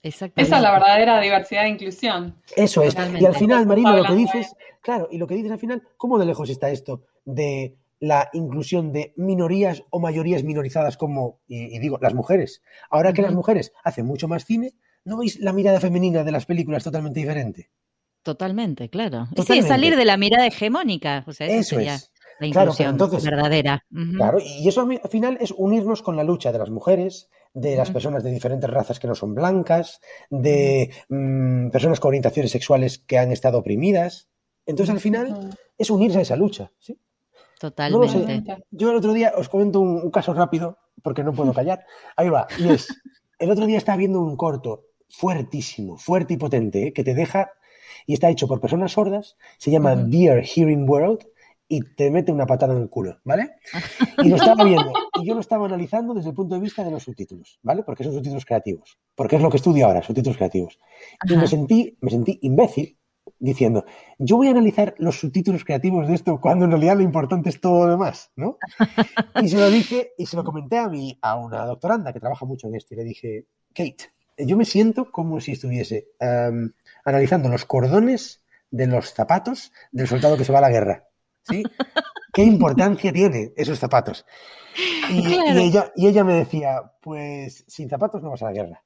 Esa 0.00 0.30
es 0.36 0.48
la 0.48 0.70
verdadera 0.70 1.20
diversidad 1.20 1.66
e 1.66 1.70
inclusión. 1.70 2.40
Eso 2.54 2.84
es. 2.84 2.94
Y 3.18 3.26
al 3.26 3.34
final, 3.34 3.66
Marina, 3.66 3.96
lo 3.96 4.04
que 4.04 4.14
dices, 4.14 4.54
claro, 4.80 5.08
y 5.10 5.18
lo 5.18 5.26
que 5.26 5.34
dices 5.34 5.50
al 5.50 5.58
final, 5.58 5.82
¿cómo 5.96 6.18
de 6.20 6.26
lejos 6.26 6.48
está 6.48 6.70
esto 6.70 7.02
de 7.24 7.74
la 7.98 8.30
inclusión 8.32 8.92
de 8.92 9.12
minorías 9.16 9.82
o 9.90 9.98
mayorías 9.98 10.44
minorizadas 10.44 10.96
como, 10.96 11.40
y, 11.48 11.80
digo, 11.80 11.98
las 12.00 12.14
mujeres? 12.14 12.62
Ahora 12.90 13.12
que 13.12 13.22
las 13.22 13.34
mujeres 13.34 13.72
hacen 13.82 14.06
mucho 14.06 14.28
más 14.28 14.44
cine, 14.44 14.74
¿no 15.04 15.18
veis 15.18 15.40
la 15.40 15.52
mirada 15.52 15.80
femenina 15.80 16.22
de 16.22 16.30
las 16.30 16.46
películas 16.46 16.84
totalmente 16.84 17.18
diferente? 17.18 17.70
Totalmente, 18.26 18.90
claro. 18.90 19.28
Sí, 19.46 19.62
salir 19.62 19.94
de 19.94 20.04
la 20.04 20.16
mirada 20.16 20.48
hegemónica. 20.48 21.22
O 21.28 21.32
sea, 21.32 21.46
eso, 21.46 21.78
es. 21.78 22.12
La 22.40 22.48
inclusión 22.48 22.98
verdadera. 22.98 23.86
Claro, 24.16 24.38
y 24.40 24.68
eso 24.68 24.80
al 24.80 25.08
final 25.08 25.38
es 25.40 25.54
unirnos 25.56 26.02
con 26.02 26.16
la 26.16 26.24
lucha 26.24 26.50
de 26.50 26.58
las 26.58 26.68
mujeres, 26.68 27.30
de 27.54 27.76
las 27.76 27.92
personas 27.92 28.24
de 28.24 28.32
diferentes 28.32 28.68
razas 28.68 28.98
que 28.98 29.06
no 29.06 29.14
son 29.14 29.36
blancas, 29.36 30.00
de 30.28 30.92
mm, 31.08 31.68
personas 31.70 32.00
con 32.00 32.08
orientaciones 32.08 32.50
sexuales 32.50 32.98
que 32.98 33.16
han 33.16 33.30
estado 33.30 33.58
oprimidas. 33.58 34.28
Entonces, 34.66 34.92
al 34.92 35.00
final, 35.00 35.56
es 35.78 35.88
unirse 35.88 36.18
a 36.18 36.22
esa 36.22 36.34
lucha. 36.34 36.72
¿sí? 36.80 36.98
Totalmente. 37.60 38.56
Yo 38.72 38.90
el 38.90 38.96
otro 38.96 39.12
día 39.12 39.34
os 39.36 39.48
comento 39.48 39.78
un, 39.78 40.10
caso 40.10 40.34
rápido, 40.34 40.78
porque 41.00 41.22
no 41.22 41.32
puedo 41.32 41.52
callar. 41.54 41.86
Ahí 42.16 42.28
va. 42.28 42.48
Y 42.58 42.70
es, 42.70 42.88
el 43.38 43.52
otro 43.52 43.66
día 43.66 43.78
estaba 43.78 43.98
viendo 43.98 44.20
un 44.20 44.36
corto 44.36 44.86
fuertísimo, 45.08 45.96
fuerte 45.96 46.34
y 46.34 46.36
potente, 46.36 46.88
¿eh? 46.88 46.92
que 46.92 47.04
te 47.04 47.14
deja, 47.14 47.52
y 48.06 48.14
está 48.14 48.30
hecho 48.30 48.48
por 48.48 48.60
personas 48.60 48.92
sordas, 48.92 49.36
se 49.58 49.70
llama 49.70 49.96
Dear 49.96 50.44
Hearing 50.44 50.88
World, 50.88 51.26
y 51.68 51.80
te 51.80 52.10
mete 52.10 52.30
una 52.32 52.46
patada 52.46 52.74
en 52.74 52.82
el 52.82 52.88
culo, 52.88 53.18
¿vale? 53.24 53.56
Y 54.22 54.28
lo 54.28 54.36
estaba 54.36 54.64
viendo, 54.64 54.92
y 55.20 55.26
yo 55.26 55.34
lo 55.34 55.40
estaba 55.40 55.66
analizando 55.66 56.14
desde 56.14 56.30
el 56.30 56.34
punto 56.34 56.54
de 56.54 56.60
vista 56.60 56.84
de 56.84 56.90
los 56.90 57.02
subtítulos, 57.02 57.58
¿vale? 57.62 57.82
Porque 57.82 58.04
son 58.04 58.12
subtítulos 58.12 58.44
creativos, 58.44 58.98
porque 59.14 59.36
es 59.36 59.42
lo 59.42 59.50
que 59.50 59.56
estudio 59.56 59.86
ahora, 59.86 60.02
subtítulos 60.02 60.36
creativos. 60.36 60.78
Y 61.28 61.36
me 61.36 61.46
sentí, 61.46 61.96
me 62.00 62.10
sentí 62.10 62.38
imbécil 62.42 62.98
diciendo, 63.38 63.84
yo 64.18 64.36
voy 64.36 64.48
a 64.48 64.52
analizar 64.52 64.94
los 64.98 65.18
subtítulos 65.18 65.64
creativos 65.64 66.06
de 66.06 66.14
esto 66.14 66.40
cuando 66.40 66.64
en 66.64 66.70
realidad 66.70 66.96
lo 66.96 67.02
importante 67.02 67.48
es 67.48 67.60
todo 67.60 67.84
lo 67.84 67.90
demás, 67.90 68.30
¿no? 68.36 68.58
Y 69.42 69.48
se 69.48 69.58
lo 69.58 69.68
dije, 69.68 70.12
y 70.16 70.26
se 70.26 70.36
lo 70.36 70.44
comenté 70.44 70.78
a, 70.78 70.88
mí, 70.88 71.18
a 71.20 71.36
una 71.36 71.66
doctoranda 71.66 72.12
que 72.12 72.20
trabaja 72.20 72.46
mucho 72.46 72.68
en 72.68 72.76
esto, 72.76 72.94
y 72.94 72.98
le 72.98 73.04
dije, 73.04 73.46
Kate, 73.74 73.96
yo 74.38 74.56
me 74.56 74.64
siento 74.64 75.10
como 75.10 75.40
si 75.40 75.52
estuviese 75.52 76.08
analizando 77.04 77.48
los 77.48 77.64
cordones 77.64 78.42
de 78.70 78.86
los 78.86 79.14
zapatos 79.14 79.72
del 79.92 80.08
soldado 80.08 80.36
que 80.36 80.44
se 80.44 80.52
va 80.52 80.58
a 80.58 80.62
la 80.62 80.70
guerra. 80.70 81.08
¿sí? 81.42 81.62
¿Qué 82.32 82.42
importancia 82.42 83.12
tiene 83.12 83.52
esos 83.56 83.78
zapatos? 83.78 84.26
Y, 85.10 85.34
ella, 85.58 85.92
y 85.96 86.06
ella 86.06 86.22
me 86.24 86.34
decía, 86.34 86.82
pues 87.00 87.64
sin 87.66 87.88
zapatos 87.88 88.22
no 88.22 88.30
vas 88.30 88.42
a 88.42 88.46
la 88.46 88.52
guerra. 88.52 88.82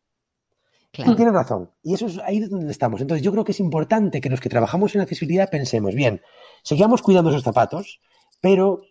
Claro. 0.93 1.13
Y 1.13 1.17
tiene 1.17 1.33
razón. 1.33 1.71
Y 1.83 1.95
eso 1.95 2.07
es 2.07 2.19
ahí 2.19 2.41
donde 2.41 2.71
estamos. 2.71 3.01
Entonces 3.01 3.25
yo 3.25 3.33
creo 3.33 3.45
que 3.45 3.53
es 3.53 3.61
importante 3.61 4.21
que 4.21 4.31
los 4.31 4.41
que 4.41 4.49
trabajamos 4.49 4.95
en 4.95 5.01
accesibilidad 5.01 5.51
pensemos, 5.51 5.95
bien, 5.95 6.21
sigamos 6.63 7.03
cuidando 7.03 7.31
esos 7.31 7.43
zapatos, 7.43 8.01
pero 8.41 8.83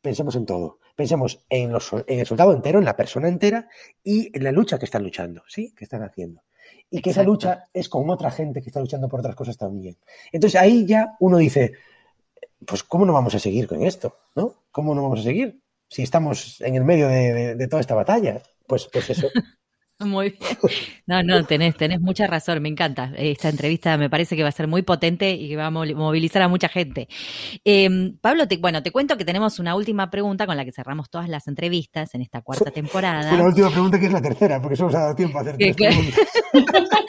pensemos 0.00 0.36
en 0.36 0.46
todo. 0.46 0.78
Pensemos 0.94 1.44
en, 1.48 1.72
los, 1.72 1.92
en 1.92 2.20
el 2.20 2.26
soldado 2.26 2.52
entero, 2.52 2.78
en 2.78 2.84
la 2.84 2.96
persona 2.96 3.28
entera 3.28 3.68
y 4.02 4.36
en 4.36 4.44
la 4.44 4.52
lucha 4.52 4.78
que 4.78 4.84
están 4.84 5.02
luchando, 5.02 5.42
¿sí? 5.48 5.72
Que 5.76 5.84
están 5.84 6.02
haciendo. 6.02 6.42
Y 6.90 7.00
que 7.00 7.10
esa 7.10 7.22
lucha 7.22 7.64
es 7.72 7.88
con 7.88 8.08
otra 8.10 8.30
gente 8.30 8.62
que 8.62 8.68
está 8.68 8.80
luchando 8.80 9.08
por 9.08 9.20
otras 9.20 9.34
cosas 9.34 9.56
también. 9.56 9.96
Entonces 10.30 10.60
ahí 10.60 10.86
ya 10.86 11.16
uno 11.18 11.38
dice, 11.38 11.72
pues 12.64 12.82
¿cómo 12.84 13.04
no 13.04 13.12
vamos 13.12 13.34
a 13.34 13.38
seguir 13.38 13.66
con 13.66 13.82
esto? 13.82 14.14
¿No? 14.36 14.54
¿Cómo 14.70 14.94
no 14.94 15.02
vamos 15.02 15.20
a 15.20 15.24
seguir? 15.24 15.60
Si 15.88 16.02
estamos 16.02 16.60
en 16.60 16.76
el 16.76 16.84
medio 16.84 17.08
de, 17.08 17.66
toda 17.68 17.80
esta 17.80 17.94
batalla. 17.94 18.40
Pues, 18.66 18.88
pues 18.92 19.10
eso. 19.10 19.28
Muy 20.00 20.30
bien. 20.30 20.58
No, 21.06 21.22
no, 21.22 21.44
tenés, 21.44 21.76
tenés 21.76 22.00
mucha 22.00 22.26
razón, 22.26 22.60
me 22.60 22.68
encanta. 22.68 23.12
Esta 23.16 23.48
entrevista 23.48 23.96
me 23.96 24.10
parece 24.10 24.34
que 24.34 24.42
va 24.42 24.48
a 24.48 24.52
ser 24.52 24.66
muy 24.66 24.82
potente 24.82 25.32
y 25.32 25.48
que 25.48 25.56
va 25.56 25.66
a 25.66 25.70
movilizar 25.70 26.42
a 26.42 26.48
mucha 26.48 26.68
gente. 26.68 27.08
Em, 27.62 28.16
Pablo, 28.18 28.48
te, 28.48 28.56
bueno, 28.56 28.82
te 28.82 28.90
cuento 28.90 29.16
que 29.16 29.24
tenemos 29.24 29.58
una 29.60 29.76
última 29.76 30.10
pregunta 30.10 30.46
con 30.46 30.56
la 30.56 30.64
que 30.64 30.72
cerramos 30.72 31.10
todas 31.10 31.28
las 31.28 31.46
entrevistas 31.46 32.14
en 32.14 32.22
esta 32.22 32.42
cuarta 32.42 32.70
temporada. 32.70 33.36
La 33.36 33.44
última 33.44 33.70
pregunta 33.70 34.00
que 34.00 34.06
es 34.06 34.12
la 34.12 34.22
tercera, 34.22 34.60
porque 34.60 34.74
eso 34.74 34.84
nos 34.84 34.94
ha 34.96 35.00
dado 35.00 35.14
tiempo 35.14 35.38
a 35.38 35.42
hacer 35.42 35.56
tres 35.56 35.76
preguntas. 35.76 36.20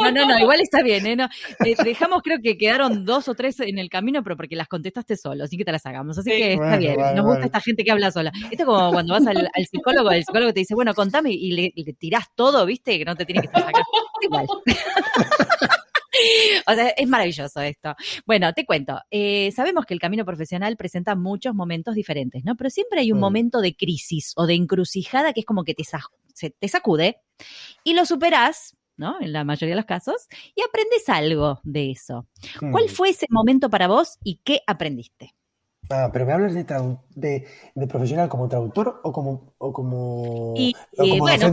No, 0.00 0.10
no, 0.10 0.26
no, 0.26 0.38
igual 0.38 0.60
está 0.60 0.82
bien. 0.82 1.06
¿eh? 1.06 1.16
No, 1.16 1.28
eh, 1.64 1.74
dejamos, 1.84 2.22
creo 2.22 2.38
que 2.42 2.56
quedaron 2.56 3.04
dos 3.04 3.28
o 3.28 3.34
tres 3.34 3.60
en 3.60 3.78
el 3.78 3.88
camino, 3.88 4.22
pero 4.22 4.36
porque 4.36 4.56
las 4.56 4.68
contestaste 4.68 5.16
solo, 5.16 5.44
así 5.44 5.56
que 5.56 5.64
te 5.64 5.72
las 5.72 5.84
hagamos. 5.86 6.18
Así 6.18 6.30
que 6.30 6.54
está 6.54 6.76
bien. 6.76 6.96
Nos 7.14 7.24
gusta 7.24 7.46
esta 7.46 7.60
gente 7.60 7.84
que 7.84 7.90
habla 7.90 8.10
sola. 8.10 8.32
Esto 8.50 8.62
es 8.62 8.64
como 8.64 8.90
cuando 8.92 9.14
vas 9.14 9.26
al, 9.26 9.48
psicólogo, 9.70 10.10
el 10.10 10.24
psicólogo 10.24 10.52
te 10.52 10.60
dice, 10.60 10.74
bueno, 10.74 10.94
contame 10.94 11.30
y 11.32 11.52
le, 11.52 11.72
le 11.74 11.92
tirás 11.94 12.29
todo, 12.34 12.66
¿viste? 12.66 12.98
Que 12.98 13.04
no 13.04 13.16
te 13.16 13.26
tiene 13.26 13.40
que 13.40 13.46
estar 13.46 13.62
sacando. 13.62 13.88
Igual. 14.22 14.46
O 16.66 16.74
sea, 16.74 16.88
es 16.90 17.08
maravilloso 17.08 17.60
esto. 17.60 17.94
Bueno, 18.26 18.52
te 18.52 18.66
cuento. 18.66 19.00
Eh, 19.10 19.52
sabemos 19.52 19.86
que 19.86 19.94
el 19.94 20.00
camino 20.00 20.24
profesional 20.24 20.76
presenta 20.76 21.14
muchos 21.14 21.54
momentos 21.54 21.94
diferentes, 21.94 22.44
¿no? 22.44 22.56
Pero 22.56 22.68
siempre 22.68 23.00
hay 23.00 23.12
un 23.12 23.18
mm. 23.18 23.20
momento 23.20 23.60
de 23.60 23.74
crisis 23.74 24.32
o 24.36 24.46
de 24.46 24.54
encrucijada 24.54 25.32
que 25.32 25.40
es 25.40 25.46
como 25.46 25.64
que 25.64 25.74
te, 25.74 25.84
te 26.50 26.68
sacude 26.68 27.20
y 27.84 27.94
lo 27.94 28.04
superás 28.04 28.76
¿no? 28.96 29.18
En 29.18 29.32
la 29.32 29.44
mayoría 29.44 29.74
de 29.74 29.80
los 29.80 29.86
casos, 29.86 30.28
y 30.54 30.60
aprendes 30.60 31.08
algo 31.08 31.58
de 31.64 31.90
eso. 31.90 32.26
¿Cuál 32.58 32.84
mm. 32.84 32.88
fue 32.88 33.08
ese 33.08 33.24
momento 33.30 33.70
para 33.70 33.88
vos 33.88 34.18
y 34.22 34.42
qué 34.44 34.60
aprendiste? 34.66 35.34
Ah, 35.88 36.10
pero 36.12 36.26
me 36.26 36.34
hablas 36.34 36.52
de, 36.52 37.46
de, 37.74 37.86
profesional 37.86 38.28
como 38.28 38.46
traductor 38.46 39.00
o 39.02 39.10
como, 39.10 39.54
o 39.56 39.72
como, 39.72 40.52
y, 40.54 40.74
bueno, 41.18 41.50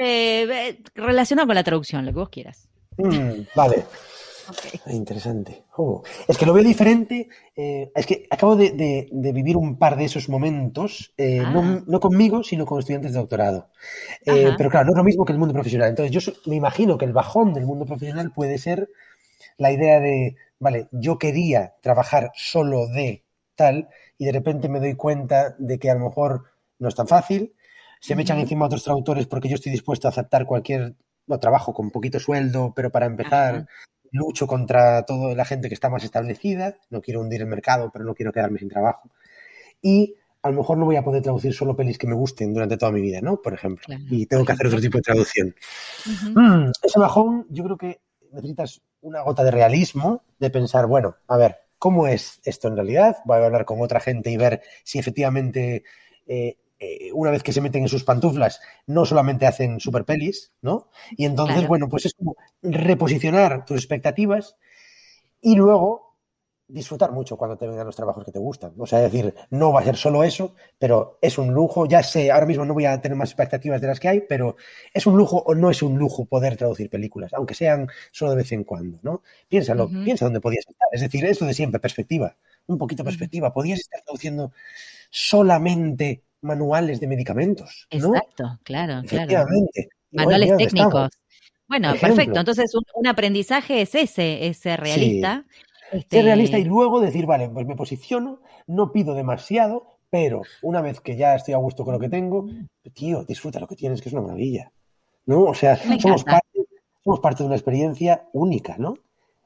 eh, 0.00 0.82
relacionado 0.94 1.46
con 1.46 1.54
la 1.54 1.64
traducción, 1.64 2.04
lo 2.04 2.12
que 2.12 2.18
vos 2.18 2.28
quieras. 2.28 2.68
Mm, 2.96 3.42
vale. 3.54 3.84
Interesante. 4.86 5.64
Oh, 5.76 6.02
es 6.28 6.36
que 6.36 6.46
lo 6.46 6.52
veo 6.52 6.62
diferente. 6.62 7.28
Eh, 7.56 7.90
es 7.94 8.06
que 8.06 8.26
acabo 8.30 8.56
de, 8.56 9.08
vivir 9.12 9.56
un 9.56 9.78
par 9.78 9.96
de 9.96 10.04
esos 10.04 10.28
momentos, 10.28 11.14
eh, 11.16 11.42
ah. 11.44 11.82
no, 11.86 12.00
conmigo, 12.00 12.42
sino 12.42 12.66
con 12.66 12.78
estudiantes 12.78 13.12
de 13.12 13.18
doctorado. 13.18 13.70
pero 14.24 14.70
claro, 14.70 14.86
no 14.86 14.92
es 14.92 14.98
lo 14.98 15.04
mismo 15.04 15.24
que 15.24 15.32
el 15.32 15.38
mundo 15.38 15.54
profesional. 15.54 15.90
Entonces, 15.90 16.12
yo 16.12 16.32
me 16.46 16.56
imagino 16.56 16.98
que 16.98 17.06
el 17.06 17.12
bajón 17.12 17.54
del 17.54 17.66
mundo 17.66 17.86
profesional 17.86 18.32
puede 18.32 18.58
ser 18.58 18.90
la 19.56 19.72
idea 19.72 20.00
de, 20.00 20.36
vale, 20.58 20.88
yo 20.92 21.18
quería 21.18 21.74
trabajar 21.80 22.32
solo 22.34 22.86
de 22.88 23.24
tal 23.54 23.88
y 24.18 24.24
de 24.26 24.32
repente 24.32 24.68
me 24.68 24.80
doy 24.80 24.94
cuenta 24.94 25.54
de 25.58 25.78
que 25.78 25.90
a 25.90 25.94
lo 25.94 26.06
mejor 26.06 26.44
no 26.78 26.88
es 26.88 26.94
tan 26.94 27.06
fácil 27.06 27.54
se 28.04 28.14
me 28.14 28.20
echan 28.20 28.38
encima 28.38 28.66
otros 28.66 28.84
traductores 28.84 29.26
porque 29.26 29.48
yo 29.48 29.54
estoy 29.54 29.72
dispuesto 29.72 30.06
a 30.06 30.10
aceptar 30.10 30.44
cualquier 30.44 30.94
trabajo 31.40 31.72
con 31.72 31.90
poquito 31.90 32.20
sueldo, 32.20 32.74
pero 32.76 32.90
para 32.90 33.06
empezar 33.06 33.66
lucho 34.10 34.46
contra 34.46 35.06
toda 35.06 35.34
la 35.34 35.46
gente 35.46 35.68
que 35.68 35.74
está 35.74 35.88
más 35.88 36.04
establecida, 36.04 36.76
no 36.90 37.00
quiero 37.00 37.22
hundir 37.22 37.40
el 37.40 37.46
mercado, 37.46 37.88
pero 37.90 38.04
no 38.04 38.14
quiero 38.14 38.30
quedarme 38.30 38.58
sin 38.58 38.68
trabajo. 38.68 39.10
Y 39.80 40.16
a 40.42 40.50
lo 40.50 40.56
mejor 40.58 40.76
no 40.76 40.84
voy 40.84 40.96
a 40.96 41.02
poder 41.02 41.22
traducir 41.22 41.54
solo 41.54 41.74
pelis 41.74 41.96
que 41.96 42.06
me 42.06 42.14
gusten 42.14 42.52
durante 42.52 42.76
toda 42.76 42.92
mi 42.92 43.00
vida, 43.00 43.22
¿no? 43.22 43.40
Por 43.40 43.54
ejemplo. 43.54 43.86
y 44.10 44.26
tengo 44.26 44.44
que 44.44 44.52
hacer 44.52 44.66
otro 44.66 44.82
tipo 44.82 44.98
de 44.98 45.02
traducción. 45.02 45.54
Mm, 46.34 46.72
ese 46.82 46.98
bajón, 46.98 47.46
yo 47.48 47.64
creo 47.64 47.78
que 47.78 48.02
necesitas 48.32 48.82
una 49.00 49.22
gota 49.22 49.42
de 49.44 49.50
realismo, 49.50 50.24
de 50.38 50.50
pensar, 50.50 50.86
bueno, 50.86 51.16
a 51.26 51.38
ver, 51.38 51.56
¿cómo 51.78 52.06
es 52.06 52.42
esto 52.44 52.68
en 52.68 52.76
realidad? 52.76 53.16
Voy 53.24 53.38
a 53.38 53.46
hablar 53.46 53.64
con 53.64 53.80
otra 53.80 53.98
gente 53.98 54.30
y 54.30 54.36
ver 54.36 54.60
si 54.82 54.98
efectivamente 54.98 55.84
eh, 56.26 56.58
eh, 56.78 57.10
una 57.12 57.30
vez 57.30 57.42
que 57.42 57.52
se 57.52 57.60
meten 57.60 57.82
en 57.82 57.88
sus 57.88 58.04
pantuflas, 58.04 58.60
no 58.86 59.04
solamente 59.04 59.46
hacen 59.46 59.80
super 59.80 60.04
pelis, 60.04 60.52
¿no? 60.62 60.88
Y 61.12 61.24
entonces, 61.24 61.66
bueno, 61.66 61.88
pues 61.88 62.06
es 62.06 62.14
como 62.14 62.36
reposicionar 62.62 63.64
tus 63.64 63.76
expectativas 63.76 64.56
y 65.40 65.54
luego 65.56 66.04
disfrutar 66.66 67.12
mucho 67.12 67.36
cuando 67.36 67.56
te 67.56 67.66
vengan 67.66 67.86
los 67.86 67.96
trabajos 67.96 68.24
que 68.24 68.32
te 68.32 68.38
gustan. 68.38 68.72
O 68.78 68.86
sea, 68.86 69.04
es 69.04 69.12
decir, 69.12 69.34
no 69.50 69.72
va 69.72 69.80
a 69.80 69.84
ser 69.84 69.96
solo 69.96 70.24
eso, 70.24 70.54
pero 70.78 71.18
es 71.20 71.38
un 71.38 71.52
lujo. 71.52 71.86
Ya 71.86 72.02
sé, 72.02 72.30
ahora 72.30 72.46
mismo 72.46 72.64
no 72.64 72.74
voy 72.74 72.86
a 72.86 73.00
tener 73.00 73.16
más 73.16 73.30
expectativas 73.30 73.80
de 73.80 73.86
las 73.86 74.00
que 74.00 74.08
hay, 74.08 74.20
pero 74.20 74.56
es 74.92 75.06
un 75.06 75.16
lujo 75.16 75.42
o 75.46 75.54
no 75.54 75.70
es 75.70 75.82
un 75.82 75.98
lujo 75.98 76.24
poder 76.24 76.56
traducir 76.56 76.88
películas, 76.88 77.32
aunque 77.34 77.54
sean 77.54 77.88
solo 78.10 78.32
de 78.32 78.38
vez 78.38 78.52
en 78.52 78.64
cuando, 78.64 78.98
¿no? 79.02 79.22
Piénsalo, 79.48 79.88
piensa 79.88 80.24
dónde 80.24 80.40
podías 80.40 80.64
estar. 80.68 80.88
Es 80.92 81.02
decir, 81.02 81.24
esto 81.24 81.44
de 81.44 81.54
siempre, 81.54 81.80
perspectiva, 81.80 82.36
un 82.66 82.78
poquito 82.78 83.02
de 83.02 83.08
perspectiva. 83.08 83.52
Podías 83.52 83.80
estar 83.80 84.02
traduciendo 84.02 84.52
solamente 85.10 86.22
manuales 86.44 87.00
de 87.00 87.08
medicamentos. 87.08 87.86
Exacto, 87.90 88.58
claro, 88.62 89.02
claro. 89.08 89.46
Manuales 90.12 90.56
técnicos. 90.56 91.10
Bueno, 91.66 91.94
perfecto. 92.00 92.38
Entonces, 92.38 92.72
un, 92.74 93.06
aprendizaje 93.06 93.80
es 93.80 93.94
ese, 93.94 94.46
es 94.46 94.58
ser 94.58 94.80
realista. 94.80 95.44
Ser 96.10 96.24
realista 96.24 96.58
y 96.58 96.64
luego 96.64 97.00
decir, 97.00 97.26
vale, 97.26 97.48
pues 97.48 97.66
me 97.66 97.76
posiciono, 97.76 98.40
no 98.66 98.92
pido 98.92 99.14
demasiado, 99.14 99.98
pero 100.10 100.42
una 100.62 100.80
vez 100.80 101.00
que 101.00 101.16
ya 101.16 101.34
estoy 101.34 101.54
a 101.54 101.58
gusto 101.58 101.84
con 101.84 101.94
lo 101.94 102.00
que 102.00 102.08
tengo, 102.08 102.46
tío, 102.92 103.24
disfruta 103.24 103.60
lo 103.60 103.66
que 103.66 103.76
tienes, 103.76 104.02
que 104.02 104.08
es 104.08 104.12
una 104.12 104.22
maravilla. 104.22 104.72
¿No? 105.26 105.44
O 105.44 105.54
sea, 105.54 105.76
somos 105.98 106.22
parte, 106.24 106.66
somos 107.02 107.20
parte, 107.20 107.42
de 107.42 107.46
una 107.46 107.56
experiencia 107.56 108.28
única, 108.32 108.76
¿no? 108.78 108.94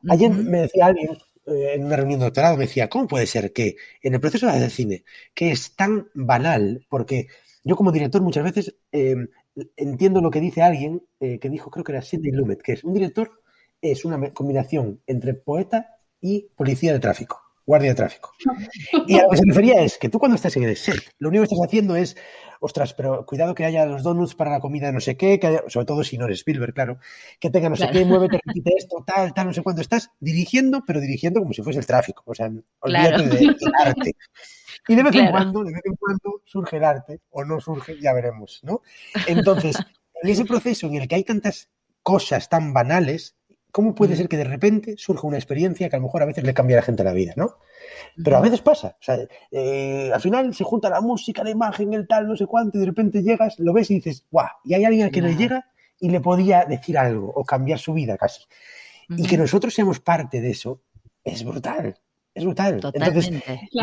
Ayer 0.08 0.30
me 0.30 0.62
decía 0.62 0.86
alguien, 0.86 1.16
en 1.48 1.84
una 1.84 1.96
reunión 1.96 2.20
de 2.20 2.26
doctorado 2.26 2.56
me 2.56 2.64
decía, 2.64 2.88
¿cómo 2.88 3.06
puede 3.06 3.26
ser 3.26 3.52
que 3.52 3.76
en 4.02 4.14
el 4.14 4.20
proceso 4.20 4.46
de 4.46 4.52
hacer 4.52 4.70
cine, 4.70 5.04
que 5.34 5.50
es 5.50 5.74
tan 5.74 6.08
banal, 6.14 6.84
porque 6.88 7.28
yo 7.64 7.76
como 7.76 7.92
director 7.92 8.22
muchas 8.22 8.44
veces 8.44 8.76
eh, 8.92 9.16
entiendo 9.76 10.20
lo 10.20 10.30
que 10.30 10.40
dice 10.40 10.62
alguien 10.62 11.02
eh, 11.20 11.38
que 11.38 11.48
dijo, 11.48 11.70
creo 11.70 11.84
que 11.84 11.92
era 11.92 12.02
Sidney 12.02 12.32
Lumet, 12.32 12.62
que 12.62 12.72
es 12.72 12.84
un 12.84 12.94
director, 12.94 13.30
es 13.80 14.04
una 14.04 14.30
combinación 14.30 15.00
entre 15.06 15.34
poeta 15.34 15.96
y 16.20 16.48
policía 16.56 16.92
de 16.92 17.00
tráfico, 17.00 17.40
guardia 17.66 17.90
de 17.90 17.96
tráfico. 17.96 18.32
Y 19.06 19.18
a 19.18 19.24
lo 19.24 19.30
que 19.30 19.36
se 19.36 19.44
refería 19.46 19.82
es 19.82 19.98
que 19.98 20.08
tú 20.08 20.18
cuando 20.18 20.36
estás 20.36 20.56
en 20.56 20.64
el 20.64 20.76
set, 20.76 21.12
lo 21.18 21.28
único 21.28 21.42
que 21.42 21.54
estás 21.54 21.66
haciendo 21.66 21.96
es, 21.96 22.16
ostras, 22.60 22.94
pero 22.94 23.24
cuidado 23.26 23.54
que 23.54 23.64
haya 23.64 23.86
los 23.86 24.02
donuts 24.02 24.34
para 24.34 24.50
la 24.50 24.60
comida 24.60 24.92
no 24.92 25.00
sé 25.00 25.16
qué, 25.16 25.38
que 25.38 25.62
sobre 25.68 25.86
todo 25.86 26.04
si 26.04 26.18
no 26.18 26.26
eres 26.26 26.38
Spielberg, 26.38 26.74
claro, 26.74 26.98
que 27.40 27.50
tenga 27.50 27.68
no 27.68 27.76
sé 27.76 27.88
qué, 27.90 28.04
muévete, 28.04 28.40
repite 28.44 28.72
esto, 28.78 29.04
tal, 29.06 29.32
tal, 29.34 29.46
no 29.46 29.52
sé 29.52 29.62
cuándo. 29.62 29.82
Estás 29.82 30.10
dirigiendo, 30.20 30.82
pero 30.86 31.00
dirigiendo 31.00 31.40
como 31.40 31.52
si 31.52 31.62
fuese 31.62 31.78
el 31.78 31.86
tráfico. 31.86 32.22
O 32.26 32.34
sea, 32.34 32.50
olvídate 32.80 33.28
del 33.28 33.56
arte. 33.78 34.16
Y 34.88 34.94
de 34.94 35.02
vez 35.02 35.14
en 35.14 35.30
cuando, 35.30 35.64
de 35.64 35.72
vez 35.72 35.82
en 35.84 35.96
cuando 35.96 36.42
surge 36.44 36.76
el 36.76 36.84
arte, 36.84 37.20
o 37.30 37.44
no 37.44 37.60
surge, 37.60 38.00
ya 38.00 38.12
veremos, 38.12 38.60
¿no? 38.62 38.82
Entonces, 39.26 39.76
en 40.22 40.30
ese 40.30 40.44
proceso 40.46 40.86
en 40.86 40.96
el 40.96 41.08
que 41.08 41.16
hay 41.16 41.24
tantas 41.24 41.68
cosas 42.02 42.48
tan 42.48 42.72
banales, 42.72 43.36
¿cómo 43.78 43.94
puede 43.94 44.16
ser 44.16 44.28
que 44.28 44.36
de 44.36 44.42
repente 44.42 44.96
surja 44.98 45.28
una 45.28 45.36
experiencia 45.36 45.88
que 45.88 45.94
a 45.94 46.00
lo 46.00 46.06
mejor 46.06 46.20
a 46.20 46.26
veces 46.26 46.42
le 46.42 46.52
cambia 46.52 46.74
a 46.74 46.80
la 46.80 46.82
gente 46.82 47.04
la 47.04 47.12
vida, 47.12 47.34
¿no? 47.36 47.58
Pero 48.24 48.36
a 48.36 48.40
veces 48.40 48.60
pasa. 48.60 48.96
O 49.00 49.04
sea, 49.04 49.20
eh, 49.52 50.10
al 50.12 50.20
final 50.20 50.52
se 50.52 50.64
junta 50.64 50.90
la 50.90 51.00
música, 51.00 51.44
la 51.44 51.50
imagen, 51.50 51.94
el 51.94 52.08
tal, 52.08 52.26
no 52.26 52.34
sé 52.34 52.46
cuánto, 52.46 52.76
y 52.76 52.80
de 52.80 52.86
repente 52.86 53.22
llegas, 53.22 53.56
lo 53.60 53.72
ves 53.72 53.88
y 53.92 53.94
dices, 53.94 54.26
¡guau! 54.32 54.48
Y 54.64 54.74
hay 54.74 54.84
alguien 54.84 55.06
a 55.06 55.10
que 55.10 55.22
le 55.22 55.36
llega 55.36 55.70
y 56.00 56.10
le 56.10 56.20
podía 56.20 56.64
decir 56.64 56.98
algo 56.98 57.30
o 57.32 57.44
cambiar 57.44 57.78
su 57.78 57.94
vida 57.94 58.16
casi. 58.16 58.42
Y 59.10 59.28
que 59.28 59.38
nosotros 59.38 59.72
seamos 59.72 60.00
parte 60.00 60.40
de 60.40 60.50
eso 60.50 60.82
es 61.22 61.44
brutal. 61.44 61.96
Es 62.34 62.42
brutal. 62.42 62.80
Entonces, 62.92 63.30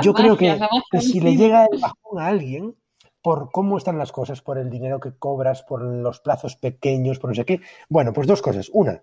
yo 0.02 0.14
creo 0.14 0.36
que, 0.36 0.60
si 1.00 1.22
le 1.22 1.38
llega 1.38 1.68
el 1.72 1.80
bajón 1.80 2.20
a 2.20 2.28
alguien, 2.28 2.76
por 3.22 3.50
cómo 3.50 3.78
están 3.78 3.98
las 3.98 4.12
cosas, 4.12 4.42
por 4.42 4.58
el 4.58 4.70
dinero 4.70 5.00
que 5.00 5.18
cobras, 5.18 5.64
por 5.64 5.82
los 5.82 6.20
plazos 6.20 6.58
pequeños, 6.58 7.18
por 7.18 7.30
no 7.30 7.36
sé 7.36 7.46
qué. 7.46 7.62
Bueno, 7.88 8.12
pues 8.12 8.28
dos 8.28 8.42
cosas. 8.42 8.70
Una, 8.74 9.02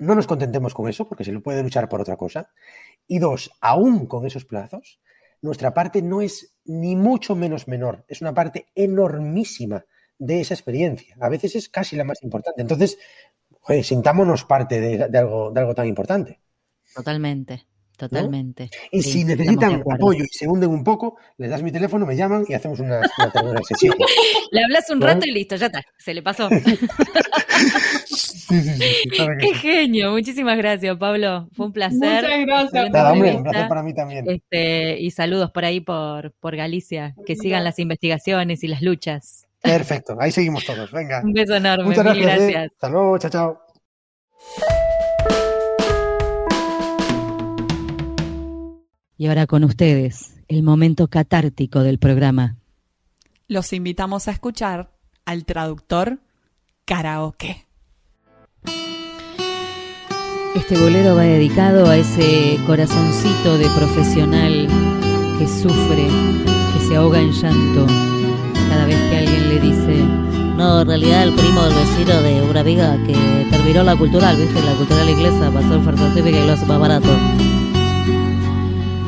no 0.00 0.14
nos 0.14 0.26
contentemos 0.26 0.74
con 0.74 0.88
eso, 0.88 1.06
porque 1.06 1.24
se 1.24 1.32
le 1.32 1.40
puede 1.40 1.62
luchar 1.62 1.88
por 1.88 2.00
otra 2.00 2.16
cosa. 2.16 2.50
Y 3.06 3.18
dos, 3.18 3.50
aún 3.60 4.06
con 4.06 4.26
esos 4.26 4.46
plazos, 4.46 4.98
nuestra 5.42 5.74
parte 5.74 6.02
no 6.02 6.22
es 6.22 6.54
ni 6.64 6.96
mucho 6.96 7.36
menos 7.36 7.68
menor, 7.68 8.04
es 8.08 8.20
una 8.20 8.34
parte 8.34 8.66
enormísima 8.74 9.84
de 10.18 10.40
esa 10.40 10.54
experiencia. 10.54 11.16
A 11.20 11.28
veces 11.28 11.54
es 11.54 11.68
casi 11.68 11.96
la 11.96 12.04
más 12.04 12.22
importante. 12.22 12.62
Entonces, 12.62 12.98
sintámonos 13.82 14.44
parte 14.44 14.80
de, 14.80 15.18
algo, 15.18 15.50
de 15.50 15.60
algo 15.60 15.74
tan 15.74 15.86
importante. 15.86 16.40
Totalmente. 16.94 17.66
Totalmente. 18.00 18.70
Y 18.90 19.02
si 19.02 19.24
necesitan 19.24 19.82
apoyo 19.86 20.24
y 20.24 20.28
se 20.28 20.48
hunden 20.48 20.70
un 20.70 20.82
poco, 20.82 21.18
les 21.36 21.50
das 21.50 21.62
mi 21.62 21.70
teléfono, 21.70 22.06
me 22.06 22.16
llaman 22.16 22.46
y 22.48 22.54
hacemos 22.54 22.80
una, 22.80 23.02
una 23.42 23.60
sesión. 23.62 23.94
Le 24.52 24.64
hablas 24.64 24.88
un 24.88 25.02
rato 25.02 25.26
y 25.26 25.32
listo, 25.32 25.56
ya 25.56 25.66
está, 25.66 25.82
se 25.98 26.14
le 26.14 26.22
pasó. 26.22 26.48
Qué 28.50 29.54
genio, 29.54 30.10
muchísimas 30.10 30.56
gracias, 30.56 30.96
Pablo. 30.96 31.48
Fue 31.52 31.66
un 31.66 31.72
placer. 31.72 32.22
Muchas 32.22 32.46
gracias. 32.46 32.90
Nada, 32.90 33.12
hombre, 33.12 33.36
un 33.36 33.42
placer 33.44 33.68
para 33.68 33.82
mí 33.82 33.94
también. 33.94 34.28
Este, 34.28 35.00
y 35.00 35.10
saludos 35.10 35.50
por 35.50 35.64
ahí 35.64 35.80
por, 35.80 36.32
por 36.40 36.56
Galicia, 36.56 37.14
que 37.26 37.36
sigan 37.36 37.64
las 37.64 37.78
investigaciones 37.78 38.64
y 38.64 38.68
las 38.68 38.82
luchas. 38.82 39.46
Perfecto, 39.62 40.16
ahí 40.18 40.32
seguimos 40.32 40.64
todos. 40.64 40.90
Venga. 40.90 41.22
Un 41.22 41.32
beso 41.32 41.54
enorme, 41.54 41.84
Muchas 41.84 42.04
gracias. 42.04 42.26
¿eh? 42.26 42.52
gracias. 42.52 42.72
Hasta 42.74 42.88
luego, 42.88 43.18
chao, 43.18 43.30
chao. 43.30 43.60
Y 49.16 49.26
ahora 49.26 49.46
con 49.46 49.64
ustedes, 49.64 50.40
el 50.48 50.62
momento 50.62 51.08
catártico 51.08 51.82
del 51.82 51.98
programa. 51.98 52.56
Los 53.48 53.72
invitamos 53.74 54.28
a 54.28 54.30
escuchar 54.30 54.92
al 55.26 55.44
traductor 55.44 56.20
karaoke. 56.86 57.66
Este 60.54 60.76
bolero 60.78 61.14
va 61.14 61.22
dedicado 61.22 61.88
a 61.88 61.96
ese 61.96 62.58
corazoncito 62.66 63.56
de 63.56 63.66
profesional 63.70 64.68
que 65.38 65.46
sufre, 65.46 66.08
que 66.72 66.80
se 66.86 66.96
ahoga 66.96 67.20
en 67.20 67.32
llanto 67.32 67.86
cada 68.68 68.84
vez 68.86 68.96
que 68.96 69.16
alguien 69.16 69.48
le 69.48 69.60
dice 69.60 70.04
no, 70.56 70.80
en 70.82 70.88
realidad 70.88 71.22
el 71.22 71.32
primo 71.32 71.62
del 71.62 71.74
vecino 71.74 72.20
de 72.20 72.42
una 72.42 72.60
amiga 72.60 72.98
que 73.06 73.14
terminó 73.50 73.82
la 73.82 73.96
cultural, 73.96 74.36
viste, 74.36 74.60
la 74.62 74.74
cultural 74.74 75.08
inglesa, 75.08 75.50
pasó 75.50 75.76
el 75.76 75.82
farmacéutica 75.82 76.38
y 76.38 76.46
lo 76.46 76.52
hace 76.52 76.66
más 76.66 76.78
barato 76.78 77.08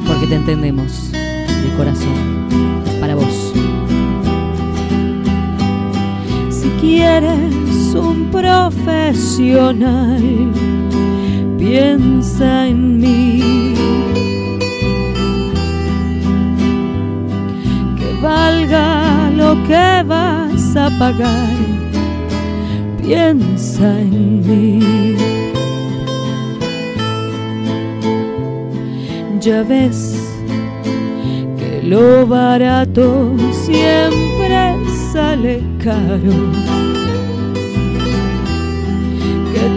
porque 0.06 0.26
te 0.26 0.36
entendemos 0.36 1.12
de 1.12 1.74
corazón. 1.76 2.48
Para 3.00 3.14
vos. 3.16 3.52
Si 6.50 6.68
quieres 6.80 7.94
un 7.94 8.30
profesional, 8.30 10.22
piensa 11.62 12.66
en 12.66 12.98
mí. 12.98 13.74
Que 17.98 18.08
valga 18.20 19.30
lo 19.36 19.50
que 19.68 20.02
vas 20.06 20.76
a 20.76 20.90
pagar, 20.98 21.56
piensa 23.00 24.00
en 24.00 24.40
mí. 24.46 25.32
ya 29.44 29.64
ves 29.64 30.00
que 31.58 31.82
lo 31.82 32.24
barato 32.28 33.34
siempre 33.50 34.76
sale 35.12 35.60
caro. 35.82 37.01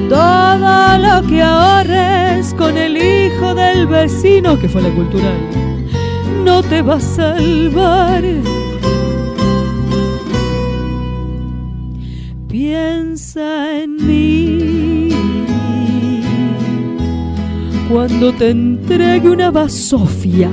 Todo 0.10 0.98
lo 1.00 1.28
que 1.28 1.42
ahorres 1.42 2.54
con 2.54 2.78
el 2.78 2.96
hijo 2.96 3.56
del 3.56 3.88
vecino, 3.88 4.60
que 4.60 4.70
fue 4.70 4.82
la 4.82 4.90
cultural, 4.90 5.40
no 6.44 6.62
te 6.62 6.82
va 6.82 6.96
a 6.96 7.00
salvar. 7.00 8.24
Piensa 12.48 13.82
en 13.82 13.96
mí 14.06 15.10
cuando 17.90 18.34
te 18.34 18.50
entregue 18.52 19.30
una 19.30 19.52
basofia. 19.52 20.50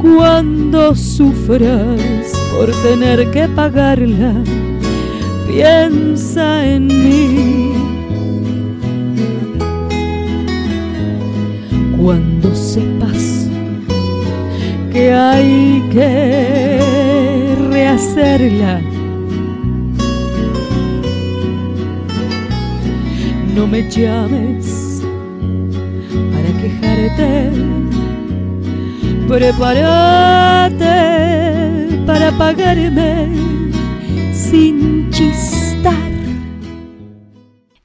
Cuando 0.00 0.94
sufras 0.94 2.32
por 2.52 2.70
tener 2.82 3.30
que 3.30 3.48
pagarla, 3.48 4.34
piensa 5.58 6.64
en 6.64 6.86
mí. 6.86 7.72
Cuando 12.00 12.54
sepas 12.54 13.48
que 14.92 15.12
hay 15.12 15.82
que 15.92 17.56
rehacerla, 17.70 18.80
no 23.56 23.66
me 23.66 23.82
llames 23.90 25.02
para 26.32 26.50
quejarte. 26.62 27.50
Prepárate 29.26 30.86
para 32.06 32.30
pagarme 32.38 33.28
sin 34.32 35.10
chistar. 35.10 35.47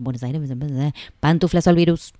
Buenos 0.00 0.22
Aires, 0.22 0.40
pantuflas 1.20 1.66
al 1.66 1.76
virus. 1.76 2.12